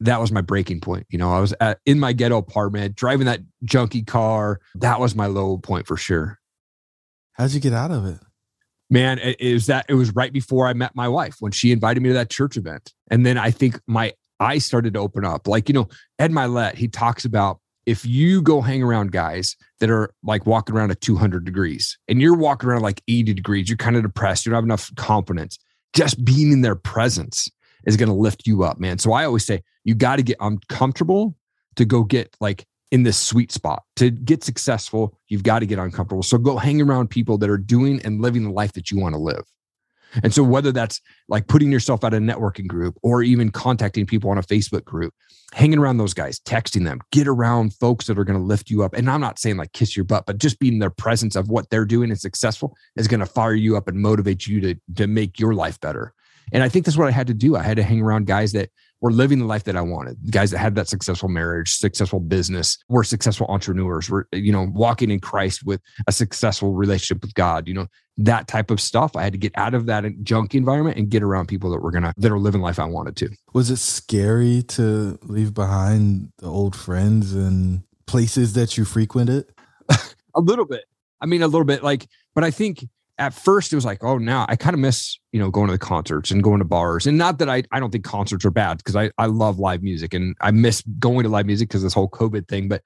that 0.00 0.20
was 0.20 0.32
my 0.32 0.40
breaking 0.40 0.80
point. 0.80 1.06
You 1.10 1.18
know, 1.18 1.32
I 1.32 1.40
was 1.40 1.54
at, 1.60 1.78
in 1.86 2.00
my 2.00 2.12
ghetto 2.12 2.38
apartment 2.38 2.96
driving 2.96 3.26
that 3.26 3.40
junky 3.64 4.06
car. 4.06 4.60
That 4.76 5.00
was 5.00 5.14
my 5.14 5.26
low 5.26 5.58
point 5.58 5.86
for 5.86 5.96
sure. 5.96 6.38
How'd 7.32 7.52
you 7.52 7.60
get 7.60 7.72
out 7.72 7.90
of 7.90 8.06
it? 8.06 8.18
Man, 8.92 9.20
it 9.22 9.66
that 9.66 9.86
it 9.88 9.94
was 9.94 10.14
right 10.14 10.32
before 10.32 10.66
I 10.66 10.72
met 10.72 10.96
my 10.96 11.06
wife 11.06 11.36
when 11.38 11.52
she 11.52 11.70
invited 11.70 12.02
me 12.02 12.08
to 12.08 12.14
that 12.14 12.28
church 12.28 12.56
event. 12.56 12.92
And 13.08 13.24
then 13.24 13.38
I 13.38 13.52
think 13.52 13.80
my 13.86 14.12
eyes 14.40 14.64
started 14.64 14.94
to 14.94 15.00
open 15.00 15.24
up. 15.24 15.46
Like, 15.46 15.68
you 15.68 15.72
know, 15.72 15.88
Ed 16.18 16.32
Mylett, 16.32 16.74
he 16.74 16.88
talks 16.88 17.24
about 17.24 17.60
if 17.86 18.04
you 18.04 18.42
go 18.42 18.60
hang 18.60 18.82
around 18.82 19.12
guys 19.12 19.56
that 19.78 19.90
are 19.90 20.12
like 20.22 20.46
walking 20.46 20.74
around 20.74 20.90
at 20.90 21.00
200 21.00 21.44
degrees 21.44 21.98
and 22.08 22.20
you're 22.20 22.36
walking 22.36 22.68
around 22.68 22.82
like 22.82 23.02
80 23.08 23.34
degrees, 23.34 23.68
you're 23.68 23.76
kind 23.76 23.96
of 23.96 24.02
depressed, 24.02 24.44
you 24.44 24.50
don't 24.50 24.58
have 24.58 24.64
enough 24.64 24.94
confidence, 24.96 25.58
just 25.92 26.24
being 26.24 26.52
in 26.52 26.62
their 26.62 26.76
presence 26.76 27.48
is 27.86 27.96
going 27.96 28.08
to 28.08 28.14
lift 28.14 28.46
you 28.46 28.62
up, 28.62 28.78
man. 28.78 28.98
So 28.98 29.12
I 29.12 29.24
always 29.24 29.46
say 29.46 29.62
you 29.84 29.94
got 29.94 30.16
to 30.16 30.22
get 30.22 30.36
uncomfortable 30.40 31.36
to 31.76 31.84
go 31.84 32.04
get 32.04 32.36
like 32.40 32.66
in 32.90 33.02
this 33.04 33.18
sweet 33.18 33.52
spot. 33.52 33.82
To 33.96 34.10
get 34.10 34.42
successful, 34.42 35.18
you've 35.28 35.42
got 35.42 35.60
to 35.60 35.66
get 35.66 35.78
uncomfortable. 35.78 36.22
So 36.22 36.38
go 36.38 36.56
hang 36.56 36.80
around 36.80 37.08
people 37.08 37.38
that 37.38 37.50
are 37.50 37.58
doing 37.58 38.00
and 38.04 38.20
living 38.20 38.44
the 38.44 38.50
life 38.50 38.72
that 38.72 38.90
you 38.90 38.98
want 38.98 39.14
to 39.14 39.20
live. 39.20 39.44
And 40.22 40.34
so, 40.34 40.42
whether 40.42 40.72
that's 40.72 41.00
like 41.28 41.46
putting 41.46 41.70
yourself 41.70 42.02
at 42.02 42.14
a 42.14 42.18
networking 42.18 42.66
group 42.66 42.96
or 43.02 43.22
even 43.22 43.50
contacting 43.50 44.06
people 44.06 44.30
on 44.30 44.38
a 44.38 44.42
Facebook 44.42 44.84
group, 44.84 45.14
hanging 45.52 45.78
around 45.78 45.98
those 45.98 46.14
guys, 46.14 46.40
texting 46.40 46.84
them, 46.84 47.00
get 47.12 47.28
around 47.28 47.74
folks 47.74 48.06
that 48.06 48.18
are 48.18 48.24
going 48.24 48.38
to 48.38 48.44
lift 48.44 48.70
you 48.70 48.82
up. 48.82 48.94
And 48.94 49.08
I'm 49.08 49.20
not 49.20 49.38
saying 49.38 49.56
like 49.56 49.72
kiss 49.72 49.96
your 49.96 50.04
butt, 50.04 50.26
but 50.26 50.38
just 50.38 50.58
being 50.58 50.78
their 50.78 50.90
presence 50.90 51.36
of 51.36 51.48
what 51.48 51.70
they're 51.70 51.84
doing 51.84 52.10
and 52.10 52.18
successful 52.18 52.76
is 52.96 53.08
going 53.08 53.20
to 53.20 53.26
fire 53.26 53.54
you 53.54 53.76
up 53.76 53.88
and 53.88 53.98
motivate 53.98 54.46
you 54.46 54.60
to, 54.60 54.74
to 54.96 55.06
make 55.06 55.38
your 55.38 55.54
life 55.54 55.78
better. 55.80 56.12
And 56.52 56.62
I 56.62 56.68
think 56.68 56.84
that's 56.84 56.96
what 56.96 57.08
I 57.08 57.12
had 57.12 57.28
to 57.28 57.34
do. 57.34 57.56
I 57.56 57.62
had 57.62 57.76
to 57.76 57.82
hang 57.82 58.02
around 58.02 58.26
guys 58.26 58.52
that 58.52 58.70
were 59.00 59.10
living 59.10 59.38
the 59.38 59.46
life 59.46 59.64
that 59.64 59.76
I 59.76 59.80
wanted. 59.80 60.18
Guys 60.30 60.50
that 60.50 60.58
had 60.58 60.74
that 60.74 60.88
successful 60.88 61.28
marriage, 61.28 61.72
successful 61.72 62.20
business, 62.20 62.78
were 62.88 63.04
successful 63.04 63.46
entrepreneurs, 63.48 64.10
were, 64.10 64.28
you 64.32 64.52
know, 64.52 64.68
walking 64.72 65.10
in 65.10 65.20
Christ 65.20 65.64
with 65.64 65.80
a 66.06 66.12
successful 66.12 66.74
relationship 66.74 67.22
with 67.22 67.34
God, 67.34 67.66
you 67.66 67.74
know, 67.74 67.86
that 68.18 68.46
type 68.46 68.70
of 68.70 68.80
stuff. 68.80 69.16
I 69.16 69.22
had 69.22 69.32
to 69.32 69.38
get 69.38 69.52
out 69.56 69.74
of 69.74 69.86
that 69.86 70.04
junk 70.22 70.54
environment 70.54 70.98
and 70.98 71.08
get 71.08 71.22
around 71.22 71.46
people 71.46 71.70
that 71.70 71.80
were 71.80 71.92
to, 71.92 72.12
that 72.16 72.30
are 72.30 72.38
living 72.38 72.60
life 72.60 72.78
I 72.78 72.84
wanted 72.84 73.16
to. 73.16 73.30
Was 73.54 73.70
it 73.70 73.78
scary 73.78 74.62
to 74.68 75.18
leave 75.22 75.54
behind 75.54 76.32
the 76.38 76.46
old 76.46 76.76
friends 76.76 77.32
and 77.32 77.82
places 78.06 78.52
that 78.54 78.76
you 78.76 78.84
frequented? 78.84 79.46
a 80.34 80.40
little 80.40 80.66
bit. 80.66 80.84
I 81.20 81.26
mean, 81.26 81.42
a 81.42 81.48
little 81.48 81.64
bit 81.64 81.82
like, 81.82 82.06
but 82.34 82.44
I 82.44 82.50
think 82.50 82.86
at 83.20 83.34
first 83.34 83.72
it 83.72 83.76
was 83.76 83.84
like, 83.84 84.02
oh, 84.02 84.16
now 84.16 84.46
I 84.48 84.56
kind 84.56 84.72
of 84.72 84.80
miss, 84.80 85.18
you 85.30 85.38
know, 85.38 85.50
going 85.50 85.66
to 85.66 85.72
the 85.72 85.78
concerts 85.78 86.30
and 86.30 86.42
going 86.42 86.58
to 86.58 86.64
bars. 86.64 87.06
And 87.06 87.18
not 87.18 87.38
that 87.38 87.50
I, 87.50 87.62
I 87.70 87.78
don't 87.78 87.90
think 87.90 88.02
concerts 88.02 88.46
are 88.46 88.50
bad 88.50 88.78
because 88.78 88.96
I, 88.96 89.10
I 89.18 89.26
love 89.26 89.58
live 89.58 89.82
music 89.82 90.14
and 90.14 90.34
I 90.40 90.50
miss 90.50 90.82
going 90.98 91.24
to 91.24 91.28
live 91.28 91.44
music 91.44 91.68
because 91.68 91.82
this 91.82 91.92
whole 91.92 92.08
COVID 92.08 92.48
thing. 92.48 92.66
But, 92.66 92.82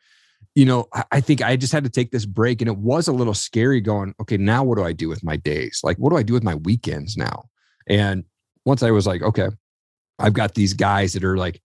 you 0.57 0.65
know, 0.65 0.89
I, 0.93 1.05
I 1.13 1.21
think 1.21 1.41
I 1.41 1.55
just 1.57 1.73
had 1.73 1.85
to 1.85 1.91
take 1.91 2.11
this 2.11 2.27
break 2.27 2.61
and 2.61 2.69
it 2.69 2.77
was 2.77 3.07
a 3.07 3.13
little 3.13 3.33
scary 3.33 3.81
going, 3.81 4.13
okay, 4.21 4.37
now 4.37 4.65
what 4.65 4.77
do 4.77 4.85
I 4.85 4.93
do 4.93 5.09
with 5.09 5.23
my 5.23 5.37
days? 5.37 5.81
Like, 5.85 5.99
what 5.99 6.11
do 6.11 6.17
I 6.17 6.25
do 6.25 6.33
with 6.33 6.43
my 6.43 6.57
weekends 6.57 7.17
now? 7.17 7.45
And 7.89 8.25
once 8.67 8.83
I 8.83 8.91
was 8.91 9.07
like, 9.07 9.23
okay, 9.23 9.49
I've 10.19 10.35
got 10.35 10.55
these 10.55 10.75
guys 10.75 11.13
that 11.13 11.23
are 11.23 11.37
like 11.37 11.63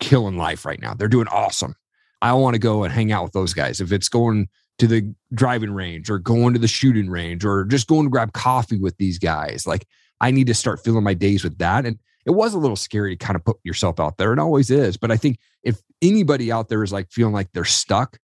killing 0.00 0.38
life 0.38 0.64
right 0.64 0.80
now. 0.80 0.94
They're 0.94 1.08
doing 1.08 1.28
awesome. 1.28 1.74
I 2.22 2.32
want 2.32 2.54
to 2.54 2.58
go 2.58 2.82
and 2.84 2.92
hang 2.92 3.12
out 3.12 3.24
with 3.24 3.32
those 3.32 3.52
guys. 3.52 3.80
If 3.80 3.92
it's 3.92 4.08
going 4.08 4.48
to 4.78 4.86
the 4.86 5.14
driving 5.34 5.72
range 5.72 6.08
or 6.08 6.18
going 6.18 6.54
to 6.54 6.60
the 6.60 6.68
shooting 6.68 7.10
range 7.10 7.44
or 7.44 7.64
just 7.64 7.88
going 7.88 8.04
to 8.04 8.10
grab 8.10 8.32
coffee 8.32 8.78
with 8.78 8.96
these 8.96 9.18
guys. 9.18 9.66
Like 9.66 9.86
I 10.20 10.30
need 10.30 10.46
to 10.46 10.54
start 10.54 10.82
filling 10.82 11.04
my 11.04 11.14
days 11.14 11.44
with 11.44 11.58
that. 11.58 11.84
And 11.84 11.98
it 12.24 12.30
was 12.30 12.54
a 12.54 12.58
little 12.58 12.76
scary 12.76 13.16
to 13.16 13.24
kind 13.24 13.36
of 13.36 13.44
put 13.44 13.56
yourself 13.64 13.98
out 13.98 14.18
there. 14.18 14.32
It 14.32 14.38
always 14.38 14.70
is. 14.70 14.96
But 14.96 15.10
I 15.10 15.16
think 15.16 15.38
if 15.62 15.80
anybody 16.02 16.52
out 16.52 16.68
there 16.68 16.82
is 16.82 16.92
like 16.92 17.10
feeling 17.10 17.32
like 17.32 17.48
they're 17.52 17.64
stuck, 17.64 18.18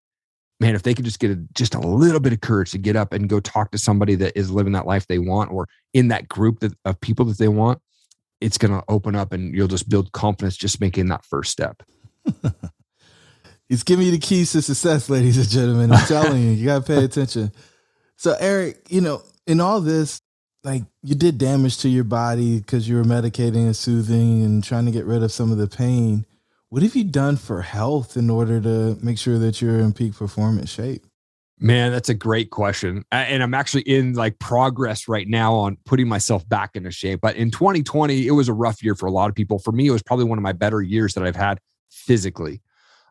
man, 0.60 0.74
if 0.74 0.82
they 0.82 0.94
could 0.94 1.04
just 1.04 1.18
get 1.18 1.30
a, 1.30 1.36
just 1.54 1.74
a 1.74 1.80
little 1.80 2.20
bit 2.20 2.32
of 2.32 2.40
courage 2.40 2.70
to 2.72 2.78
get 2.78 2.96
up 2.96 3.12
and 3.12 3.28
go 3.28 3.40
talk 3.40 3.70
to 3.72 3.78
somebody 3.78 4.14
that 4.16 4.38
is 4.38 4.50
living 4.50 4.72
that 4.74 4.86
life 4.86 5.06
they 5.06 5.18
want 5.18 5.50
or 5.50 5.68
in 5.92 6.08
that 6.08 6.28
group 6.28 6.60
that, 6.60 6.72
of 6.84 7.00
people 7.00 7.24
that 7.26 7.38
they 7.38 7.48
want, 7.48 7.80
it's 8.40 8.58
going 8.58 8.72
to 8.72 8.84
open 8.88 9.16
up 9.16 9.32
and 9.32 9.54
you'll 9.54 9.68
just 9.68 9.88
build 9.88 10.12
confidence 10.12 10.56
just 10.56 10.80
making 10.80 11.08
that 11.08 11.24
first 11.24 11.50
step. 11.50 11.82
He's 13.68 13.82
giving 13.82 14.06
you 14.06 14.12
the 14.12 14.18
keys 14.18 14.52
to 14.52 14.62
success, 14.62 15.08
ladies 15.10 15.38
and 15.38 15.48
gentlemen. 15.48 15.92
I'm 15.92 16.06
telling 16.06 16.42
you, 16.42 16.50
you 16.50 16.66
got 16.66 16.84
to 16.84 16.92
pay 16.92 17.04
attention. 17.04 17.52
So, 18.16 18.36
Eric, 18.38 18.86
you 18.88 19.00
know, 19.00 19.22
in 19.46 19.60
all 19.60 19.80
this, 19.80 20.20
like 20.62 20.82
you 21.02 21.14
did 21.14 21.38
damage 21.38 21.78
to 21.78 21.88
your 21.88 22.04
body 22.04 22.58
because 22.58 22.88
you 22.88 22.96
were 22.96 23.04
medicating 23.04 23.66
and 23.66 23.76
soothing 23.76 24.42
and 24.42 24.64
trying 24.64 24.86
to 24.86 24.90
get 24.90 25.04
rid 25.04 25.22
of 25.22 25.30
some 25.30 25.52
of 25.52 25.58
the 25.58 25.68
pain. 25.68 26.24
What 26.70 26.82
have 26.82 26.96
you 26.96 27.04
done 27.04 27.36
for 27.36 27.62
health 27.62 28.16
in 28.16 28.30
order 28.30 28.60
to 28.60 28.98
make 29.02 29.18
sure 29.18 29.38
that 29.38 29.60
you're 29.60 29.78
in 29.78 29.92
peak 29.92 30.14
performance 30.14 30.70
shape? 30.70 31.06
Man, 31.60 31.92
that's 31.92 32.08
a 32.08 32.14
great 32.14 32.50
question. 32.50 33.04
And 33.12 33.42
I'm 33.42 33.54
actually 33.54 33.82
in 33.82 34.14
like 34.14 34.38
progress 34.38 35.06
right 35.06 35.28
now 35.28 35.54
on 35.54 35.76
putting 35.84 36.08
myself 36.08 36.48
back 36.48 36.70
into 36.74 36.90
shape. 36.90 37.20
But 37.20 37.36
in 37.36 37.50
2020, 37.50 38.26
it 38.26 38.32
was 38.32 38.48
a 38.48 38.52
rough 38.52 38.82
year 38.82 38.96
for 38.96 39.06
a 39.06 39.12
lot 39.12 39.28
of 39.28 39.36
people. 39.36 39.60
For 39.60 39.70
me, 39.70 39.86
it 39.86 39.92
was 39.92 40.02
probably 40.02 40.24
one 40.24 40.36
of 40.36 40.42
my 40.42 40.52
better 40.52 40.82
years 40.82 41.14
that 41.14 41.22
I've 41.22 41.36
had 41.36 41.60
physically. 41.90 42.60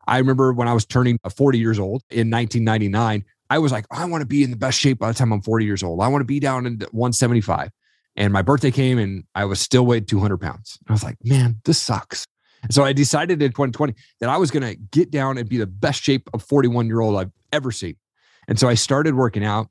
I 0.07 0.17
remember 0.17 0.53
when 0.53 0.67
I 0.67 0.73
was 0.73 0.85
turning 0.85 1.17
uh, 1.23 1.29
40 1.29 1.59
years 1.59 1.79
old 1.79 2.03
in 2.09 2.29
1999, 2.29 3.25
I 3.49 3.59
was 3.59 3.71
like, 3.71 3.85
I 3.91 4.05
want 4.05 4.21
to 4.21 4.27
be 4.27 4.43
in 4.43 4.51
the 4.51 4.57
best 4.57 4.79
shape 4.79 4.99
by 4.99 5.09
the 5.09 5.13
time 5.13 5.31
I'm 5.31 5.41
40 5.41 5.65
years 5.65 5.83
old. 5.83 6.01
I 6.01 6.07
want 6.07 6.21
to 6.21 6.25
be 6.25 6.39
down 6.39 6.65
in 6.65 6.79
175. 6.91 7.69
And 8.15 8.31
my 8.31 8.41
birthday 8.41 8.71
came 8.71 8.97
and 8.97 9.23
I 9.33 9.45
was 9.45 9.59
still 9.59 9.85
weighed 9.85 10.07
200 10.07 10.37
pounds. 10.37 10.77
I 10.87 10.91
was 10.91 11.03
like, 11.03 11.17
man, 11.23 11.59
this 11.65 11.81
sucks. 11.81 12.25
So 12.69 12.83
I 12.83 12.93
decided 12.93 13.41
in 13.41 13.51
2020 13.51 13.93
that 14.21 14.29
I 14.29 14.37
was 14.37 14.51
going 14.51 14.63
to 14.63 14.75
get 14.75 15.11
down 15.11 15.37
and 15.37 15.49
be 15.49 15.57
the 15.57 15.67
best 15.67 16.01
shape 16.01 16.29
of 16.33 16.43
41 16.43 16.87
year 16.87 17.01
old 17.01 17.17
I've 17.17 17.31
ever 17.51 17.71
seen. 17.71 17.95
And 18.47 18.59
so 18.59 18.67
I 18.67 18.73
started 18.75 19.15
working 19.15 19.43
out 19.43 19.69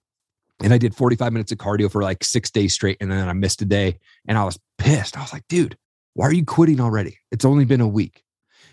and 0.62 0.72
I 0.72 0.78
did 0.78 0.94
45 0.94 1.32
minutes 1.32 1.52
of 1.52 1.58
cardio 1.58 1.90
for 1.90 2.02
like 2.02 2.22
six 2.24 2.50
days 2.50 2.74
straight. 2.74 2.98
And 3.00 3.10
then 3.10 3.28
I 3.28 3.32
missed 3.32 3.62
a 3.62 3.64
day 3.64 3.98
and 4.26 4.36
I 4.36 4.44
was 4.44 4.58
pissed. 4.78 5.16
I 5.16 5.22
was 5.22 5.32
like, 5.32 5.46
dude, 5.48 5.76
why 6.14 6.26
are 6.26 6.32
you 6.32 6.44
quitting 6.44 6.80
already? 6.80 7.18
It's 7.30 7.44
only 7.44 7.64
been 7.64 7.80
a 7.80 7.88
week. 7.88 8.22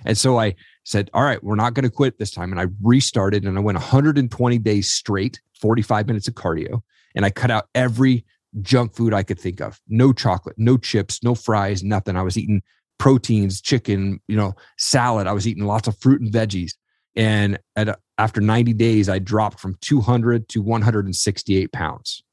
And 0.05 0.17
so 0.17 0.39
I 0.39 0.55
said, 0.89 1.11
all 1.13 1.21
right, 1.21 1.43
we're 1.43 1.55
not 1.55 1.75
going 1.75 1.83
to 1.83 1.89
quit 1.91 2.17
this 2.17 2.31
time. 2.31 2.51
And 2.51 2.59
I 2.59 2.65
restarted 2.81 3.45
and 3.45 3.55
I 3.55 3.61
went 3.61 3.77
120 3.77 4.57
days 4.57 4.89
straight, 4.89 5.39
45 5.61 6.07
minutes 6.07 6.27
of 6.27 6.33
cardio. 6.33 6.81
And 7.13 7.25
I 7.25 7.29
cut 7.29 7.51
out 7.51 7.67
every 7.75 8.25
junk 8.61 8.95
food 8.95 9.13
I 9.13 9.21
could 9.21 9.39
think 9.39 9.61
of 9.61 9.79
no 9.87 10.13
chocolate, 10.13 10.55
no 10.57 10.77
chips, 10.77 11.23
no 11.23 11.35
fries, 11.35 11.83
nothing. 11.83 12.15
I 12.15 12.23
was 12.23 12.39
eating 12.39 12.63
proteins, 12.97 13.61
chicken, 13.61 14.19
you 14.27 14.35
know, 14.35 14.55
salad. 14.79 15.27
I 15.27 15.31
was 15.31 15.47
eating 15.47 15.65
lots 15.65 15.87
of 15.87 15.95
fruit 15.99 16.21
and 16.21 16.33
veggies. 16.33 16.71
And 17.15 17.59
at, 17.75 17.99
after 18.17 18.41
90 18.41 18.73
days, 18.73 19.09
I 19.09 19.19
dropped 19.19 19.59
from 19.59 19.77
200 19.81 20.49
to 20.49 20.61
168 20.63 21.71
pounds 21.71 22.23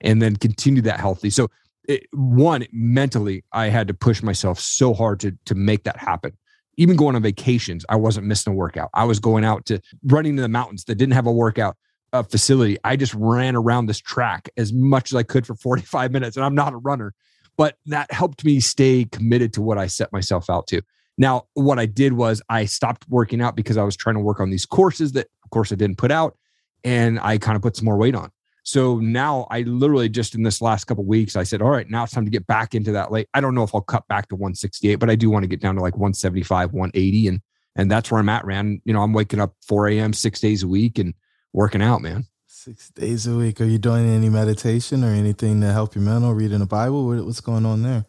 and 0.00 0.22
then 0.22 0.36
continued 0.36 0.84
that 0.84 1.00
healthy. 1.00 1.30
So, 1.30 1.48
it, 1.88 2.06
one, 2.12 2.66
mentally, 2.70 3.44
I 3.50 3.70
had 3.70 3.88
to 3.88 3.94
push 3.94 4.22
myself 4.22 4.60
so 4.60 4.92
hard 4.92 5.20
to, 5.20 5.36
to 5.46 5.54
make 5.54 5.84
that 5.84 5.96
happen 5.96 6.36
even 6.78 6.96
going 6.96 7.16
on 7.16 7.22
vacations, 7.22 7.84
I 7.88 7.96
wasn't 7.96 8.26
missing 8.26 8.52
a 8.52 8.56
workout. 8.56 8.88
I 8.94 9.04
was 9.04 9.18
going 9.18 9.44
out 9.44 9.66
to 9.66 9.80
running 10.04 10.36
in 10.36 10.42
the 10.42 10.48
mountains 10.48 10.84
that 10.84 10.94
didn't 10.94 11.12
have 11.12 11.26
a 11.26 11.32
workout 11.32 11.76
uh, 12.12 12.22
facility. 12.22 12.78
I 12.84 12.96
just 12.96 13.12
ran 13.14 13.56
around 13.56 13.86
this 13.86 13.98
track 13.98 14.48
as 14.56 14.72
much 14.72 15.12
as 15.12 15.16
I 15.16 15.24
could 15.24 15.46
for 15.46 15.54
45 15.62 16.12
minutes. 16.12 16.36
And 16.36 16.46
I'm 16.46 16.54
not 16.54 16.72
a 16.72 16.78
runner, 16.78 17.12
but 17.56 17.76
that 17.86 18.10
helped 18.12 18.44
me 18.44 18.60
stay 18.60 19.04
committed 19.10 19.52
to 19.54 19.60
what 19.60 19.76
I 19.76 19.88
set 19.88 20.12
myself 20.12 20.48
out 20.48 20.68
to. 20.68 20.80
Now, 21.18 21.46
what 21.54 21.80
I 21.80 21.86
did 21.86 22.12
was 22.12 22.40
I 22.48 22.64
stopped 22.64 23.04
working 23.08 23.42
out 23.42 23.56
because 23.56 23.76
I 23.76 23.82
was 23.82 23.96
trying 23.96 24.14
to 24.14 24.20
work 24.20 24.38
on 24.38 24.50
these 24.50 24.64
courses 24.64 25.12
that, 25.12 25.26
of 25.44 25.50
course, 25.50 25.72
I 25.72 25.74
didn't 25.74 25.98
put 25.98 26.12
out. 26.12 26.36
And 26.84 27.18
I 27.18 27.38
kind 27.38 27.56
of 27.56 27.62
put 27.62 27.74
some 27.74 27.86
more 27.86 27.96
weight 27.96 28.14
on. 28.14 28.30
So 28.68 28.98
now 28.98 29.46
I 29.50 29.62
literally 29.62 30.10
just 30.10 30.34
in 30.34 30.42
this 30.42 30.60
last 30.60 30.84
couple 30.84 31.02
weeks, 31.02 31.36
I 31.36 31.42
said, 31.42 31.62
all 31.62 31.70
right, 31.70 31.88
now 31.88 32.04
it's 32.04 32.12
time 32.12 32.26
to 32.26 32.30
get 32.30 32.46
back 32.46 32.74
into 32.74 32.92
that 32.92 33.10
late. 33.10 33.26
I 33.32 33.40
don't 33.40 33.54
know 33.54 33.62
if 33.62 33.74
I'll 33.74 33.80
cut 33.80 34.06
back 34.08 34.28
to 34.28 34.34
168, 34.34 34.96
but 34.96 35.08
I 35.08 35.14
do 35.14 35.30
want 35.30 35.44
to 35.44 35.46
get 35.46 35.62
down 35.62 35.76
to 35.76 35.80
like 35.80 35.94
175, 35.94 36.74
180. 36.74 37.28
And 37.28 37.40
and 37.76 37.90
that's 37.90 38.10
where 38.10 38.20
I'm 38.20 38.28
at, 38.28 38.44
Rand. 38.44 38.82
You 38.84 38.92
know, 38.92 39.00
I'm 39.00 39.14
waking 39.14 39.40
up 39.40 39.54
4 39.66 39.88
a.m. 39.88 40.12
six 40.12 40.38
days 40.38 40.64
a 40.64 40.68
week 40.68 40.98
and 40.98 41.14
working 41.54 41.80
out, 41.80 42.02
man. 42.02 42.26
Six 42.46 42.90
days 42.90 43.26
a 43.26 43.34
week. 43.34 43.58
Are 43.62 43.64
you 43.64 43.78
doing 43.78 44.06
any 44.06 44.28
meditation 44.28 45.02
or 45.02 45.14
anything 45.14 45.62
to 45.62 45.72
help 45.72 45.94
your 45.94 46.04
mental, 46.04 46.34
reading 46.34 46.58
the 46.58 46.66
Bible? 46.66 47.06
What's 47.24 47.40
going 47.40 47.64
on 47.64 47.82
there? 47.82 48.04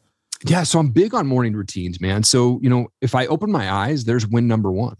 Yeah, 0.45 0.63
so 0.63 0.79
I'm 0.79 0.89
big 0.89 1.13
on 1.13 1.25
morning 1.25 1.53
routines, 1.53 2.01
man. 2.01 2.23
So, 2.23 2.59
you 2.61 2.69
know, 2.69 2.89
if 2.99 3.15
I 3.15 3.27
open 3.27 3.49
my 3.49 3.71
eyes, 3.71 4.03
there's 4.03 4.27
win 4.27 4.49
number 4.49 4.69
one. 4.69 4.97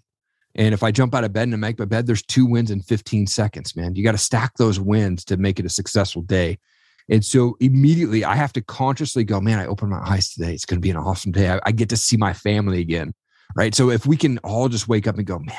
And 0.60 0.74
if 0.74 0.84
I 0.84 0.92
jump 0.92 1.16
out 1.16 1.24
of 1.24 1.32
bed 1.32 1.44
and 1.44 1.54
I 1.54 1.58
make 1.58 1.80
my 1.80 1.86
bed, 1.86 2.06
there's 2.06 2.22
two 2.22 2.46
wins 2.46 2.70
in 2.70 2.82
15 2.82 3.28
seconds, 3.28 3.78
man. 3.78 3.96
You 3.96 4.04
got 4.04 4.12
to 4.12 4.18
stack 4.18 4.58
those 4.58 4.78
wins 4.78 5.24
to 5.26 5.38
make 5.38 5.58
it 5.58 5.66
a 5.66 5.70
successful 5.70 6.22
day. 6.22 6.60
And 7.08 7.24
so 7.24 7.56
immediately 7.62 8.26
I 8.26 8.36
have 8.36 8.52
to 8.54 8.62
consciously 8.62 9.24
go, 9.24 9.40
man, 9.40 9.58
I 9.58 9.68
open 9.68 9.90
my 9.90 10.02
eyes 10.06 10.34
today. 10.34 10.54
It's 10.54 10.66
going 10.66 10.76
to 10.76 10.82
be 10.82 10.90
an 10.90 10.98
awesome 10.98 11.32
day. 11.32 11.50
I, 11.50 11.62
I, 11.66 11.72
get 11.72 11.88
to 11.90 11.98
see 11.98 12.18
my 12.18 12.34
family 12.34 12.82
again. 12.82 13.14
Right. 13.56 13.74
So 13.74 13.90
if 13.90 14.06
we 14.06 14.18
can 14.18 14.38
all 14.40 14.68
just 14.68 14.90
wake 14.90 15.08
up 15.08 15.18
and 15.18 15.26
go, 15.26 15.40
man, 15.40 15.56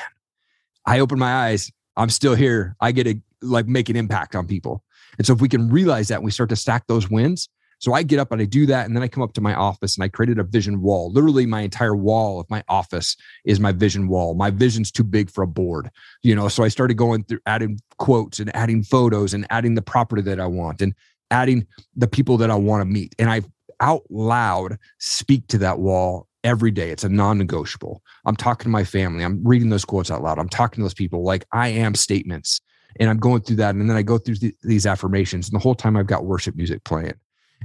I 0.85 0.99
open 0.99 1.17
my 1.17 1.47
eyes. 1.47 1.71
I'm 1.97 2.11
still 2.11 2.35
here. 2.35 2.75
I 2.79 2.91
get 2.91 3.05
to 3.05 3.19
like 3.41 3.67
make 3.67 3.89
an 3.89 3.95
impact 3.95 4.35
on 4.35 4.45
people. 4.45 4.83
And 5.17 5.25
so 5.25 5.33
if 5.33 5.41
we 5.41 5.49
can 5.49 5.69
realize 5.69 6.09
that, 6.09 6.21
we 6.21 6.29
start 6.29 6.49
to 6.49 6.55
stack 6.55 6.85
those 6.85 7.09
wins. 7.09 7.49
So 7.81 7.93
I 7.93 8.03
get 8.03 8.19
up 8.19 8.31
and 8.31 8.39
I 8.39 8.45
do 8.45 8.67
that. 8.67 8.85
And 8.85 8.95
then 8.95 9.01
I 9.01 9.07
come 9.07 9.23
up 9.23 9.33
to 9.33 9.41
my 9.41 9.55
office 9.55 9.97
and 9.97 10.03
I 10.03 10.07
created 10.07 10.37
a 10.37 10.43
vision 10.43 10.81
wall. 10.81 11.11
Literally, 11.11 11.47
my 11.47 11.61
entire 11.61 11.95
wall 11.95 12.39
of 12.39 12.47
my 12.49 12.63
office 12.69 13.17
is 13.43 13.59
my 13.59 13.71
vision 13.71 14.07
wall. 14.07 14.35
My 14.35 14.51
vision's 14.51 14.91
too 14.91 15.03
big 15.03 15.31
for 15.31 15.43
a 15.43 15.47
board, 15.47 15.89
you 16.21 16.35
know. 16.35 16.47
So 16.47 16.63
I 16.63 16.67
started 16.67 16.93
going 16.93 17.23
through 17.23 17.39
adding 17.47 17.79
quotes 17.97 18.39
and 18.39 18.55
adding 18.55 18.83
photos 18.83 19.33
and 19.33 19.47
adding 19.49 19.73
the 19.73 19.81
property 19.81 20.21
that 20.21 20.39
I 20.39 20.45
want 20.45 20.81
and 20.81 20.93
adding 21.31 21.65
the 21.95 22.07
people 22.07 22.37
that 22.37 22.51
I 22.51 22.55
want 22.55 22.81
to 22.81 22.85
meet. 22.85 23.15
And 23.17 23.31
I 23.31 23.41
out 23.79 24.03
loud 24.11 24.77
speak 24.99 25.47
to 25.47 25.57
that 25.57 25.79
wall 25.79 26.27
every 26.43 26.69
day. 26.69 26.91
It's 26.91 27.03
a 27.03 27.09
non 27.09 27.39
negotiable. 27.39 28.03
I'm 28.25 28.35
talking 28.35 28.65
to 28.65 28.69
my 28.69 28.83
family. 28.83 29.23
I'm 29.23 29.41
reading 29.43 29.69
those 29.69 29.85
quotes 29.85 30.11
out 30.11 30.21
loud. 30.21 30.37
I'm 30.37 30.49
talking 30.49 30.81
to 30.81 30.83
those 30.83 30.93
people 30.93 31.23
like 31.23 31.45
I 31.51 31.69
am 31.69 31.95
statements. 31.95 32.61
And 32.99 33.09
I'm 33.09 33.17
going 33.17 33.41
through 33.41 33.55
that. 33.55 33.73
And 33.73 33.89
then 33.89 33.97
I 33.97 34.03
go 34.03 34.19
through 34.19 34.35
th- 34.35 34.53
these 34.61 34.85
affirmations. 34.85 35.47
And 35.47 35.59
the 35.59 35.63
whole 35.63 35.75
time 35.75 35.97
I've 35.97 36.07
got 36.07 36.25
worship 36.25 36.55
music 36.55 36.83
playing. 36.83 37.13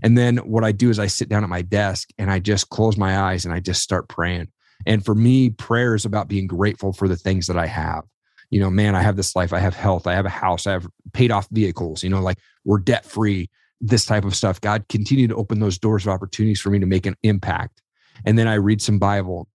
And 0.03 0.17
then 0.17 0.39
what 0.39 0.65
I 0.65 0.73
do 0.73 0.91
is 0.91 0.99
I 0.99 1.07
sit 1.07 1.29
down 1.29 1.43
at 1.43 1.49
my 1.49 1.63
desk 1.63 2.11
and 2.19 2.31
I 2.31 2.39
just 2.39 2.69
close 2.69 2.97
my 2.97 3.19
eyes 3.19 3.45
and 3.45 3.55
I 3.55 3.61
just 3.61 3.83
start 3.83 4.09
praying. 4.09 4.49
And 4.85 5.05
for 5.05 5.15
me, 5.15 5.51
prayer 5.51 5.95
is 5.95 6.05
about 6.05 6.29
being 6.29 6.47
grateful 6.47 6.93
for 6.93 7.09
the 7.09 7.17
things 7.17 7.47
that 7.47 7.59
I 7.59 7.67
have. 7.67 8.05
You 8.51 8.61
know, 8.61 8.71
man, 8.71 8.95
I 8.95 9.03
have 9.03 9.17
this 9.17 9.35
life. 9.35 9.53
I 9.53 9.59
have 9.59 9.75
health. 9.75 10.07
I 10.07 10.15
have 10.15 10.27
a 10.27 10.31
house. 10.31 10.67
I 10.67 10.73
have 10.73 10.87
paid 11.13 11.33
off 11.33 11.49
vehicles. 11.51 12.03
You 12.03 12.11
know, 12.11 12.21
like 12.21 12.39
we're 12.65 12.79
debt 12.79 13.05
free, 13.05 13.51
this 13.81 14.05
type 14.05 14.25
of 14.25 14.37
stuff. 14.37 14.61
God, 14.61 14.85
continue 14.89 15.27
to 15.29 15.35
open 15.35 15.61
those 15.61 15.79
doors 15.79 16.07
of 16.07 16.13
opportunities 16.13 16.61
for 16.61 16.71
me 16.71 16.79
to 16.79 16.87
make 16.87 17.07
an 17.07 17.17
impact. 17.23 17.83
And 18.25 18.39
then 18.39 18.49
I 18.49 18.55
read 18.55 18.81
some 18.81 18.99
Bible. 18.99 19.49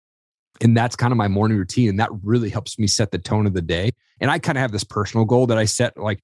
And 0.59 0.75
that's 0.75 0.95
kind 0.95 1.11
of 1.11 1.17
my 1.17 1.27
morning 1.27 1.57
routine. 1.57 1.89
And 1.89 1.99
that 1.99 2.09
really 2.23 2.49
helps 2.49 2.77
me 2.77 2.87
set 2.87 3.11
the 3.11 3.17
tone 3.17 3.47
of 3.47 3.53
the 3.53 3.61
day. 3.61 3.91
And 4.19 4.29
I 4.29 4.39
kind 4.39 4.57
of 4.57 4.61
have 4.61 4.71
this 4.71 4.83
personal 4.83 5.25
goal 5.25 5.47
that 5.47 5.57
I 5.57 5.65
set 5.65 5.97
like 5.97 6.21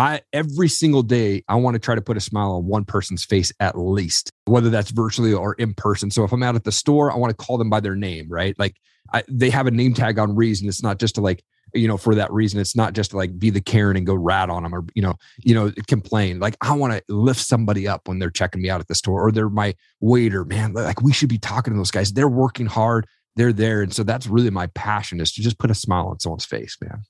I 0.00 0.22
every 0.32 0.68
single 0.68 1.02
day 1.02 1.44
I 1.46 1.56
want 1.56 1.74
to 1.74 1.78
try 1.78 1.94
to 1.94 2.00
put 2.00 2.16
a 2.16 2.20
smile 2.20 2.52
on 2.52 2.64
one 2.64 2.86
person's 2.86 3.22
face 3.22 3.52
at 3.60 3.78
least, 3.78 4.32
whether 4.46 4.70
that's 4.70 4.92
virtually 4.92 5.34
or 5.34 5.52
in 5.54 5.74
person. 5.74 6.10
So 6.10 6.24
if 6.24 6.32
I'm 6.32 6.42
out 6.42 6.54
at 6.54 6.64
the 6.64 6.72
store, 6.72 7.12
I 7.12 7.16
want 7.16 7.36
to 7.36 7.44
call 7.44 7.58
them 7.58 7.68
by 7.68 7.80
their 7.80 7.94
name, 7.94 8.26
right? 8.30 8.58
Like 8.58 8.76
I, 9.12 9.24
they 9.28 9.50
have 9.50 9.66
a 9.66 9.70
name 9.70 9.92
tag 9.92 10.18
on 10.18 10.34
reason. 10.34 10.68
It's 10.68 10.82
not 10.82 10.98
just 10.98 11.16
to 11.16 11.20
like 11.20 11.44
you 11.74 11.86
know 11.86 11.98
for 11.98 12.14
that 12.14 12.32
reason. 12.32 12.58
It's 12.60 12.74
not 12.74 12.94
just 12.94 13.10
to 13.10 13.18
like 13.18 13.38
be 13.38 13.50
the 13.50 13.60
Karen 13.60 13.98
and 13.98 14.06
go 14.06 14.14
rat 14.14 14.48
on 14.48 14.62
them 14.62 14.74
or 14.74 14.86
you 14.94 15.02
know 15.02 15.16
you 15.36 15.54
know 15.54 15.70
complain. 15.86 16.40
Like 16.40 16.56
I 16.62 16.74
want 16.74 16.94
to 16.94 17.02
lift 17.14 17.40
somebody 17.40 17.86
up 17.86 18.08
when 18.08 18.18
they're 18.18 18.30
checking 18.30 18.62
me 18.62 18.70
out 18.70 18.80
at 18.80 18.88
the 18.88 18.94
store 18.94 19.20
or 19.20 19.30
they're 19.30 19.50
my 19.50 19.74
waiter. 20.00 20.46
Man, 20.46 20.72
like 20.72 21.02
we 21.02 21.12
should 21.12 21.28
be 21.28 21.38
talking 21.38 21.74
to 21.74 21.78
those 21.78 21.90
guys. 21.90 22.10
They're 22.10 22.26
working 22.26 22.66
hard. 22.66 23.06
They're 23.36 23.52
there, 23.52 23.82
and 23.82 23.92
so 23.92 24.02
that's 24.02 24.26
really 24.26 24.48
my 24.48 24.68
passion 24.68 25.20
is 25.20 25.30
to 25.32 25.42
just 25.42 25.58
put 25.58 25.70
a 25.70 25.74
smile 25.74 26.06
on 26.06 26.20
someone's 26.20 26.46
face, 26.46 26.78
man. 26.80 27.02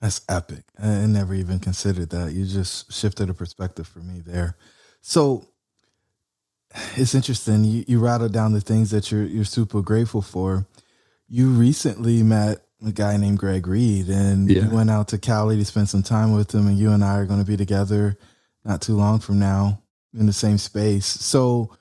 That's 0.00 0.20
epic. 0.28 0.64
I 0.80 1.06
never 1.06 1.34
even 1.34 1.58
considered 1.58 2.10
that. 2.10 2.32
You 2.32 2.46
just 2.46 2.92
shifted 2.92 3.30
a 3.30 3.34
perspective 3.34 3.86
for 3.86 3.98
me 3.98 4.20
there. 4.20 4.56
So 5.00 5.46
it's 6.96 7.14
interesting. 7.14 7.64
You, 7.64 7.84
you 7.88 7.98
rattled 7.98 8.32
down 8.32 8.52
the 8.52 8.60
things 8.60 8.90
that 8.90 9.10
you're 9.10 9.24
you're 9.24 9.44
super 9.44 9.82
grateful 9.82 10.22
for. 10.22 10.66
You 11.28 11.48
recently 11.48 12.22
met 12.22 12.64
a 12.86 12.92
guy 12.92 13.16
named 13.16 13.38
Greg 13.38 13.66
Reed, 13.66 14.08
and 14.08 14.48
yeah. 14.48 14.62
you 14.62 14.70
went 14.70 14.90
out 14.90 15.08
to 15.08 15.18
Cali 15.18 15.56
to 15.56 15.64
spend 15.64 15.88
some 15.88 16.02
time 16.02 16.32
with 16.32 16.54
him. 16.54 16.68
And 16.68 16.78
you 16.78 16.92
and 16.92 17.02
I 17.02 17.16
are 17.16 17.26
going 17.26 17.40
to 17.40 17.46
be 17.46 17.56
together 17.56 18.16
not 18.64 18.80
too 18.80 18.94
long 18.94 19.18
from 19.18 19.38
now 19.38 19.82
in 20.14 20.26
the 20.26 20.32
same 20.32 20.58
space. 20.58 21.06
So, 21.06 21.76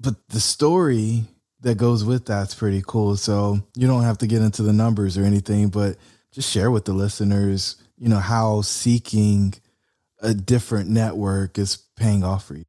but 0.00 0.14
the 0.28 0.40
story 0.40 1.24
that 1.60 1.76
goes 1.76 2.04
with 2.04 2.26
that's 2.26 2.54
pretty 2.54 2.82
cool. 2.86 3.16
So 3.16 3.60
you 3.74 3.86
don't 3.86 4.02
have 4.02 4.18
to 4.18 4.26
get 4.26 4.42
into 4.42 4.62
the 4.62 4.72
numbers 4.72 5.18
or 5.18 5.24
anything, 5.24 5.68
but 5.68 5.96
just 6.34 6.50
share 6.50 6.70
with 6.70 6.84
the 6.84 6.92
listeners, 6.92 7.76
you 7.98 8.08
know, 8.08 8.18
how 8.18 8.62
seeking 8.62 9.54
a 10.20 10.34
different 10.34 10.90
network 10.90 11.58
is 11.58 11.76
paying 11.96 12.24
off 12.24 12.46
for 12.46 12.56
you. 12.56 12.64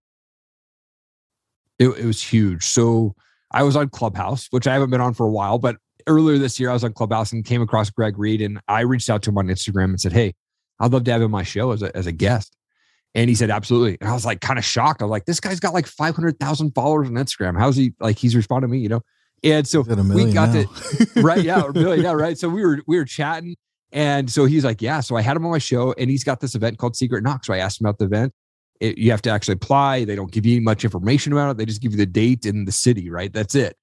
It, 1.80 1.90
it 1.90 2.06
was 2.06 2.22
huge. 2.22 2.64
So 2.64 3.16
I 3.52 3.64
was 3.64 3.76
on 3.76 3.90
Clubhouse, 3.90 4.48
which 4.52 4.68
I 4.68 4.74
haven't 4.74 4.92
been 4.92 5.02
on 5.02 5.14
for 5.14 5.26
a 5.26 5.32
while, 5.32 5.58
but 5.58 5.78
earlier 6.08 6.38
this 6.38 6.60
year 6.60 6.70
I 6.70 6.74
was 6.74 6.84
on 6.84 6.94
Clubhouse 6.94 7.32
and 7.32 7.44
came 7.44 7.62
across 7.62 7.90
Greg 7.90 8.18
Reed 8.18 8.42
and 8.42 8.60
I 8.68 8.82
reached 8.82 9.10
out 9.10 9.24
to 9.24 9.32
him 9.32 9.38
on 9.38 9.48
Instagram 9.48 9.86
and 9.86 10.00
said, 10.00 10.14
Hey, 10.14 10.36
I'd 10.80 10.92
love 10.92 11.04
to 11.06 11.12
have 11.12 11.22
him 11.22 11.26
on 11.26 11.32
my 11.32 11.44
show 11.44 11.72
as 11.72 11.82
a, 11.82 11.96
as 11.96 12.06
a 12.06 12.12
guest. 12.12 12.56
And 13.16 13.30
he 13.30 13.36
said, 13.36 13.50
absolutely. 13.50 13.98
And 14.02 14.10
I 14.10 14.14
was 14.14 14.26
like, 14.26 14.42
kind 14.42 14.60
of 14.60 14.66
shocked. 14.66 15.02
I 15.02 15.06
was 15.06 15.10
like, 15.10 15.26
this 15.26 15.40
guy's 15.40 15.62
got 15.62 15.74
like 15.74 15.88
500,000 15.88 16.72
followers 16.76 17.08
on 17.08 17.14
Instagram. 17.14 17.58
How's 17.58 17.78
he 17.78 17.94
like, 18.02 18.18
he's 18.20 18.36
responding 18.36 18.70
to 18.70 18.72
me, 18.74 18.80
you 18.80 18.90
know? 18.90 19.02
And 19.46 19.68
so 19.68 19.82
we 19.82 20.34
got 20.34 20.54
now. 20.54 20.64
to 20.64 21.22
right, 21.22 21.44
yeah, 21.44 21.64
really, 21.74 22.02
yeah, 22.02 22.14
right. 22.14 22.36
So 22.46 22.50
we 22.50 22.66
were 22.66 22.82
we 22.88 22.98
were 22.98 23.06
chatting, 23.06 23.56
and 23.92 24.30
so 24.30 24.46
he's 24.46 24.66
like, 24.66 24.82
yeah. 24.82 25.00
So 25.02 25.16
I 25.16 25.22
had 25.22 25.38
him 25.38 25.46
on 25.46 25.52
my 25.52 25.60
show, 25.60 25.94
and 25.98 26.10
he's 26.10 26.24
got 26.24 26.40
this 26.40 26.56
event 26.56 26.80
called 26.80 26.96
Secret 26.96 27.24
Knock. 27.24 27.46
So 27.46 27.54
I 27.54 27.60
asked 27.60 27.80
him 27.80 27.86
about 27.86 28.00
the 28.00 28.06
event. 28.06 28.34
It, 28.80 28.98
you 28.98 29.12
have 29.12 29.22
to 29.22 29.30
actually 29.30 29.54
apply. 29.54 30.04
They 30.04 30.16
don't 30.16 30.32
give 30.32 30.46
you 30.46 30.62
much 30.62 30.84
information 30.84 31.32
about 31.32 31.52
it. 31.52 31.58
They 31.58 31.66
just 31.66 31.82
give 31.82 31.92
you 31.92 31.98
the 31.98 32.06
date 32.08 32.46
and 32.46 32.68
the 32.68 32.72
city, 32.72 33.10
right? 33.10 33.32
That's 33.32 33.56
it. 33.56 33.78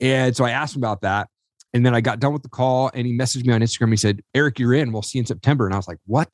And 0.00 0.34
so 0.34 0.44
I 0.44 0.50
asked 0.50 0.76
him 0.76 0.80
about 0.80 1.00
that, 1.02 1.28
and 1.74 1.84
then 1.84 1.94
I 1.94 2.00
got 2.00 2.20
done 2.20 2.32
with 2.32 2.42
the 2.42 2.48
call, 2.48 2.90
and 2.94 3.04
he 3.04 3.12
messaged 3.12 3.44
me 3.44 3.52
on 3.52 3.60
Instagram. 3.60 3.90
He 3.90 3.96
said, 3.96 4.22
"Eric, 4.34 4.60
you're 4.60 4.74
in. 4.74 4.92
We'll 4.92 5.02
see 5.02 5.18
you 5.18 5.22
in 5.22 5.26
September." 5.26 5.66
And 5.66 5.74
I 5.74 5.78
was 5.78 5.88
like, 5.88 5.98
"What?" 6.06 6.30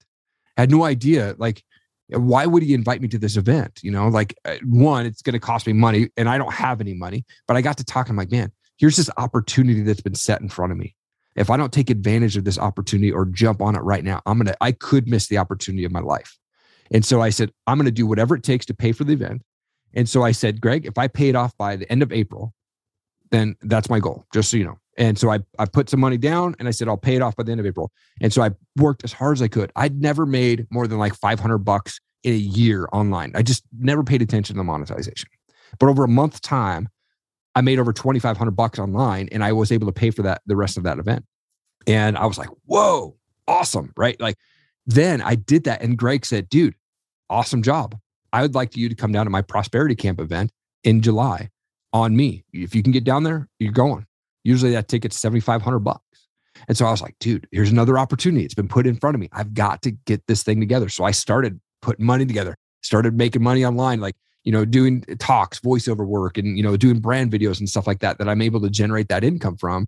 I 0.58 0.60
had 0.62 0.70
no 0.70 0.84
idea. 0.84 1.34
Like, 1.38 1.64
why 2.08 2.44
would 2.44 2.62
he 2.62 2.74
invite 2.74 3.00
me 3.00 3.08
to 3.08 3.18
this 3.18 3.36
event? 3.36 3.80
You 3.82 3.90
know, 3.90 4.08
like 4.08 4.34
uh, 4.44 4.56
one, 4.64 5.06
it's 5.06 5.22
going 5.22 5.32
to 5.32 5.40
cost 5.40 5.66
me 5.66 5.72
money, 5.72 6.10
and 6.18 6.28
I 6.28 6.36
don't 6.36 6.52
have 6.52 6.82
any 6.82 6.94
money. 6.94 7.24
But 7.48 7.56
I 7.56 7.62
got 7.62 7.78
to 7.78 7.84
talk. 7.84 8.10
I'm 8.10 8.16
like, 8.16 8.30
man, 8.30 8.52
here's 8.84 8.98
this 8.98 9.08
opportunity 9.16 9.80
that's 9.80 10.02
been 10.02 10.14
set 10.14 10.42
in 10.42 10.48
front 10.50 10.70
of 10.70 10.76
me. 10.76 10.94
If 11.36 11.48
I 11.48 11.56
don't 11.56 11.72
take 11.72 11.88
advantage 11.88 12.36
of 12.36 12.44
this 12.44 12.58
opportunity 12.58 13.10
or 13.10 13.24
jump 13.24 13.62
on 13.62 13.74
it 13.74 13.78
right 13.78 14.04
now, 14.04 14.20
I'm 14.26 14.36
going 14.36 14.48
to, 14.48 14.56
I 14.60 14.72
could 14.72 15.08
miss 15.08 15.28
the 15.28 15.38
opportunity 15.38 15.86
of 15.86 15.90
my 15.90 16.00
life. 16.00 16.36
And 16.90 17.02
so 17.02 17.22
I 17.22 17.30
said, 17.30 17.50
I'm 17.66 17.78
going 17.78 17.86
to 17.86 17.90
do 17.90 18.06
whatever 18.06 18.34
it 18.34 18.42
takes 18.42 18.66
to 18.66 18.74
pay 18.74 18.92
for 18.92 19.04
the 19.04 19.14
event. 19.14 19.40
And 19.94 20.06
so 20.06 20.22
I 20.22 20.32
said, 20.32 20.60
Greg, 20.60 20.84
if 20.84 20.98
I 20.98 21.08
pay 21.08 21.30
it 21.30 21.34
off 21.34 21.56
by 21.56 21.76
the 21.76 21.90
end 21.90 22.02
of 22.02 22.12
April, 22.12 22.52
then 23.30 23.56
that's 23.62 23.88
my 23.88 24.00
goal, 24.00 24.26
just 24.34 24.50
so 24.50 24.58
you 24.58 24.64
know. 24.64 24.76
And 24.98 25.18
so 25.18 25.30
I, 25.30 25.38
I 25.58 25.64
put 25.64 25.88
some 25.88 26.00
money 26.00 26.18
down 26.18 26.54
and 26.58 26.68
I 26.68 26.70
said, 26.70 26.86
I'll 26.86 26.98
pay 26.98 27.16
it 27.16 27.22
off 27.22 27.36
by 27.36 27.42
the 27.44 27.52
end 27.52 27.60
of 27.60 27.66
April. 27.66 27.90
And 28.20 28.34
so 28.34 28.42
I 28.42 28.50
worked 28.76 29.02
as 29.02 29.14
hard 29.14 29.38
as 29.38 29.40
I 29.40 29.48
could. 29.48 29.72
I'd 29.76 29.98
never 29.98 30.26
made 30.26 30.66
more 30.70 30.86
than 30.86 30.98
like 30.98 31.14
500 31.14 31.56
bucks 31.56 32.02
in 32.22 32.34
a 32.34 32.36
year 32.36 32.86
online. 32.92 33.32
I 33.34 33.40
just 33.40 33.64
never 33.80 34.04
paid 34.04 34.20
attention 34.20 34.56
to 34.56 34.58
the 34.58 34.64
monetization. 34.64 35.30
But 35.78 35.88
over 35.88 36.04
a 36.04 36.08
month 36.08 36.42
time, 36.42 36.90
I 37.54 37.60
made 37.60 37.78
over 37.78 37.92
2,500 37.92 38.50
bucks 38.52 38.78
online 38.78 39.28
and 39.32 39.44
I 39.44 39.52
was 39.52 39.70
able 39.70 39.86
to 39.86 39.92
pay 39.92 40.10
for 40.10 40.22
that, 40.22 40.42
the 40.46 40.56
rest 40.56 40.76
of 40.76 40.82
that 40.84 40.98
event. 40.98 41.24
And 41.86 42.16
I 42.16 42.26
was 42.26 42.38
like, 42.38 42.48
whoa, 42.64 43.16
awesome. 43.46 43.92
Right. 43.96 44.20
Like 44.20 44.36
then 44.86 45.22
I 45.22 45.34
did 45.34 45.64
that. 45.64 45.82
And 45.82 45.96
Greg 45.96 46.26
said, 46.26 46.48
dude, 46.48 46.74
awesome 47.30 47.62
job. 47.62 47.96
I 48.32 48.42
would 48.42 48.54
like 48.54 48.76
you 48.76 48.88
to 48.88 48.94
come 48.94 49.12
down 49.12 49.26
to 49.26 49.30
my 49.30 49.42
prosperity 49.42 49.94
camp 49.94 50.20
event 50.20 50.50
in 50.82 51.00
July 51.00 51.50
on 51.92 52.16
me. 52.16 52.44
If 52.52 52.74
you 52.74 52.82
can 52.82 52.92
get 52.92 53.04
down 53.04 53.22
there, 53.22 53.48
you're 53.58 53.72
going. 53.72 54.06
Usually 54.42 54.72
that 54.72 54.88
ticket's 54.88 55.18
7,500 55.18 55.78
bucks. 55.78 56.02
And 56.68 56.76
so 56.76 56.86
I 56.86 56.90
was 56.90 57.02
like, 57.02 57.16
dude, 57.20 57.46
here's 57.52 57.70
another 57.70 57.98
opportunity. 57.98 58.44
It's 58.44 58.54
been 58.54 58.68
put 58.68 58.86
in 58.86 58.96
front 58.96 59.14
of 59.14 59.20
me. 59.20 59.28
I've 59.32 59.54
got 59.54 59.82
to 59.82 59.92
get 59.92 60.26
this 60.26 60.42
thing 60.42 60.60
together. 60.60 60.88
So 60.88 61.04
I 61.04 61.10
started 61.10 61.60
putting 61.82 62.04
money 62.04 62.26
together, 62.26 62.56
started 62.82 63.16
making 63.16 63.42
money 63.42 63.64
online. 63.64 64.00
Like 64.00 64.16
you 64.44 64.52
know, 64.52 64.64
doing 64.64 65.02
talks, 65.18 65.58
voiceover 65.58 66.06
work, 66.06 66.38
and 66.38 66.56
you 66.56 66.62
know, 66.62 66.76
doing 66.76 67.00
brand 67.00 67.32
videos 67.32 67.58
and 67.58 67.68
stuff 67.68 67.86
like 67.86 68.00
that 68.00 68.18
that 68.18 68.28
I'm 68.28 68.42
able 68.42 68.60
to 68.60 68.70
generate 68.70 69.08
that 69.08 69.24
income 69.24 69.56
from. 69.56 69.86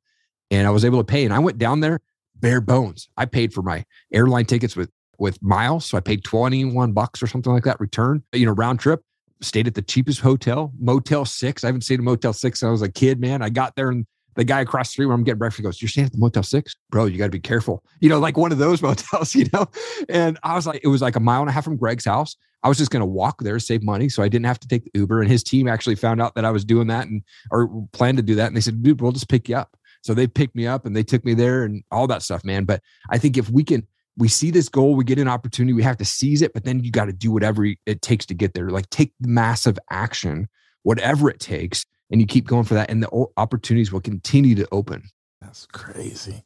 And 0.51 0.67
I 0.67 0.71
was 0.71 0.85
able 0.85 0.99
to 0.99 1.05
pay. 1.05 1.25
And 1.25 1.35
I 1.35 1.39
went 1.39 1.59
down 1.59 1.81
there 1.81 2.01
bare 2.37 2.61
bones. 2.61 3.09
I 3.17 3.25
paid 3.25 3.53
for 3.53 3.63
my 3.63 3.85
airline 4.13 4.47
tickets 4.47 4.77
with 4.77 4.91
with 5.19 5.43
miles, 5.43 5.87
so 5.87 5.97
I 5.97 6.01
paid 6.01 6.25
21 6.25 6.93
bucks 6.93 7.23
or 7.23 7.27
something 7.27 7.51
like 7.51 7.65
that 7.65 7.81
return, 7.81 8.23
you 8.33 8.45
know, 8.45 8.53
round 8.53 8.81
trip. 8.81 9.03
Stayed 9.41 9.67
at 9.67 9.75
the 9.75 9.83
cheapest 9.83 10.21
hotel, 10.21 10.73
Motel 10.79 11.25
Six. 11.25 11.63
I 11.63 11.69
haven't 11.69 11.83
stayed 11.83 11.99
in 11.99 12.05
Motel 12.05 12.33
Six 12.33 12.61
since 12.61 12.69
I 12.69 12.71
was 12.71 12.83
a 12.83 12.91
kid, 12.91 13.21
man. 13.21 13.43
I 13.43 13.51
got 13.51 13.77
there 13.77 13.91
and 13.91 14.07
the 14.37 14.45
guy 14.45 14.61
across 14.61 14.89
the 14.89 14.93
street 14.93 15.07
where 15.07 15.15
I'm 15.15 15.25
getting 15.25 15.39
breakfast 15.39 15.63
goes, 15.63 15.83
You're 15.83 15.89
staying 15.89 16.07
at 16.07 16.13
the 16.13 16.19
Motel 16.19 16.43
6? 16.43 16.77
Bro, 16.91 17.07
you 17.07 17.19
got 17.19 17.25
to 17.25 17.31
be 17.31 17.41
careful. 17.41 17.83
You 18.01 18.09
know, 18.09 18.19
like 18.19 18.37
one 18.37 18.53
of 18.53 18.59
those 18.59 18.83
motels, 18.83 19.35
you 19.35 19.47
know? 19.53 19.67
And 20.09 20.39
I 20.43 20.55
was 20.55 20.67
like, 20.67 20.81
it 20.83 20.89
was 20.89 21.03
like 21.03 21.17
a 21.17 21.21
mile 21.21 21.41
and 21.41 21.51
a 21.51 21.53
half 21.53 21.65
from 21.65 21.77
Greg's 21.77 22.05
house. 22.05 22.37
I 22.63 22.69
was 22.69 22.79
just 22.79 22.91
going 22.91 23.01
to 23.01 23.07
walk 23.07 23.43
there, 23.43 23.59
save 23.59 23.83
money. 23.83 24.09
So 24.09 24.23
I 24.23 24.29
didn't 24.29 24.47
have 24.47 24.61
to 24.61 24.69
take 24.69 24.85
the 24.85 24.91
Uber. 24.95 25.21
And 25.21 25.31
his 25.31 25.43
team 25.43 25.69
actually 25.69 25.95
found 25.95 26.21
out 26.21 26.35
that 26.35 26.45
I 26.45 26.51
was 26.51 26.65
doing 26.65 26.89
that 26.89 27.07
and 27.07 27.23
or 27.51 27.87
planned 27.93 28.19
to 28.19 28.23
do 28.23 28.35
that. 28.37 28.49
And 28.49 28.57
they 28.57 28.61
said, 28.61 28.83
dude, 28.83 29.01
we'll 29.01 29.13
just 29.13 29.29
pick 29.29 29.49
you 29.49 29.57
up. 29.57 29.77
So 30.03 30.15
they 30.15 30.27
picked 30.27 30.55
me 30.55 30.67
up 30.67 30.87
and 30.87 30.95
they 30.95 31.03
took 31.03 31.25
me 31.25 31.35
there 31.35 31.65
and 31.65 31.83
all 31.91 32.07
that 32.07 32.23
stuff, 32.23 32.45
man. 32.45 32.65
But 32.65 32.83
I 33.11 33.19
think 33.19 33.37
if 33.37 33.51
we 33.51 33.65
can, 33.65 33.87
we 34.17 34.29
see 34.29 34.51
this 34.51 34.69
goal, 34.69 34.95
we 34.95 35.05
get 35.05 35.19
an 35.19 35.29
opportunity, 35.29 35.73
we 35.73 35.83
have 35.83 35.99
to 35.99 36.05
seize 36.05 36.43
it, 36.43 36.55
but 36.55 36.65
then 36.65 36.83
you 36.83 36.91
got 36.91 37.07
to 37.07 37.13
do 37.13 37.31
whatever 37.31 37.65
it 37.65 38.03
takes 38.03 38.25
to 38.27 38.35
get 38.35 38.55
there. 38.55 38.71
Like 38.71 38.89
take 38.91 39.13
massive 39.21 39.79
action, 39.91 40.49
whatever 40.85 41.29
it 41.29 41.41
takes, 41.41 41.85
and 42.11 42.21
you 42.21 42.27
keep 42.27 42.47
going 42.47 42.65
for 42.65 42.75
that, 42.75 42.91
and 42.91 43.03
the 43.03 43.27
opportunities 43.37 43.93
will 43.93 44.01
continue 44.01 44.55
to 44.57 44.69
open. 44.73 45.03
That's 45.41 45.67
crazy. 45.67 46.43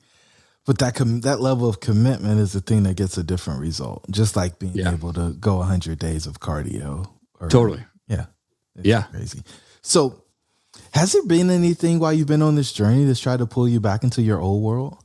But 0.67 0.79
that 0.79 0.95
com- 0.95 1.23
that 1.23 1.41
level 1.41 1.69
of 1.69 1.81
commitment 1.81 2.39
is 2.41 2.53
the 2.53 2.61
thing 2.61 2.83
that 2.85 2.97
gets 2.97 3.17
a 3.17 3.23
different 3.23 3.61
result. 3.61 4.05
Just 4.11 4.37
like 4.37 4.59
being 4.59 4.75
yeah. 4.75 4.93
able 4.93 5.13
to 5.15 5.33
go 5.33 5.57
100 5.57 5.99
days 5.99 6.27
of 6.27 6.41
cardio. 6.41 7.09
Or, 7.41 7.49
totally. 7.49 7.85
Yeah. 8.09 8.27
yeah. 8.81 9.03
Crazy. 9.05 9.43
So, 9.83 10.25
has 10.93 11.13
there 11.13 11.25
been 11.25 11.51
anything 11.51 11.99
while 11.99 12.13
you've 12.13 12.29
been 12.29 12.43
on 12.43 12.55
this 12.55 12.73
journey 12.73 13.05
that's 13.05 13.21
tried 13.21 13.39
to 13.39 13.47
pull 13.47 13.69
you 13.69 13.81
back 13.81 14.05
into 14.05 14.23
your 14.23 14.41
old 14.41 14.63
world? 14.63 14.99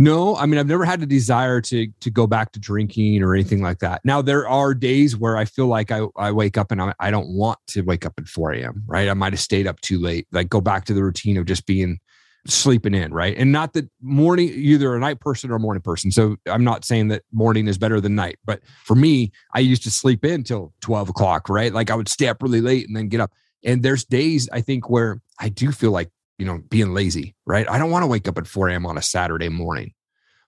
No, 0.00 0.34
I 0.34 0.46
mean 0.46 0.58
I've 0.58 0.66
never 0.66 0.86
had 0.86 1.02
a 1.02 1.06
desire 1.06 1.60
to 1.60 1.86
to 2.00 2.10
go 2.10 2.26
back 2.26 2.52
to 2.52 2.58
drinking 2.58 3.22
or 3.22 3.34
anything 3.34 3.60
like 3.60 3.80
that. 3.80 4.00
Now 4.02 4.22
there 4.22 4.48
are 4.48 4.72
days 4.72 5.14
where 5.14 5.36
I 5.36 5.44
feel 5.44 5.66
like 5.66 5.92
I, 5.92 6.06
I 6.16 6.32
wake 6.32 6.56
up 6.56 6.72
and 6.72 6.80
I, 6.80 6.94
I 6.98 7.10
don't 7.10 7.28
want 7.28 7.58
to 7.66 7.82
wake 7.82 8.06
up 8.06 8.14
at 8.16 8.26
4 8.26 8.52
a.m. 8.54 8.82
Right, 8.86 9.10
I 9.10 9.12
might 9.12 9.34
have 9.34 9.40
stayed 9.40 9.66
up 9.66 9.78
too 9.82 10.00
late. 10.00 10.26
Like 10.32 10.48
go 10.48 10.62
back 10.62 10.86
to 10.86 10.94
the 10.94 11.04
routine 11.04 11.36
of 11.36 11.44
just 11.44 11.66
being 11.66 11.98
sleeping 12.46 12.94
in. 12.94 13.12
Right, 13.12 13.36
and 13.36 13.52
not 13.52 13.74
that 13.74 13.90
morning 14.00 14.48
either 14.48 14.96
a 14.96 14.98
night 14.98 15.20
person 15.20 15.50
or 15.50 15.56
a 15.56 15.60
morning 15.60 15.82
person. 15.82 16.10
So 16.10 16.36
I'm 16.46 16.64
not 16.64 16.86
saying 16.86 17.08
that 17.08 17.24
morning 17.30 17.68
is 17.68 17.76
better 17.76 18.00
than 18.00 18.14
night, 18.14 18.38
but 18.46 18.62
for 18.84 18.94
me, 18.94 19.32
I 19.54 19.58
used 19.58 19.82
to 19.82 19.90
sleep 19.90 20.24
in 20.24 20.44
till 20.44 20.72
12 20.80 21.10
o'clock. 21.10 21.50
Right, 21.50 21.74
like 21.74 21.90
I 21.90 21.94
would 21.94 22.08
stay 22.08 22.28
up 22.28 22.42
really 22.42 22.62
late 22.62 22.86
and 22.86 22.96
then 22.96 23.08
get 23.08 23.20
up. 23.20 23.32
And 23.66 23.82
there's 23.82 24.06
days 24.06 24.48
I 24.50 24.62
think 24.62 24.88
where 24.88 25.20
I 25.38 25.50
do 25.50 25.72
feel 25.72 25.90
like 25.90 26.08
you 26.40 26.46
know, 26.46 26.58
being 26.70 26.94
lazy, 26.94 27.34
right? 27.46 27.68
I 27.68 27.78
don't 27.78 27.90
want 27.90 28.02
to 28.02 28.06
wake 28.06 28.26
up 28.26 28.38
at 28.38 28.46
4 28.46 28.70
a.m. 28.70 28.86
on 28.86 28.96
a 28.96 29.02
Saturday 29.02 29.50
morning. 29.50 29.92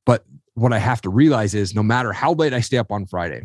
But 0.07 0.25
what 0.55 0.73
I 0.73 0.79
have 0.79 1.03
to 1.03 1.11
realize 1.11 1.55
is 1.55 1.75
no 1.75 1.83
matter 1.83 2.13
how 2.13 2.33
late 2.33 2.55
I 2.55 2.61
stay 2.61 2.79
up 2.79 2.91
on 2.91 3.05
Friday, 3.05 3.43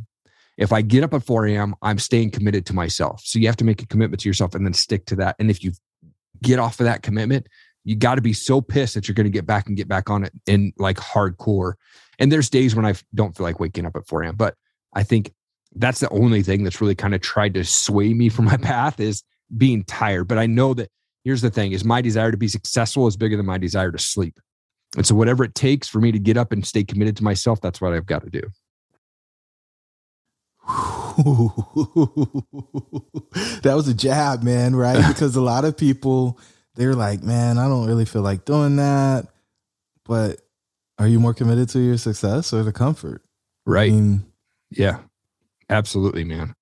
if 0.58 0.72
I 0.72 0.82
get 0.82 1.04
up 1.04 1.14
at 1.14 1.24
4 1.24 1.46
a.m., 1.48 1.76
I'm 1.82 2.00
staying 2.00 2.32
committed 2.32 2.66
to 2.68 2.74
myself. 2.74 3.22
So 3.26 3.38
you 3.38 3.48
have 3.48 3.58
to 3.58 3.66
make 3.66 3.82
a 3.82 3.86
commitment 3.86 4.22
to 4.22 4.30
yourself 4.30 4.56
and 4.56 4.66
then 4.66 4.74
stick 4.74 5.06
to 5.08 5.16
that. 5.18 5.36
And 5.40 5.52
if 5.52 5.62
you 5.62 5.74
get 6.42 6.58
off 6.58 6.80
of 6.80 6.86
that 6.86 7.04
commitment, 7.04 7.48
you 7.84 7.96
got 7.96 8.16
to 8.16 8.22
be 8.22 8.34
so 8.34 8.62
pissed 8.62 8.96
that 8.96 9.08
you're 9.08 9.16
going 9.16 9.26
to 9.26 9.32
get 9.32 9.46
back 9.46 9.68
and 9.68 9.78
get 9.78 9.90
back 9.90 10.10
on 10.10 10.24
it 10.24 10.32
in 10.46 10.72
like 10.78 10.98
hardcore. 10.98 11.74
And 12.18 12.32
there's 12.32 12.50
days 12.50 12.76
when 12.76 12.86
I 12.86 12.96
don't 13.14 13.36
feel 13.36 13.46
like 13.46 13.60
waking 13.60 13.86
up 13.86 13.96
at 13.98 14.08
4 14.08 14.24
a.m. 14.24 14.36
But 14.36 14.56
I 14.94 15.04
think 15.04 15.34
that's 15.76 16.00
the 16.00 16.10
only 16.10 16.44
thing 16.44 16.64
that's 16.64 16.82
really 16.82 16.96
kind 16.96 17.14
of 17.14 17.20
tried 17.22 17.54
to 17.56 17.66
sway 17.66 18.14
me 18.14 18.30
from 18.30 18.46
my 18.46 18.58
path 18.62 19.00
is 19.00 19.24
being 19.56 19.84
tired. 19.84 20.28
But 20.30 20.38
I 20.38 20.46
know 20.46 20.74
that 20.74 20.90
here's 21.28 21.42
the 21.42 21.52
thing 21.52 21.74
is 21.74 21.84
my 21.84 22.00
desire 22.00 22.32
to 22.32 22.38
be 22.38 22.48
successful 22.48 23.06
is 23.06 23.18
bigger 23.18 23.36
than 23.36 23.46
my 23.46 23.58
desire 23.58 23.92
to 23.92 24.00
sleep. 24.00 24.40
And 24.96 25.06
so 25.06 25.14
whatever 25.14 25.44
it 25.44 25.56
takes 25.56 25.86
for 25.86 26.00
me 26.00 26.14
to 26.14 26.20
get 26.20 26.38
up 26.38 26.54
and 26.54 26.66
stay 26.66 26.86
committed 26.86 27.18
to 27.18 27.24
myself, 27.26 27.60
that's 27.60 27.82
what 27.82 27.92
I've 27.92 28.06
got 28.06 28.24
to 28.24 28.30
do. 28.30 28.44
that 33.62 33.74
was 33.76 33.90
a 33.90 33.94
jab, 33.94 34.42
man, 34.42 34.74
right? 34.74 35.06
Because 35.10 35.36
a 35.36 35.42
lot 35.42 35.66
of 35.66 35.76
people 35.76 36.40
they're 36.76 36.96
like, 36.96 37.24
"Man, 37.24 37.58
I 37.58 37.68
don't 37.68 37.88
really 37.88 38.06
feel 38.06 38.22
like 38.22 38.46
doing 38.46 38.78
that." 38.78 39.28
But 40.06 40.40
are 40.98 41.08
you 41.08 41.20
more 41.20 41.34
committed 41.34 41.68
to 41.70 41.80
your 41.80 41.98
success 41.98 42.54
or 42.54 42.64
the 42.64 42.72
comfort? 42.72 43.22
Right. 43.66 43.92
I 43.92 43.96
mean, 43.96 44.26
yeah. 44.70 45.00
Absolutely, 45.70 46.24
man. 46.24 46.56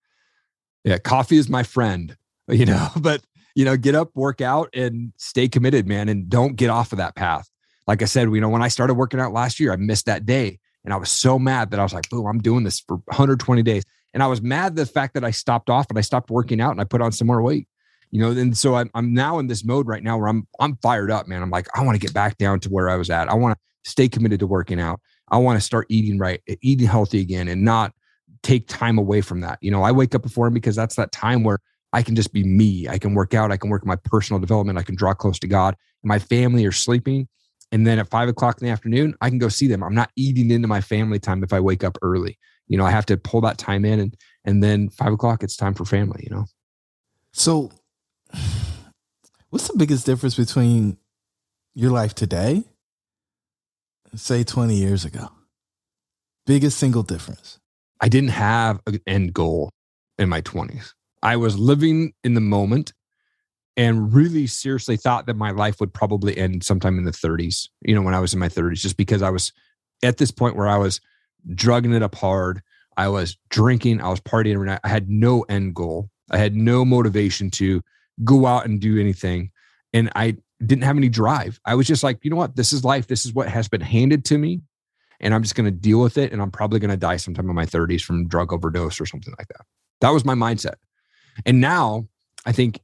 Yeah, 0.83 0.97
coffee 0.97 1.37
is 1.37 1.49
my 1.49 1.61
friend, 1.61 2.17
you 2.47 2.65
know, 2.65 2.89
but 2.97 3.21
you 3.55 3.65
know, 3.65 3.77
get 3.77 3.95
up, 3.95 4.11
work 4.15 4.41
out, 4.41 4.69
and 4.73 5.13
stay 5.17 5.47
committed, 5.47 5.87
man, 5.87 6.09
and 6.09 6.29
don't 6.29 6.55
get 6.55 6.69
off 6.69 6.91
of 6.91 6.97
that 6.97 7.15
path. 7.15 7.49
Like 7.87 8.01
I 8.01 8.05
said, 8.05 8.29
you 8.31 8.41
know, 8.41 8.49
when 8.49 8.61
I 8.61 8.67
started 8.67 8.95
working 8.95 9.19
out 9.19 9.31
last 9.31 9.59
year, 9.59 9.71
I 9.71 9.77
missed 9.77 10.05
that 10.05 10.25
day. 10.25 10.59
And 10.83 10.93
I 10.93 10.97
was 10.97 11.09
so 11.09 11.39
mad 11.39 11.71
that 11.71 11.79
I 11.79 11.83
was 11.83 11.93
like, 11.93 12.09
boom, 12.09 12.27
I'm 12.27 12.39
doing 12.39 12.63
this 12.63 12.79
for 12.79 12.97
120 12.97 13.63
days. 13.63 13.83
And 14.13 14.21
I 14.21 14.27
was 14.27 14.41
mad 14.41 14.75
the 14.75 14.85
fact 14.85 15.13
that 15.15 15.23
I 15.23 15.31
stopped 15.31 15.69
off 15.69 15.87
and 15.89 15.97
I 15.97 16.01
stopped 16.01 16.29
working 16.29 16.61
out 16.61 16.71
and 16.71 16.79
I 16.79 16.83
put 16.83 17.01
on 17.01 17.11
some 17.11 17.27
more 17.27 17.41
weight. 17.41 17.67
You 18.11 18.21
know, 18.21 18.31
and 18.31 18.57
so 18.57 18.75
I'm, 18.75 18.89
I'm 18.93 19.13
now 19.13 19.39
in 19.39 19.47
this 19.47 19.65
mode 19.65 19.87
right 19.87 20.03
now 20.03 20.17
where 20.17 20.29
I'm 20.29 20.47
I'm 20.59 20.77
fired 20.77 21.11
up, 21.11 21.27
man. 21.27 21.41
I'm 21.41 21.49
like, 21.49 21.67
I 21.75 21.83
want 21.83 21.99
to 21.99 21.99
get 21.99 22.13
back 22.13 22.37
down 22.37 22.59
to 22.61 22.69
where 22.69 22.87
I 22.87 22.95
was 22.95 23.09
at. 23.09 23.27
I 23.29 23.33
want 23.33 23.57
to 23.57 23.89
stay 23.89 24.07
committed 24.07 24.39
to 24.39 24.47
working 24.47 24.79
out. 24.79 25.01
I 25.29 25.37
want 25.37 25.57
to 25.59 25.61
start 25.65 25.87
eating 25.89 26.17
right, 26.17 26.41
eating 26.61 26.87
healthy 26.87 27.19
again, 27.19 27.47
and 27.47 27.63
not 27.63 27.93
take 28.41 28.67
time 28.67 28.97
away 28.97 29.21
from 29.21 29.41
that. 29.41 29.57
You 29.59 29.71
know, 29.71 29.81
I 29.81 29.91
wake 29.91 30.13
up 30.15 30.21
before 30.21 30.47
him 30.47 30.53
because 30.53 30.75
that's 30.75 30.95
that 30.95 31.11
time 31.11 31.43
where 31.43 31.59
I 31.95 32.03
can 32.03 32.13
just 32.13 32.33
be 32.33 32.43
me. 32.43 32.89
I 32.89 32.97
can 32.97 33.13
work 33.13 33.33
out. 33.33 33.53
I 33.53 33.57
can 33.57 33.69
work 33.69 33.85
my 33.85 33.95
personal 33.95 34.37
development. 34.37 34.77
I 34.77 34.83
can 34.83 34.95
draw 34.95 35.13
close 35.13 35.39
to 35.39 35.47
God. 35.47 35.77
My 36.03 36.19
family 36.19 36.65
are 36.65 36.73
sleeping. 36.73 37.29
And 37.71 37.87
then 37.87 37.99
at 37.99 38.09
five 38.09 38.27
o'clock 38.27 38.59
in 38.59 38.67
the 38.67 38.71
afternoon, 38.73 39.15
I 39.21 39.29
can 39.29 39.37
go 39.37 39.47
see 39.47 39.67
them. 39.67 39.81
I'm 39.81 39.95
not 39.95 40.11
eating 40.17 40.51
into 40.51 40.67
my 40.67 40.81
family 40.81 41.19
time 41.19 41.41
if 41.41 41.53
I 41.53 41.61
wake 41.61 41.85
up 41.85 41.97
early. 42.01 42.37
You 42.67 42.77
know, 42.77 42.85
I 42.85 42.91
have 42.91 43.05
to 43.05 43.15
pull 43.15 43.39
that 43.41 43.57
time 43.57 43.85
in 43.85 44.01
and 44.01 44.17
and 44.43 44.61
then 44.61 44.89
five 44.89 45.13
o'clock, 45.13 45.41
it's 45.41 45.55
time 45.55 45.73
for 45.73 45.85
family, 45.85 46.27
you 46.29 46.35
know. 46.35 46.45
So 47.31 47.71
what's 49.49 49.69
the 49.69 49.77
biggest 49.77 50.05
difference 50.05 50.35
between 50.35 50.97
your 51.75 51.91
life 51.91 52.13
today, 52.13 52.65
say 54.15 54.43
20 54.43 54.75
years 54.75 55.05
ago? 55.05 55.29
Biggest 56.45 56.77
single 56.77 57.03
difference. 57.03 57.57
I 58.01 58.09
didn't 58.09 58.31
have 58.31 58.81
an 58.85 58.99
end 59.07 59.33
goal 59.33 59.71
in 60.17 60.27
my 60.27 60.41
20s. 60.41 60.94
I 61.23 61.37
was 61.37 61.57
living 61.57 62.13
in 62.23 62.33
the 62.33 62.41
moment 62.41 62.93
and 63.77 64.13
really 64.13 64.47
seriously 64.47 64.97
thought 64.97 65.25
that 65.25 65.35
my 65.35 65.51
life 65.51 65.79
would 65.79 65.93
probably 65.93 66.37
end 66.37 66.63
sometime 66.63 66.97
in 66.97 67.03
the 67.03 67.11
30s, 67.11 67.67
you 67.81 67.93
know, 67.93 68.01
when 68.01 68.13
I 68.13 68.19
was 68.19 68.33
in 68.33 68.39
my 68.39 68.47
30s, 68.47 68.79
just 68.79 68.97
because 68.97 69.21
I 69.21 69.29
was 69.29 69.51
at 70.03 70.17
this 70.17 70.31
point 70.31 70.55
where 70.55 70.67
I 70.67 70.77
was 70.77 71.01
drugging 71.53 71.93
it 71.93 72.03
up 72.03 72.15
hard. 72.15 72.61
I 72.97 73.09
was 73.09 73.37
drinking, 73.49 74.01
I 74.01 74.09
was 74.09 74.21
partying 74.21 74.53
every 74.53 74.67
night. 74.67 74.79
I 74.83 74.87
had 74.87 75.09
no 75.09 75.41
end 75.43 75.75
goal. 75.75 76.09
I 76.31 76.37
had 76.37 76.55
no 76.55 76.85
motivation 76.85 77.51
to 77.51 77.81
go 78.23 78.45
out 78.45 78.65
and 78.65 78.79
do 78.79 78.99
anything. 78.99 79.51
And 79.93 80.09
I 80.15 80.37
didn't 80.65 80.83
have 80.83 80.97
any 80.97 81.09
drive. 81.09 81.59
I 81.65 81.75
was 81.75 81.87
just 81.87 82.03
like, 82.03 82.19
you 82.23 82.31
know 82.31 82.37
what? 82.37 82.55
This 82.55 82.71
is 82.71 82.85
life. 82.85 83.07
This 83.07 83.25
is 83.25 83.33
what 83.33 83.49
has 83.49 83.67
been 83.67 83.81
handed 83.81 84.23
to 84.25 84.37
me. 84.37 84.61
And 85.19 85.33
I'm 85.33 85.43
just 85.43 85.55
going 85.55 85.65
to 85.65 85.71
deal 85.71 86.01
with 86.01 86.17
it. 86.17 86.31
And 86.31 86.41
I'm 86.41 86.51
probably 86.51 86.79
going 86.79 86.91
to 86.91 86.97
die 86.97 87.17
sometime 87.17 87.49
in 87.49 87.55
my 87.55 87.65
30s 87.65 88.01
from 88.01 88.27
drug 88.27 88.53
overdose 88.53 88.99
or 88.99 89.05
something 89.05 89.33
like 89.37 89.47
that. 89.49 89.65
That 90.01 90.09
was 90.09 90.25
my 90.25 90.35
mindset. 90.35 90.75
And 91.45 91.59
now 91.59 92.07
I 92.45 92.51
think 92.51 92.79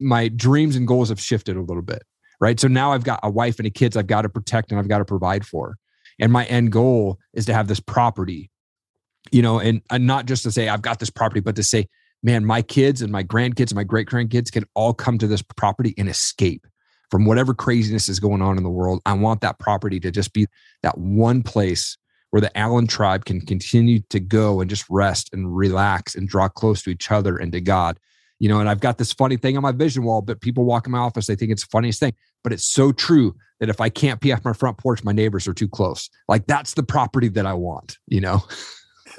my 0.00 0.28
dreams 0.28 0.76
and 0.76 0.86
goals 0.86 1.10
have 1.10 1.20
shifted 1.20 1.56
a 1.56 1.62
little 1.62 1.82
bit, 1.82 2.02
right? 2.40 2.58
So 2.58 2.68
now 2.68 2.92
I've 2.92 3.04
got 3.04 3.20
a 3.22 3.30
wife 3.30 3.58
and 3.58 3.66
a 3.66 3.70
kids 3.70 3.96
I've 3.96 4.06
got 4.06 4.22
to 4.22 4.28
protect 4.28 4.70
and 4.70 4.80
I've 4.80 4.88
got 4.88 4.98
to 4.98 5.04
provide 5.04 5.46
for. 5.46 5.76
And 6.18 6.32
my 6.32 6.44
end 6.46 6.72
goal 6.72 7.18
is 7.32 7.46
to 7.46 7.54
have 7.54 7.68
this 7.68 7.80
property, 7.80 8.50
you 9.30 9.42
know, 9.42 9.58
and, 9.58 9.82
and 9.90 10.06
not 10.06 10.26
just 10.26 10.42
to 10.44 10.50
say 10.50 10.68
I've 10.68 10.82
got 10.82 10.98
this 10.98 11.10
property, 11.10 11.40
but 11.40 11.56
to 11.56 11.62
say, 11.62 11.86
man, 12.22 12.44
my 12.44 12.62
kids 12.62 13.02
and 13.02 13.12
my 13.12 13.22
grandkids 13.22 13.70
and 13.70 13.76
my 13.76 13.84
great 13.84 14.08
grandkids 14.08 14.52
can 14.52 14.64
all 14.74 14.92
come 14.92 15.18
to 15.18 15.26
this 15.26 15.42
property 15.42 15.94
and 15.96 16.08
escape 16.08 16.66
from 17.10 17.24
whatever 17.24 17.54
craziness 17.54 18.08
is 18.08 18.20
going 18.20 18.42
on 18.42 18.56
in 18.56 18.62
the 18.62 18.70
world. 18.70 19.00
I 19.04 19.14
want 19.14 19.40
that 19.40 19.58
property 19.58 19.98
to 20.00 20.10
just 20.10 20.32
be 20.32 20.46
that 20.82 20.96
one 20.98 21.42
place 21.42 21.96
where 22.30 22.40
the 22.40 22.56
Allen 22.56 22.86
tribe 22.86 23.24
can 23.24 23.40
continue 23.40 24.00
to 24.10 24.20
go 24.20 24.60
and 24.60 24.70
just 24.70 24.84
rest 24.88 25.30
and 25.32 25.56
relax 25.56 26.14
and 26.14 26.28
draw 26.28 26.48
close 26.48 26.82
to 26.82 26.90
each 26.90 27.10
other 27.10 27.36
and 27.36 27.52
to 27.52 27.60
God. 27.60 27.98
You 28.38 28.48
know, 28.48 28.60
and 28.60 28.68
I've 28.68 28.80
got 28.80 28.96
this 28.96 29.12
funny 29.12 29.36
thing 29.36 29.56
on 29.56 29.62
my 29.62 29.72
vision 29.72 30.02
wall, 30.02 30.22
but 30.22 30.40
people 30.40 30.64
walk 30.64 30.86
in 30.86 30.92
my 30.92 30.98
office, 30.98 31.26
they 31.26 31.36
think 31.36 31.52
it's 31.52 31.64
the 31.64 31.70
funniest 31.70 32.00
thing. 32.00 32.14
But 32.42 32.52
it's 32.52 32.66
so 32.66 32.90
true 32.90 33.34
that 33.58 33.68
if 33.68 33.80
I 33.80 33.90
can't 33.90 34.20
pee 34.20 34.32
off 34.32 34.44
my 34.44 34.54
front 34.54 34.78
porch, 34.78 35.04
my 35.04 35.12
neighbors 35.12 35.46
are 35.46 35.52
too 35.52 35.68
close. 35.68 36.08
Like 36.26 36.46
that's 36.46 36.74
the 36.74 36.82
property 36.82 37.28
that 37.28 37.44
I 37.44 37.52
want, 37.52 37.98
you 38.06 38.20
know? 38.20 38.42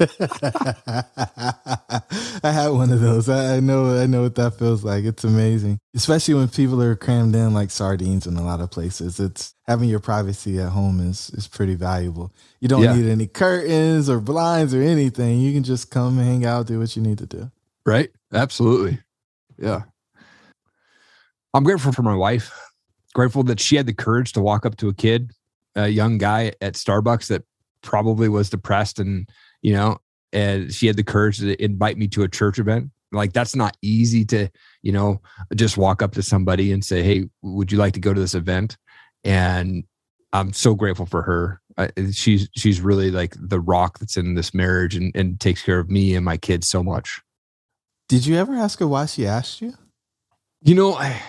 I 2.43 2.51
had 2.51 2.69
one 2.69 2.91
of 2.91 3.01
those. 3.01 3.29
I, 3.29 3.59
know 3.59 3.99
I 3.99 4.05
know 4.05 4.23
what 4.23 4.35
that 4.35 4.57
feels 4.57 4.83
like. 4.83 5.03
It's 5.03 5.23
amazing. 5.23 5.79
Especially 5.95 6.33
when 6.33 6.47
people 6.47 6.81
are 6.81 6.95
crammed 6.95 7.35
in 7.35 7.53
like 7.53 7.71
sardines 7.71 8.25
in 8.25 8.37
a 8.37 8.43
lot 8.43 8.61
of 8.61 8.71
places. 8.71 9.19
It's 9.19 9.53
having 9.67 9.89
your 9.89 9.99
privacy 9.99 10.59
at 10.59 10.69
home 10.69 10.99
is 10.99 11.29
is 11.31 11.47
pretty 11.47 11.75
valuable. 11.75 12.31
You 12.59 12.67
don't 12.67 12.83
yeah. 12.83 12.95
need 12.95 13.09
any 13.09 13.27
curtains 13.27 14.09
or 14.09 14.19
blinds 14.19 14.73
or 14.73 14.81
anything. 14.81 15.39
You 15.39 15.53
can 15.53 15.63
just 15.63 15.91
come 15.91 16.17
hang 16.17 16.45
out, 16.45 16.67
do 16.67 16.79
what 16.79 16.95
you 16.95 17.01
need 17.01 17.17
to 17.17 17.25
do. 17.25 17.51
Right? 17.85 18.11
Absolutely. 18.33 18.99
Yeah. 19.57 19.83
I'm 21.53 21.63
grateful 21.63 21.91
for 21.91 22.03
my 22.03 22.15
wife. 22.15 22.51
Grateful 23.13 23.43
that 23.43 23.59
she 23.59 23.75
had 23.75 23.85
the 23.85 23.93
courage 23.93 24.31
to 24.33 24.41
walk 24.41 24.65
up 24.65 24.77
to 24.77 24.87
a 24.87 24.93
kid, 24.93 25.31
a 25.75 25.89
young 25.89 26.17
guy 26.17 26.53
at 26.61 26.75
Starbucks 26.75 27.27
that 27.27 27.43
probably 27.81 28.29
was 28.29 28.49
depressed 28.49 28.99
and 28.99 29.27
you 29.61 29.73
know, 29.73 29.97
and 30.33 30.73
she 30.73 30.87
had 30.87 30.95
the 30.95 31.03
courage 31.03 31.39
to 31.39 31.61
invite 31.63 31.97
me 31.97 32.07
to 32.09 32.23
a 32.23 32.29
church 32.29 32.59
event. 32.59 32.89
Like 33.11 33.33
that's 33.33 33.55
not 33.55 33.75
easy 33.81 34.23
to, 34.25 34.49
you 34.81 34.91
know, 34.91 35.21
just 35.55 35.77
walk 35.77 36.01
up 36.01 36.13
to 36.13 36.23
somebody 36.23 36.71
and 36.71 36.83
say, 36.83 37.03
"Hey, 37.03 37.29
would 37.41 37.71
you 37.71 37.77
like 37.77 37.93
to 37.93 37.99
go 37.99 38.13
to 38.13 38.19
this 38.19 38.35
event?" 38.35 38.77
And 39.23 39.83
I'm 40.33 40.53
so 40.53 40.75
grateful 40.75 41.05
for 41.05 41.21
her. 41.21 41.61
I, 41.77 41.89
eh, 41.97 42.11
she's 42.11 42.49
she's 42.55 42.81
really 42.81 43.11
like 43.11 43.35
the 43.37 43.59
rock 43.59 43.99
that's 43.99 44.17
in 44.17 44.35
this 44.35 44.53
marriage 44.53 44.95
and, 44.95 45.13
and 45.15 45.39
takes 45.39 45.61
care 45.61 45.79
of 45.79 45.89
me 45.89 46.15
and 46.15 46.23
my 46.23 46.37
kids 46.37 46.67
so 46.67 46.83
much. 46.83 47.21
Did 48.07 48.25
you 48.25 48.35
ever 48.35 48.53
ask 48.55 48.79
her 48.79 48.87
why 48.87 49.05
she 49.05 49.25
asked 49.25 49.61
you? 49.61 49.73
You 50.63 50.75
know, 50.75 50.93
I, 50.93 51.21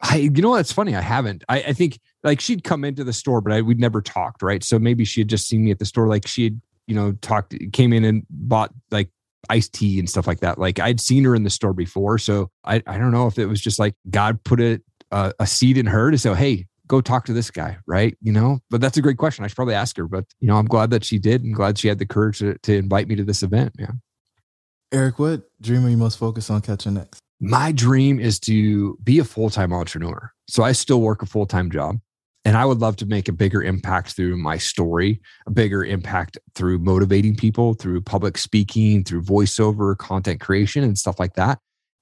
I 0.00 0.16
you 0.16 0.42
know 0.42 0.54
that's 0.54 0.72
funny. 0.72 0.94
I 0.94 1.00
haven't. 1.00 1.44
I, 1.48 1.62
I 1.62 1.72
think 1.72 1.98
like 2.22 2.40
she'd 2.40 2.64
come 2.64 2.84
into 2.84 3.04
the 3.04 3.12
store, 3.12 3.40
but 3.40 3.52
I 3.52 3.62
we'd 3.62 3.80
never 3.80 4.02
talked, 4.02 4.42
right? 4.42 4.62
So 4.62 4.78
maybe 4.78 5.04
she 5.04 5.20
had 5.20 5.28
just 5.28 5.48
seen 5.48 5.64
me 5.64 5.70
at 5.70 5.78
the 5.78 5.84
store, 5.86 6.08
like 6.08 6.26
she 6.26 6.44
had 6.44 6.60
you 6.86 6.94
know, 6.94 7.12
talked, 7.20 7.54
came 7.72 7.92
in 7.92 8.04
and 8.04 8.24
bought 8.30 8.72
like 8.90 9.10
iced 9.48 9.72
tea 9.72 9.98
and 9.98 10.08
stuff 10.08 10.26
like 10.26 10.40
that. 10.40 10.58
Like 10.58 10.78
I'd 10.78 11.00
seen 11.00 11.24
her 11.24 11.34
in 11.34 11.44
the 11.44 11.50
store 11.50 11.72
before. 11.72 12.18
So 12.18 12.50
I, 12.64 12.82
I 12.86 12.98
don't 12.98 13.12
know 13.12 13.26
if 13.26 13.38
it 13.38 13.46
was 13.46 13.60
just 13.60 13.78
like 13.78 13.94
God 14.10 14.42
put 14.44 14.60
a, 14.60 14.80
a, 15.10 15.32
a 15.40 15.46
seed 15.46 15.78
in 15.78 15.86
her 15.86 16.10
to 16.10 16.18
say, 16.18 16.34
Hey, 16.34 16.66
go 16.86 17.00
talk 17.00 17.24
to 17.26 17.32
this 17.32 17.50
guy. 17.50 17.78
Right. 17.86 18.16
You 18.20 18.32
know, 18.32 18.60
but 18.70 18.80
that's 18.80 18.96
a 18.96 19.02
great 19.02 19.18
question. 19.18 19.44
I 19.44 19.48
should 19.48 19.56
probably 19.56 19.74
ask 19.74 19.96
her, 19.96 20.06
but 20.06 20.24
you 20.40 20.48
know, 20.48 20.56
I'm 20.56 20.66
glad 20.66 20.90
that 20.90 21.04
she 21.04 21.18
did 21.18 21.42
and 21.42 21.54
glad 21.54 21.78
she 21.78 21.88
had 21.88 21.98
the 21.98 22.06
courage 22.06 22.38
to, 22.38 22.56
to 22.58 22.76
invite 22.76 23.08
me 23.08 23.16
to 23.16 23.24
this 23.24 23.42
event. 23.42 23.74
Yeah. 23.78 23.92
Eric, 24.92 25.18
what 25.18 25.42
dream 25.60 25.84
are 25.84 25.90
you 25.90 25.96
most 25.96 26.18
focused 26.18 26.50
on 26.50 26.60
catching 26.60 26.94
next? 26.94 27.20
My 27.40 27.72
dream 27.72 28.18
is 28.18 28.40
to 28.40 28.96
be 29.02 29.18
a 29.18 29.24
full-time 29.24 29.72
entrepreneur. 29.72 30.32
So 30.48 30.62
I 30.62 30.72
still 30.72 31.02
work 31.02 31.22
a 31.22 31.26
full-time 31.26 31.70
job 31.70 31.98
And 32.46 32.56
I 32.56 32.64
would 32.64 32.78
love 32.78 32.94
to 32.98 33.06
make 33.06 33.28
a 33.28 33.32
bigger 33.32 33.60
impact 33.60 34.12
through 34.14 34.36
my 34.36 34.56
story, 34.56 35.20
a 35.48 35.50
bigger 35.50 35.84
impact 35.84 36.38
through 36.54 36.78
motivating 36.78 37.34
people, 37.34 37.74
through 37.74 38.02
public 38.02 38.38
speaking, 38.38 39.02
through 39.02 39.22
voiceover, 39.22 39.98
content 39.98 40.40
creation, 40.40 40.84
and 40.84 40.96
stuff 40.96 41.18
like 41.18 41.34
that. 41.34 41.58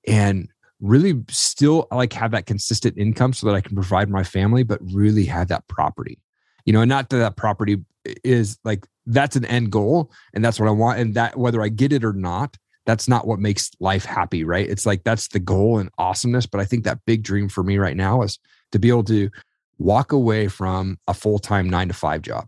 And 0.07 0.51
really 0.83 1.15
still 1.31 1.89
like 1.91 2.13
have 2.13 2.33
that 2.33 2.45
consistent 2.45 2.99
income 2.99 3.33
so 3.33 3.47
that 3.47 3.55
I 3.55 3.63
can 3.63 3.75
provide 3.75 4.11
my 4.11 4.23
family, 4.23 4.65
but 4.65 4.81
really 4.93 5.25
have 5.25 5.49
that 5.49 5.67
property. 5.67 6.21
You 6.67 6.75
know, 6.75 6.83
and 6.83 6.91
not 6.91 7.09
that 7.09 7.17
that 7.17 7.37
property 7.37 7.79
is 8.23 8.59
like 8.65 8.87
that's 9.07 9.37
an 9.37 9.47
end 9.47 9.73
goal 9.73 10.13
and 10.35 10.45
that's 10.45 10.61
what 10.61 10.69
I 10.69 10.73
want. 10.73 10.99
And 10.99 11.15
that 11.15 11.39
whether 11.39 11.63
I 11.63 11.71
get 11.71 11.91
it 11.91 12.05
or 12.05 12.13
not, 12.13 12.59
that's 12.85 13.09
not 13.09 13.27
what 13.27 13.39
makes 13.39 13.71
life 13.81 14.05
happy, 14.05 14.45
right? 14.45 14.69
It's 14.69 14.85
like 14.85 15.05
that's 15.05 15.29
the 15.29 15.41
goal 15.41 15.79
and 15.79 15.89
awesomeness. 15.97 16.45
But 16.45 16.61
I 16.61 16.67
think 16.67 16.85
that 16.85 17.01
big 17.07 17.23
dream 17.23 17.49
for 17.49 17.63
me 17.63 17.79
right 17.79 17.97
now 17.97 18.21
is 18.21 18.39
to 18.73 18.79
be 18.79 18.91
able 18.91 19.05
to 19.05 19.31
walk 19.79 20.13
away 20.13 20.49
from 20.49 20.99
a 21.09 21.15
full 21.15 21.39
time 21.39 21.69
nine 21.69 21.89
to 21.89 21.95
five 21.95 22.23
job 22.23 22.47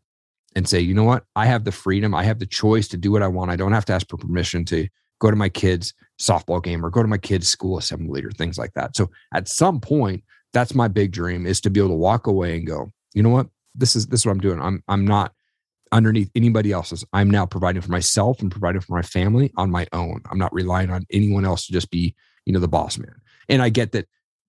and 0.55 0.69
say, 0.69 0.81
you 0.81 0.95
know 0.95 1.05
what? 1.05 1.25
I 1.37 1.47
have 1.47 1.65
the 1.65 1.73
freedom, 1.73 2.15
I 2.15 2.25
have 2.25 2.39
the 2.39 2.47
choice 2.47 2.89
to 2.89 2.97
do 2.97 3.13
what 3.13 3.23
I 3.23 3.29
want. 3.29 3.51
I 3.51 3.57
don't 3.57 3.73
have 3.73 3.85
to 3.87 3.93
ask 3.93 4.09
for 4.09 4.17
permission 4.17 4.65
to 4.67 4.89
go 5.19 5.31
to 5.31 5.37
my 5.37 5.49
kids' 5.49 5.95
softball 6.19 6.63
game 6.63 6.85
or 6.85 6.91
go 6.91 7.03
to 7.03 7.09
my 7.09 7.19
kids' 7.19 7.49
school 7.49 7.79
assembly 7.79 8.23
or 8.25 8.31
things 8.31 8.59
like 8.59 8.73
that. 8.75 8.97
So 8.97 9.11
at 9.35 9.49
some 9.49 9.81
point, 9.81 10.25
that's 10.53 10.75
my 10.75 10.89
big 10.89 11.13
dream 11.13 11.47
is 11.47 11.61
to 11.63 11.71
be 11.71 11.81
able 11.81 11.91
to 11.91 11.97
walk 11.97 12.27
away 12.27 12.57
and 12.57 12.67
go, 12.67 12.93
you 13.15 13.23
know 13.23 13.31
what? 13.31 13.49
This 13.75 13.95
is 13.95 14.07
this 14.07 14.21
is 14.21 14.27
what 14.27 14.33
I'm 14.33 14.41
doing. 14.41 14.61
I'm 14.61 14.83
I'm 14.89 15.07
not 15.07 15.33
underneath 15.93 16.31
anybody 16.35 16.73
else's. 16.73 17.05
I'm 17.13 17.31
now 17.31 17.47
providing 17.47 17.83
for 17.83 17.91
myself 17.91 18.41
and 18.41 18.51
providing 18.51 18.81
for 18.81 18.95
my 18.95 19.03
family 19.03 19.53
on 19.57 19.71
my 19.71 19.87
own. 19.93 20.23
I'm 20.31 20.39
not 20.39 20.53
relying 20.53 20.91
on 20.91 21.07
anyone 21.11 21.45
else 21.45 21.67
to 21.67 21.73
just 21.73 21.91
be, 21.91 22.15
you 22.45 22.53
know, 22.53 22.61
the 22.61 22.69
boss 22.69 22.99
man. 22.99 23.15
And 23.49 23.63
I 23.63 23.69
get 23.69 23.93
that 23.93 24.09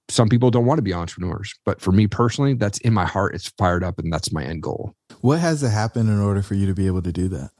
some 0.09 0.29
people 0.29 0.51
don't 0.51 0.65
want 0.65 0.77
to 0.77 0.83
be 0.83 0.93
entrepreneurs, 0.93 1.53
but 1.65 1.81
for 1.81 1.91
me 1.91 2.07
personally, 2.07 2.53
that's 2.53 2.77
in 2.79 2.93
my 2.93 3.05
heart. 3.05 3.35
It's 3.35 3.49
fired 3.57 3.83
up 3.83 3.99
and 3.99 4.11
that's 4.11 4.31
my 4.31 4.43
end 4.43 4.63
goal. 4.63 4.93
What 5.21 5.39
has 5.39 5.59
to 5.61 5.69
happen 5.69 6.07
in 6.07 6.19
order 6.19 6.41
for 6.41 6.53
you 6.53 6.65
to 6.67 6.73
be 6.73 6.87
able 6.87 7.01
to 7.01 7.11
do 7.11 7.27
that? 7.29 7.51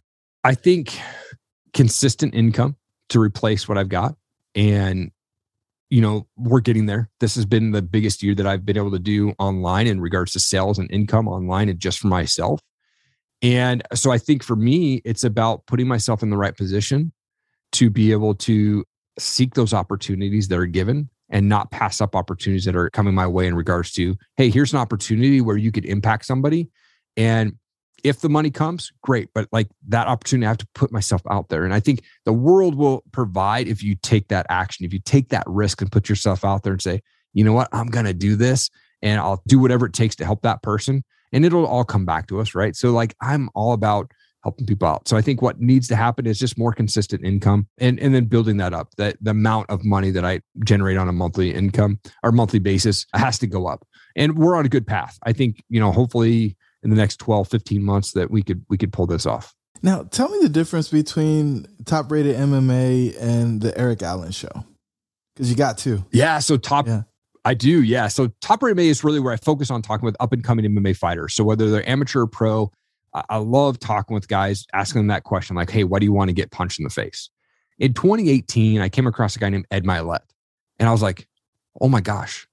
I 0.44 0.54
think 0.56 0.98
consistent 1.74 2.34
income 2.34 2.76
to 3.10 3.20
replace 3.20 3.68
what 3.68 3.78
I've 3.78 3.90
got. 3.90 4.16
And, 4.56 5.12
you 5.90 6.02
know, 6.02 6.28
we're 6.38 6.62
getting 6.62 6.86
there. 6.86 7.10
This 7.20 7.36
has 7.36 7.46
been 7.46 7.72
the 7.72 7.82
biggest 7.82 8.24
year 8.24 8.34
that 8.36 8.48
I've 8.48 8.66
been 8.66 8.78
able 8.78 8.92
to 8.92 9.00
do 9.00 9.34
online 9.40 9.88
in 9.88 10.00
regards 10.00 10.32
to 10.34 10.40
sales 10.40 10.80
and 10.80 10.90
income 10.92 11.28
online 11.28 11.70
and 11.70 11.80
just 11.80 12.00
for 12.00 12.08
myself. 12.08 12.62
And 13.42 13.84
so 13.94 14.12
I 14.12 14.18
think 14.18 14.42
for 14.42 14.56
me, 14.56 15.02
it's 15.06 15.24
about 15.24 15.66
putting 15.68 15.88
myself 15.88 16.24
in 16.24 16.30
the 16.30 16.38
right 16.38 16.56
position 16.56 17.12
to 17.74 17.90
be 17.90 18.12
able 18.12 18.34
to 18.36 18.84
seek 19.20 19.54
those 19.54 19.74
opportunities 19.74 20.48
that 20.48 20.58
are 20.58 20.66
given 20.66 21.10
and 21.30 21.50
not 21.50 21.72
pass 21.72 22.00
up 22.02 22.16
opportunities 22.16 22.66
that 22.66 22.76
are 22.76 22.90
coming 22.90 23.14
my 23.14 23.28
way 23.28 23.48
in 23.48 23.56
regards 23.56 23.92
to, 23.94 24.16
hey, 24.38 24.50
here's 24.50 24.74
an 24.74 24.80
opportunity 24.80 25.42
where 25.42 25.58
you 25.58 25.72
could 25.72 25.86
impact 25.86 26.26
somebody. 26.26 26.70
And 27.16 27.58
if 28.04 28.22
the 28.22 28.30
money 28.30 28.52
comes, 28.52 28.92
great. 29.02 29.30
But 29.34 29.48
like 29.52 29.68
that 29.90 30.08
opportunity, 30.08 30.46
I 30.46 30.50
have 30.50 30.58
to 30.60 30.68
put 30.76 30.92
myself 30.92 31.22
out 31.30 31.50
there. 31.50 31.66
And 31.66 31.74
I 31.74 31.80
think 31.80 32.04
the 32.26 32.34
world 32.34 32.76
will 32.76 33.04
provide 33.12 33.68
if 33.68 33.84
you 33.84 33.96
take 33.96 34.28
that 34.30 34.46
action, 34.50 34.86
if 34.86 34.94
you 34.94 35.00
take 35.00 35.30
that 35.30 35.44
risk 35.48 35.82
and 35.82 35.92
put 35.92 36.08
yourself 36.08 36.46
out 36.46 36.64
there 36.64 36.74
and 36.74 36.82
say, 36.82 37.02
you 37.34 37.44
know 37.44 37.54
what, 37.54 37.70
I'm 37.72 37.88
going 37.88 38.06
to 38.06 38.14
do 38.14 38.36
this 38.36 38.70
and 39.02 39.20
I'll 39.20 39.42
do 39.48 39.60
whatever 39.60 39.86
it 39.86 39.94
takes 39.94 40.16
to 40.18 40.26
help 40.26 40.44
that 40.44 40.62
person. 40.62 41.04
And 41.34 41.44
it'll 41.44 41.66
all 41.66 41.84
come 41.84 42.06
back 42.06 42.28
to 42.28 42.40
us. 42.40 42.56
Right. 42.56 42.76
So, 42.76 42.92
like, 42.92 43.16
I'm 43.22 43.50
all 43.54 43.74
about 43.74 44.12
helping 44.48 44.66
people 44.66 44.88
out. 44.88 45.06
So 45.10 45.18
I 45.18 45.22
think 45.22 45.42
what 45.42 45.60
needs 45.60 45.90
to 45.90 45.96
happen 45.98 46.26
is 46.26 46.40
just 46.40 46.58
more 46.58 46.72
consistent 46.72 47.26
income 47.26 47.68
and, 47.80 48.00
and 48.00 48.16
then 48.16 48.26
building 48.26 48.56
that 48.58 48.74
up. 48.74 48.96
That 48.96 49.18
the 49.20 49.32
amount 49.32 49.70
of 49.70 49.84
money 49.84 50.10
that 50.12 50.24
I 50.24 50.40
generate 50.64 50.98
on 50.98 51.10
a 51.10 51.12
monthly 51.12 51.54
income 51.54 52.00
or 52.24 52.32
monthly 52.32 52.60
basis 52.60 53.06
has 53.14 53.38
to 53.40 53.48
go 53.48 53.68
up. 53.68 53.86
And 54.16 54.38
we're 54.38 54.56
on 54.56 54.66
a 54.66 54.70
good 54.70 54.88
path. 54.88 55.20
I 55.24 55.34
think, 55.34 55.62
you 55.68 55.82
know, 55.82 55.92
hopefully 55.92 56.56
in 56.82 56.90
the 56.90 56.96
next 56.96 57.18
12, 57.18 57.50
15 57.50 57.84
months 57.84 58.14
that 58.14 58.32
we 58.32 58.42
could 58.42 58.64
we 58.70 58.78
could 58.78 58.94
pull 58.94 59.06
this 59.06 59.26
off. 59.26 59.54
Now, 59.84 60.04
tell 60.04 60.30
me 60.30 60.40
the 60.42 60.50
difference 60.50 60.88
between 60.88 61.68
top 61.84 62.10
rated 62.10 62.38
MMA 62.38 63.22
and 63.22 63.62
the 63.62 63.78
Eric 63.78 64.02
Allen 64.02 64.32
show. 64.32 64.66
Because 65.36 65.50
you 65.50 65.58
got 65.58 65.78
two. 65.78 66.06
Yeah. 66.12 66.40
So 66.40 66.56
top 66.56 66.88
yeah. 66.88 67.02
I 67.44 67.54
do, 67.54 67.84
yeah. 67.84 68.08
So 68.08 68.32
top 68.40 68.64
rated 68.64 68.78
MMA 68.78 68.88
is 68.88 69.04
really 69.04 69.20
where 69.20 69.34
I 69.34 69.38
focus 69.38 69.70
on 69.70 69.82
talking 69.82 70.06
with 70.06 70.16
up 70.22 70.32
and 70.32 70.42
coming 70.42 70.64
MMA 70.66 70.96
fighters. 70.96 71.34
So 71.34 71.44
whether 71.44 71.70
they're 71.70 71.88
amateur 71.88 72.22
or 72.22 72.28
pro, 72.28 72.72
I 73.30 73.38
love 73.38 73.80
talking 73.80 74.14
with 74.14 74.28
guys, 74.28 74.66
asking 74.74 75.02
them 75.02 75.08
that 75.08 75.24
question, 75.24 75.56
like, 75.56 75.70
hey, 75.70 75.84
why 75.84 76.00
do 76.00 76.06
you 76.06 76.14
want 76.14 76.30
to 76.30 76.34
get 76.34 76.52
punched 76.52 76.80
in 76.80 76.84
the 76.84 76.90
face? 76.90 77.30
In 77.80 77.94
2018, 77.94 78.82
I 78.82 78.90
came 78.90 79.08
across 79.08 79.36
a 79.36 79.40
guy 79.40 79.50
named 79.50 79.68
Ed 79.72 79.84
Mylett. 79.84 80.22
And 80.80 80.88
I 80.88 80.92
was 80.92 81.02
like, 81.02 81.28
oh 81.82 81.90
my 81.90 82.02
gosh, 82.02 82.48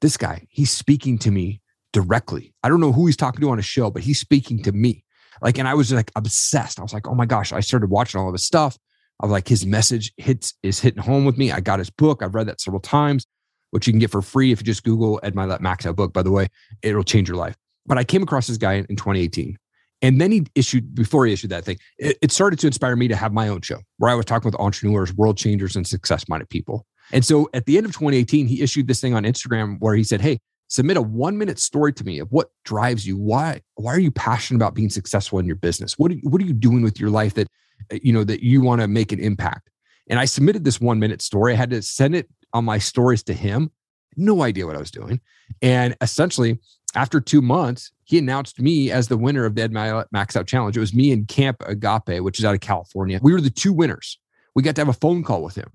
this 0.00 0.16
guy, 0.16 0.46
he's 0.50 0.70
speaking 0.70 1.18
to 1.18 1.30
me 1.30 1.60
directly. 1.92 2.54
I 2.62 2.68
don't 2.68 2.80
know 2.80 2.92
who 2.92 3.06
he's 3.06 3.16
talking 3.16 3.40
to 3.40 3.50
on 3.50 3.58
a 3.58 3.62
show, 3.62 3.90
but 3.90 4.02
he's 4.02 4.20
speaking 4.20 4.62
to 4.62 4.72
me. 4.72 5.04
Like, 5.40 5.58
and 5.58 5.68
I 5.68 5.74
was 5.74 5.92
like 5.92 6.10
obsessed. 6.16 6.78
I 6.78 6.82
was 6.82 6.92
like, 6.92 7.06
oh 7.06 7.14
my 7.14 7.26
gosh. 7.26 7.52
I 7.52 7.60
started 7.60 7.90
watching 7.90 8.20
all 8.20 8.28
of 8.28 8.34
his 8.34 8.44
stuff. 8.44 8.76
I 9.20 9.26
was 9.26 9.32
like, 9.32 9.48
his 9.48 9.64
message 9.64 10.12
hits 10.16 10.54
is 10.62 10.80
hitting 10.80 11.02
home 11.02 11.24
with 11.24 11.38
me. 11.38 11.52
I 11.52 11.60
got 11.60 11.78
his 11.78 11.90
book. 11.90 12.22
I've 12.22 12.34
read 12.34 12.48
that 12.48 12.60
several 12.60 12.80
times, 12.80 13.26
which 13.70 13.86
you 13.86 13.92
can 13.92 14.00
get 14.00 14.10
for 14.10 14.22
free 14.22 14.52
if 14.52 14.60
you 14.60 14.64
just 14.64 14.84
Google 14.84 15.20
Ed 15.22 15.34
Mylett 15.34 15.60
Max 15.60 15.86
Out 15.86 15.96
book. 15.96 16.12
By 16.12 16.22
the 16.22 16.32
way, 16.32 16.48
it'll 16.82 17.04
change 17.04 17.28
your 17.28 17.36
life. 17.36 17.56
But 17.86 17.98
I 17.98 18.04
came 18.04 18.22
across 18.22 18.46
this 18.46 18.58
guy 18.58 18.74
in 18.74 18.96
2018. 18.96 19.58
And 20.02 20.20
then 20.20 20.32
he 20.32 20.44
issued, 20.56 20.94
before 20.94 21.24
he 21.26 21.32
issued 21.32 21.50
that 21.50 21.64
thing, 21.64 21.78
it, 21.96 22.18
it 22.20 22.32
started 22.32 22.58
to 22.58 22.66
inspire 22.66 22.96
me 22.96 23.08
to 23.08 23.16
have 23.16 23.32
my 23.32 23.48
own 23.48 23.62
show 23.62 23.78
where 23.98 24.10
I 24.10 24.14
was 24.14 24.26
talking 24.26 24.50
with 24.50 24.60
entrepreneurs, 24.60 25.14
world 25.14 25.38
changers, 25.38 25.76
and 25.76 25.86
success 25.86 26.28
minded 26.28 26.50
people. 26.50 26.86
And 27.12 27.24
so 27.24 27.48
at 27.54 27.66
the 27.66 27.76
end 27.76 27.86
of 27.86 27.92
2018, 27.92 28.46
he 28.46 28.62
issued 28.62 28.88
this 28.88 29.00
thing 29.00 29.14
on 29.14 29.22
Instagram 29.22 29.76
where 29.78 29.94
he 29.94 30.02
said, 30.02 30.20
Hey, 30.20 30.40
submit 30.68 30.96
a 30.96 31.02
one 31.02 31.38
minute 31.38 31.58
story 31.58 31.92
to 31.92 32.04
me 32.04 32.18
of 32.18 32.32
what 32.32 32.50
drives 32.64 33.06
you. 33.06 33.16
Why 33.16 33.60
why 33.74 33.92
are 33.94 34.00
you 34.00 34.10
passionate 34.10 34.58
about 34.58 34.74
being 34.74 34.90
successful 34.90 35.38
in 35.38 35.46
your 35.46 35.56
business? 35.56 35.98
What 35.98 36.12
are, 36.12 36.16
what 36.22 36.40
are 36.42 36.46
you 36.46 36.54
doing 36.54 36.82
with 36.82 36.98
your 36.98 37.10
life 37.10 37.34
that 37.34 37.46
uh, 37.92 37.98
you 38.02 38.12
know 38.12 38.24
that 38.24 38.42
you 38.42 38.60
want 38.60 38.80
to 38.80 38.88
make 38.88 39.12
an 39.12 39.20
impact? 39.20 39.70
And 40.08 40.18
i 40.18 40.24
submitted 40.24 40.64
this 40.64 40.80
one 40.80 40.98
minute 40.98 41.22
story. 41.22 41.52
I 41.52 41.56
had 41.56 41.70
to 41.70 41.82
send 41.82 42.16
it 42.16 42.28
on 42.52 42.64
my 42.64 42.78
stories 42.78 43.22
to 43.24 43.34
him. 43.34 43.70
No 44.16 44.42
idea 44.42 44.66
what 44.66 44.76
i 44.76 44.78
was 44.78 44.90
doing. 44.90 45.20
And 45.60 45.96
essentially 46.00 46.58
after 46.94 47.20
two 47.20 47.42
months 47.42 47.90
he 48.04 48.18
announced 48.18 48.60
me 48.60 48.90
as 48.90 49.08
the 49.08 49.16
winner 49.16 49.44
of 49.44 49.54
the 49.54 49.62
ed 49.62 49.72
max 49.72 50.36
out 50.36 50.46
challenge 50.46 50.76
it 50.76 50.80
was 50.80 50.94
me 50.94 51.12
and 51.12 51.28
camp 51.28 51.62
agape 51.66 52.22
which 52.22 52.38
is 52.38 52.44
out 52.44 52.54
of 52.54 52.60
california 52.60 53.18
we 53.22 53.32
were 53.32 53.40
the 53.40 53.50
two 53.50 53.72
winners 53.72 54.18
we 54.54 54.62
got 54.62 54.74
to 54.74 54.80
have 54.80 54.88
a 54.88 54.92
phone 54.92 55.22
call 55.22 55.42
with 55.42 55.54
him 55.54 55.70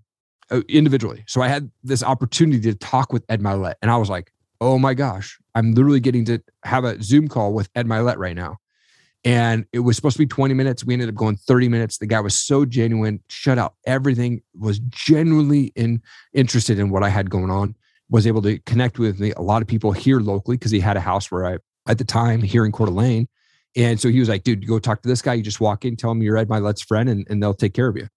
uh, 0.51 0.61
individually 0.69 1.23
so 1.27 1.41
i 1.41 1.47
had 1.47 1.69
this 1.83 2.03
opportunity 2.03 2.61
to 2.61 2.75
talk 2.75 3.11
with 3.11 3.23
ed 3.29 3.41
Mylett, 3.41 3.75
and 3.81 3.91
i 3.91 3.97
was 3.97 4.09
like 4.09 4.31
oh 4.61 4.79
my 4.79 4.93
gosh, 4.93 5.39
I'm 5.55 5.73
literally 5.73 5.99
getting 5.99 6.25
to 6.25 6.41
have 6.63 6.83
a 6.83 7.01
Zoom 7.01 7.27
call 7.27 7.53
with 7.53 7.69
Ed 7.75 7.87
Mylett 7.87 8.17
right 8.17 8.35
now. 8.35 8.57
And 9.23 9.65
it 9.73 9.79
was 9.79 9.95
supposed 9.95 10.15
to 10.15 10.23
be 10.23 10.27
20 10.27 10.53
minutes. 10.53 10.85
We 10.85 10.93
ended 10.93 11.09
up 11.09 11.15
going 11.15 11.35
30 11.35 11.69
minutes. 11.69 11.97
The 11.97 12.05
guy 12.05 12.19
was 12.19 12.35
so 12.35 12.65
genuine, 12.65 13.21
shut 13.29 13.57
out 13.57 13.75
everything, 13.85 14.41
was 14.57 14.79
genuinely 14.79 15.73
in, 15.75 16.01
interested 16.33 16.79
in 16.79 16.89
what 16.89 17.03
I 17.03 17.09
had 17.09 17.29
going 17.29 17.49
on, 17.49 17.75
was 18.09 18.27
able 18.27 18.41
to 18.41 18.59
connect 18.59 18.99
with 18.99 19.19
me, 19.19 19.33
a 19.35 19.41
lot 19.41 19.61
of 19.61 19.67
people 19.67 19.91
here 19.91 20.19
locally 20.19 20.57
because 20.57 20.71
he 20.71 20.79
had 20.79 20.97
a 20.97 21.01
house 21.01 21.29
where 21.31 21.45
I, 21.45 21.57
at 21.87 21.97
the 21.97 22.05
time, 22.05 22.41
here 22.41 22.65
in 22.65 22.71
Coeur 22.71 22.87
d'Alene. 22.87 23.27
And 23.75 23.99
so 23.99 24.09
he 24.09 24.19
was 24.19 24.29
like, 24.29 24.43
dude, 24.43 24.67
go 24.67 24.79
talk 24.79 25.01
to 25.01 25.09
this 25.09 25.21
guy. 25.21 25.33
You 25.33 25.43
just 25.43 25.59
walk 25.59 25.85
in, 25.85 25.95
tell 25.95 26.11
him 26.11 26.21
you're 26.21 26.37
Ed 26.37 26.49
Mylett's 26.49 26.81
friend, 26.81 27.09
and, 27.09 27.27
and 27.29 27.41
they'll 27.41 27.53
take 27.53 27.73
care 27.73 27.87
of 27.87 27.97
you. 27.97 28.07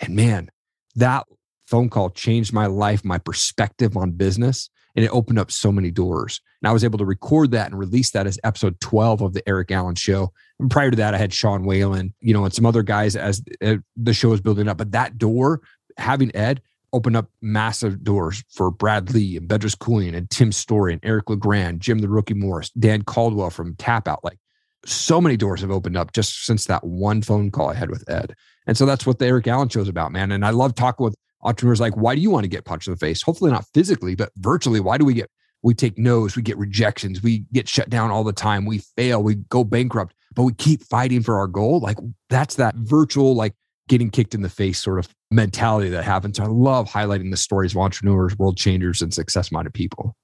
And 0.00 0.16
man, 0.16 0.50
that 0.96 1.26
phone 1.66 1.88
call 1.88 2.10
changed 2.10 2.52
my 2.52 2.66
life, 2.66 3.04
my 3.04 3.18
perspective 3.18 3.96
on 3.96 4.12
business 4.12 4.70
and 4.96 5.04
it 5.04 5.08
opened 5.08 5.38
up 5.38 5.50
so 5.50 5.72
many 5.72 5.90
doors. 5.90 6.40
And 6.62 6.68
I 6.68 6.72
was 6.72 6.84
able 6.84 6.98
to 6.98 7.04
record 7.04 7.50
that 7.50 7.70
and 7.70 7.78
release 7.78 8.10
that 8.10 8.26
as 8.26 8.38
episode 8.44 8.78
12 8.80 9.22
of 9.22 9.32
the 9.32 9.46
Eric 9.48 9.70
Allen 9.70 9.96
show. 9.96 10.32
And 10.60 10.70
prior 10.70 10.90
to 10.90 10.96
that, 10.96 11.14
I 11.14 11.18
had 11.18 11.32
Sean 11.32 11.64
Whalen, 11.64 12.14
you 12.20 12.32
know, 12.32 12.44
and 12.44 12.54
some 12.54 12.66
other 12.66 12.82
guys 12.82 13.16
as 13.16 13.42
uh, 13.62 13.76
the 13.96 14.14
show 14.14 14.30
was 14.30 14.40
building 14.40 14.68
up. 14.68 14.78
But 14.78 14.92
that 14.92 15.18
door, 15.18 15.62
having 15.98 16.34
Ed, 16.34 16.62
opened 16.94 17.16
up 17.16 17.28
massive 17.42 18.04
doors 18.04 18.44
for 18.48 18.70
Brad 18.70 19.12
Lea 19.12 19.36
and 19.36 19.48
Bedros 19.48 19.76
Keuilian 19.76 20.16
and 20.16 20.30
Tim 20.30 20.52
Storey 20.52 20.92
and 20.92 21.04
Eric 21.04 21.28
LeGrand, 21.28 21.80
Jim 21.80 21.98
the 21.98 22.08
Rookie 22.08 22.34
Morris, 22.34 22.70
Dan 22.70 23.02
Caldwell 23.02 23.50
from 23.50 23.74
Tap 23.74 24.06
Out. 24.08 24.24
Like 24.24 24.38
so 24.86 25.20
many 25.20 25.36
doors 25.36 25.60
have 25.60 25.70
opened 25.70 25.96
up 25.96 26.12
just 26.12 26.44
since 26.44 26.66
that 26.66 26.84
one 26.84 27.20
phone 27.20 27.50
call 27.50 27.70
I 27.70 27.74
had 27.74 27.90
with 27.90 28.08
Ed. 28.08 28.34
And 28.66 28.76
so 28.76 28.86
that's 28.86 29.04
what 29.04 29.18
the 29.18 29.26
Eric 29.26 29.48
Allen 29.48 29.68
show 29.68 29.80
is 29.80 29.88
about, 29.88 30.12
man. 30.12 30.30
And 30.30 30.44
I 30.44 30.50
love 30.50 30.74
talking 30.74 31.04
with 31.04 31.16
entrepreneurs 31.42 31.80
like, 31.80 31.96
why 31.96 32.14
do 32.14 32.20
you 32.20 32.30
want 32.30 32.44
to 32.44 32.48
get 32.48 32.64
punched 32.64 32.86
in 32.86 32.94
the 32.94 32.98
face? 32.98 33.22
Hopefully 33.22 33.50
not 33.50 33.66
physically, 33.74 34.14
but 34.14 34.30
virtually. 34.36 34.80
Why 34.80 34.96
do 34.96 35.04
we 35.04 35.14
get, 35.14 35.30
we 35.62 35.74
take 35.74 35.98
no's, 35.98 36.36
we 36.36 36.42
get 36.42 36.56
rejections, 36.56 37.22
we 37.22 37.44
get 37.52 37.68
shut 37.68 37.90
down 37.90 38.10
all 38.10 38.24
the 38.24 38.32
time, 38.32 38.66
we 38.66 38.78
fail, 38.96 39.22
we 39.22 39.34
go 39.34 39.64
bankrupt, 39.64 40.14
but 40.34 40.44
we 40.44 40.52
keep 40.54 40.82
fighting 40.84 41.22
for 41.22 41.38
our 41.38 41.46
goal. 41.46 41.80
Like 41.80 41.98
that's 42.30 42.54
that 42.56 42.74
virtual, 42.76 43.34
like 43.34 43.54
getting 43.88 44.10
kicked 44.10 44.34
in 44.34 44.42
the 44.42 44.48
face 44.48 44.82
sort 44.82 44.98
of 44.98 45.08
mentality 45.30 45.90
that 45.90 46.04
happens. 46.04 46.40
I 46.40 46.46
love 46.46 46.88
highlighting 46.88 47.30
the 47.30 47.36
stories 47.36 47.72
of 47.72 47.78
entrepreneurs, 47.78 48.38
world 48.38 48.56
changers, 48.56 49.02
and 49.02 49.12
success 49.12 49.52
minded 49.52 49.74
people. 49.74 50.16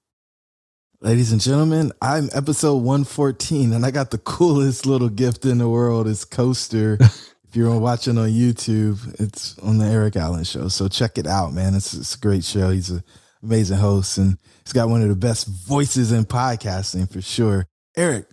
Ladies 1.01 1.31
and 1.31 1.41
gentlemen, 1.41 1.91
I'm 2.01 2.29
episode 2.33 2.77
114 2.77 3.73
and 3.73 3.85
I 3.85 3.91
got 3.91 4.11
the 4.11 4.19
coolest 4.19 4.85
little 4.85 5.09
gift 5.09 5.45
in 5.45 5.57
the 5.57 5.67
world. 5.67 6.07
It's 6.07 6.25
coaster. 6.25 6.97
if 7.01 7.55
you're 7.55 7.75
watching 7.79 8.19
on 8.19 8.29
YouTube, 8.29 9.19
it's 9.19 9.57
on 9.59 9.79
the 9.79 9.85
Eric 9.85 10.15
Allen 10.15 10.43
show. 10.43 10.67
So 10.67 10.87
check 10.87 11.17
it 11.17 11.25
out, 11.25 11.53
man. 11.53 11.73
It's, 11.73 11.93
it's 11.93 12.15
a 12.15 12.19
great 12.19 12.43
show. 12.43 12.69
He's 12.69 12.91
an 12.91 13.03
amazing 13.41 13.77
host 13.77 14.19
and 14.19 14.37
he's 14.63 14.73
got 14.73 14.89
one 14.89 15.01
of 15.01 15.09
the 15.09 15.15
best 15.15 15.47
voices 15.47 16.11
in 16.11 16.25
podcasting 16.25 17.11
for 17.11 17.21
sure. 17.21 17.65
Eric, 17.97 18.27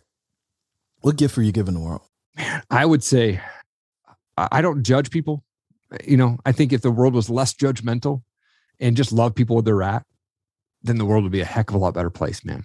what 1.00 1.16
gift 1.16 1.38
are 1.38 1.42
you 1.42 1.52
giving 1.52 1.72
the 1.72 1.80
world? 1.80 2.02
I 2.70 2.84
would 2.84 3.02
say 3.02 3.40
I 4.50 4.60
don't 4.60 4.82
judge 4.82 5.10
people. 5.10 5.44
You 6.04 6.16
know, 6.16 6.38
I 6.44 6.52
think 6.52 6.72
if 6.72 6.82
the 6.82 6.90
world 6.90 7.14
was 7.14 7.30
less 7.30 7.54
judgmental 7.54 8.22
and 8.78 8.96
just 8.96 9.12
love 9.12 9.34
people 9.34 9.56
where 9.56 9.62
they're 9.62 9.82
at, 9.82 10.04
then 10.82 10.98
the 10.98 11.04
world 11.04 11.24
would 11.24 11.32
be 11.32 11.40
a 11.40 11.46
heck 11.46 11.70
of 11.70 11.74
a 11.74 11.78
lot 11.78 11.94
better 11.94 12.10
place, 12.10 12.44
man. 12.44 12.64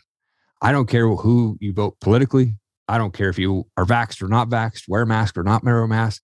I 0.62 0.72
don't 0.72 0.88
care 0.88 1.08
who 1.08 1.58
you 1.60 1.74
vote 1.74 1.98
politically. 2.00 2.56
I 2.88 2.98
don't 2.98 3.14
care 3.14 3.30
if 3.30 3.40
you 3.40 3.66
are 3.78 3.86
vaxxed 3.86 4.22
or 4.22 4.28
not 4.28 4.50
vaxxed, 4.50 4.88
wear 4.88 5.04
a 5.04 5.08
mask 5.08 5.38
or 5.38 5.44
not 5.44 5.64
wear 5.64 5.82
a 5.82 5.88
mask. 5.88 6.22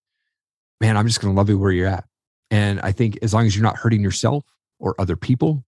Man, 0.81 0.97
I'm 0.97 1.07
just 1.07 1.21
going 1.21 1.33
to 1.33 1.37
love 1.37 1.49
you 1.49 1.57
where 1.57 1.71
you're 1.71 1.87
at. 1.87 2.05
And 2.51 2.79
I 2.81 2.91
think 2.91 3.19
as 3.21 3.33
long 3.33 3.45
as 3.45 3.55
you're 3.55 3.63
not 3.63 3.77
hurting 3.77 4.01
yourself 4.01 4.45
or 4.79 4.95
other 4.99 5.15
people, 5.15 5.63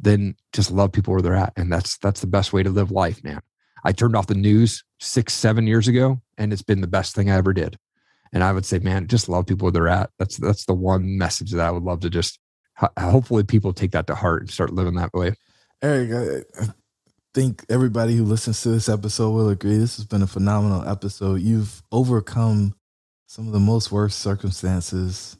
then 0.00 0.36
just 0.52 0.70
love 0.70 0.92
people 0.92 1.12
where 1.12 1.22
they're 1.22 1.34
at. 1.34 1.52
And 1.56 1.72
that's 1.72 1.98
that's 1.98 2.20
the 2.20 2.26
best 2.26 2.52
way 2.52 2.62
to 2.62 2.70
live 2.70 2.90
life, 2.90 3.22
man. 3.24 3.40
I 3.84 3.92
turned 3.92 4.16
off 4.16 4.26
the 4.26 4.34
news 4.34 4.84
six, 5.00 5.32
seven 5.32 5.66
years 5.66 5.88
ago, 5.88 6.20
and 6.36 6.52
it's 6.52 6.62
been 6.62 6.80
the 6.80 6.86
best 6.86 7.14
thing 7.14 7.30
I 7.30 7.36
ever 7.36 7.52
did. 7.52 7.76
And 8.32 8.44
I 8.44 8.52
would 8.52 8.66
say, 8.66 8.78
man, 8.78 9.06
just 9.06 9.28
love 9.28 9.46
people 9.46 9.66
where 9.66 9.72
they're 9.72 9.88
at. 9.88 10.10
That's 10.18 10.36
that's 10.36 10.64
the 10.64 10.74
one 10.74 11.18
message 11.18 11.52
that 11.52 11.66
I 11.66 11.70
would 11.70 11.82
love 11.82 12.00
to 12.00 12.10
just. 12.10 12.38
Hopefully, 12.98 13.42
people 13.42 13.72
take 13.72 13.90
that 13.92 14.06
to 14.06 14.14
heart 14.14 14.42
and 14.42 14.50
start 14.50 14.72
living 14.72 14.94
that 14.94 15.12
way. 15.12 15.34
Eric, 15.82 16.44
I 16.60 16.66
think 17.34 17.64
everybody 17.68 18.14
who 18.16 18.24
listens 18.24 18.62
to 18.62 18.68
this 18.68 18.88
episode 18.88 19.30
will 19.30 19.48
agree. 19.48 19.78
This 19.78 19.96
has 19.96 20.04
been 20.04 20.22
a 20.22 20.28
phenomenal 20.28 20.88
episode. 20.88 21.40
You've 21.40 21.82
overcome 21.90 22.74
some 23.26 23.46
of 23.46 23.52
the 23.52 23.60
most 23.60 23.92
worst 23.92 24.20
circumstances 24.20 25.36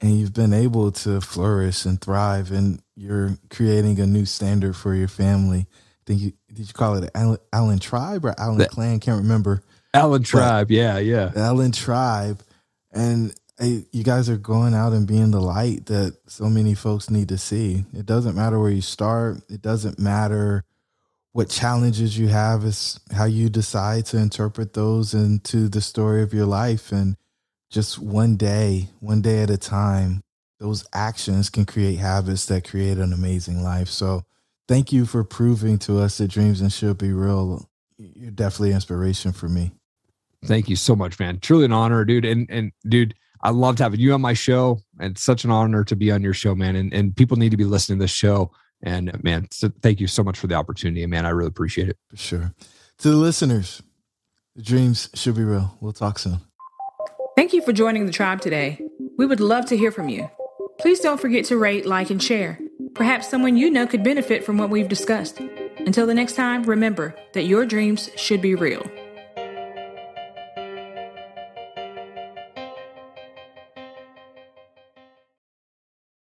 and 0.00 0.18
you've 0.18 0.34
been 0.34 0.52
able 0.52 0.90
to 0.90 1.20
flourish 1.20 1.84
and 1.84 2.00
thrive 2.00 2.50
and 2.50 2.82
you're 2.96 3.38
creating 3.50 4.00
a 4.00 4.06
new 4.06 4.24
standard 4.24 4.74
for 4.74 4.94
your 4.94 5.08
family. 5.08 5.60
I 5.60 6.02
think 6.06 6.20
you 6.20 6.32
did 6.52 6.66
you 6.66 6.74
call 6.74 6.96
it 6.96 7.10
Allen, 7.14 7.38
Allen 7.52 7.78
tribe 7.78 8.24
or 8.24 8.34
Allen 8.38 8.58
the, 8.58 8.66
clan? 8.66 9.00
Can't 9.00 9.22
remember. 9.22 9.62
Allen 9.92 10.22
tribe, 10.22 10.70
yeah, 10.70 10.98
yeah. 10.98 11.32
Allen 11.34 11.72
tribe, 11.72 12.40
and 12.92 13.34
hey, 13.58 13.84
you 13.92 14.04
guys 14.04 14.30
are 14.30 14.36
going 14.36 14.74
out 14.74 14.92
and 14.92 15.06
being 15.06 15.30
the 15.30 15.40
light 15.40 15.86
that 15.86 16.16
so 16.26 16.46
many 16.48 16.74
folks 16.74 17.10
need 17.10 17.28
to 17.28 17.38
see. 17.38 17.84
It 17.92 18.06
doesn't 18.06 18.36
matter 18.36 18.58
where 18.58 18.70
you 18.70 18.80
start. 18.80 19.38
It 19.48 19.62
doesn't 19.62 19.98
matter 19.98 20.64
what 21.32 21.48
challenges 21.48 22.18
you 22.18 22.28
have. 22.28 22.64
It's 22.64 22.98
how 23.12 23.24
you 23.26 23.48
decide 23.48 24.06
to 24.06 24.18
interpret 24.18 24.72
those 24.72 25.14
into 25.14 25.68
the 25.68 25.80
story 25.80 26.22
of 26.22 26.32
your 26.32 26.46
life 26.46 26.90
and 26.92 27.16
just 27.70 27.98
one 27.98 28.36
day, 28.36 28.88
one 28.98 29.22
day 29.22 29.42
at 29.42 29.50
a 29.50 29.56
time, 29.56 30.22
those 30.58 30.84
actions 30.92 31.48
can 31.48 31.64
create 31.64 31.98
habits 31.98 32.46
that 32.46 32.68
create 32.68 32.98
an 32.98 33.12
amazing 33.12 33.62
life. 33.62 33.88
So 33.88 34.24
thank 34.66 34.92
you 34.92 35.06
for 35.06 35.22
proving 35.22 35.78
to 35.80 36.00
us 36.00 36.18
that 36.18 36.28
dreams 36.28 36.60
and 36.60 36.72
should 36.72 36.98
be 36.98 37.12
real. 37.12 37.68
You're 37.96 38.32
definitely 38.32 38.72
inspiration 38.72 39.32
for 39.32 39.48
me. 39.48 39.70
Thank 40.44 40.68
you 40.68 40.76
so 40.76 40.96
much, 40.96 41.18
man. 41.18 41.38
Truly 41.40 41.64
an 41.64 41.72
honor, 41.72 42.04
dude. 42.04 42.24
And 42.24 42.46
and 42.50 42.72
dude, 42.88 43.14
I 43.42 43.50
loved 43.50 43.78
having 43.78 44.00
you 44.00 44.12
on 44.14 44.20
my 44.20 44.32
show. 44.32 44.80
And 44.98 45.16
such 45.18 45.44
an 45.44 45.50
honor 45.50 45.84
to 45.84 45.96
be 45.96 46.10
on 46.10 46.22
your 46.22 46.34
show, 46.34 46.54
man. 46.54 46.76
And 46.76 46.92
and 46.92 47.16
people 47.16 47.36
need 47.36 47.50
to 47.50 47.56
be 47.56 47.64
listening 47.64 47.98
to 47.98 48.04
this 48.04 48.10
show. 48.10 48.50
And 48.82 49.10
uh, 49.10 49.18
man, 49.22 49.48
so 49.50 49.70
thank 49.82 50.00
you 50.00 50.06
so 50.06 50.22
much 50.22 50.38
for 50.38 50.46
the 50.46 50.54
opportunity. 50.54 51.04
Man, 51.06 51.26
I 51.26 51.30
really 51.30 51.48
appreciate 51.48 51.88
it. 51.88 51.98
For 52.08 52.16
sure. 52.16 52.54
To 52.98 53.10
the 53.10 53.16
listeners, 53.16 53.82
the 54.56 54.62
dreams 54.62 55.10
should 55.14 55.34
be 55.34 55.44
real. 55.44 55.76
We'll 55.80 55.92
talk 55.92 56.18
soon. 56.18 56.38
Thank 57.36 57.52
you 57.52 57.62
for 57.62 57.72
joining 57.72 58.06
the 58.06 58.12
tribe 58.12 58.40
today. 58.40 58.80
We 59.16 59.26
would 59.26 59.40
love 59.40 59.66
to 59.66 59.76
hear 59.76 59.90
from 59.90 60.08
you. 60.08 60.30
Please 60.78 61.00
don't 61.00 61.20
forget 61.20 61.44
to 61.46 61.56
rate, 61.56 61.86
like, 61.86 62.10
and 62.10 62.22
share. 62.22 62.58
Perhaps 62.94 63.28
someone 63.28 63.56
you 63.56 63.70
know 63.70 63.86
could 63.86 64.02
benefit 64.02 64.44
from 64.44 64.58
what 64.58 64.70
we've 64.70 64.88
discussed. 64.88 65.40
Until 65.78 66.06
the 66.06 66.14
next 66.14 66.34
time, 66.36 66.62
remember 66.64 67.14
that 67.34 67.44
your 67.44 67.64
dreams 67.64 68.10
should 68.16 68.42
be 68.42 68.54
real. 68.54 68.82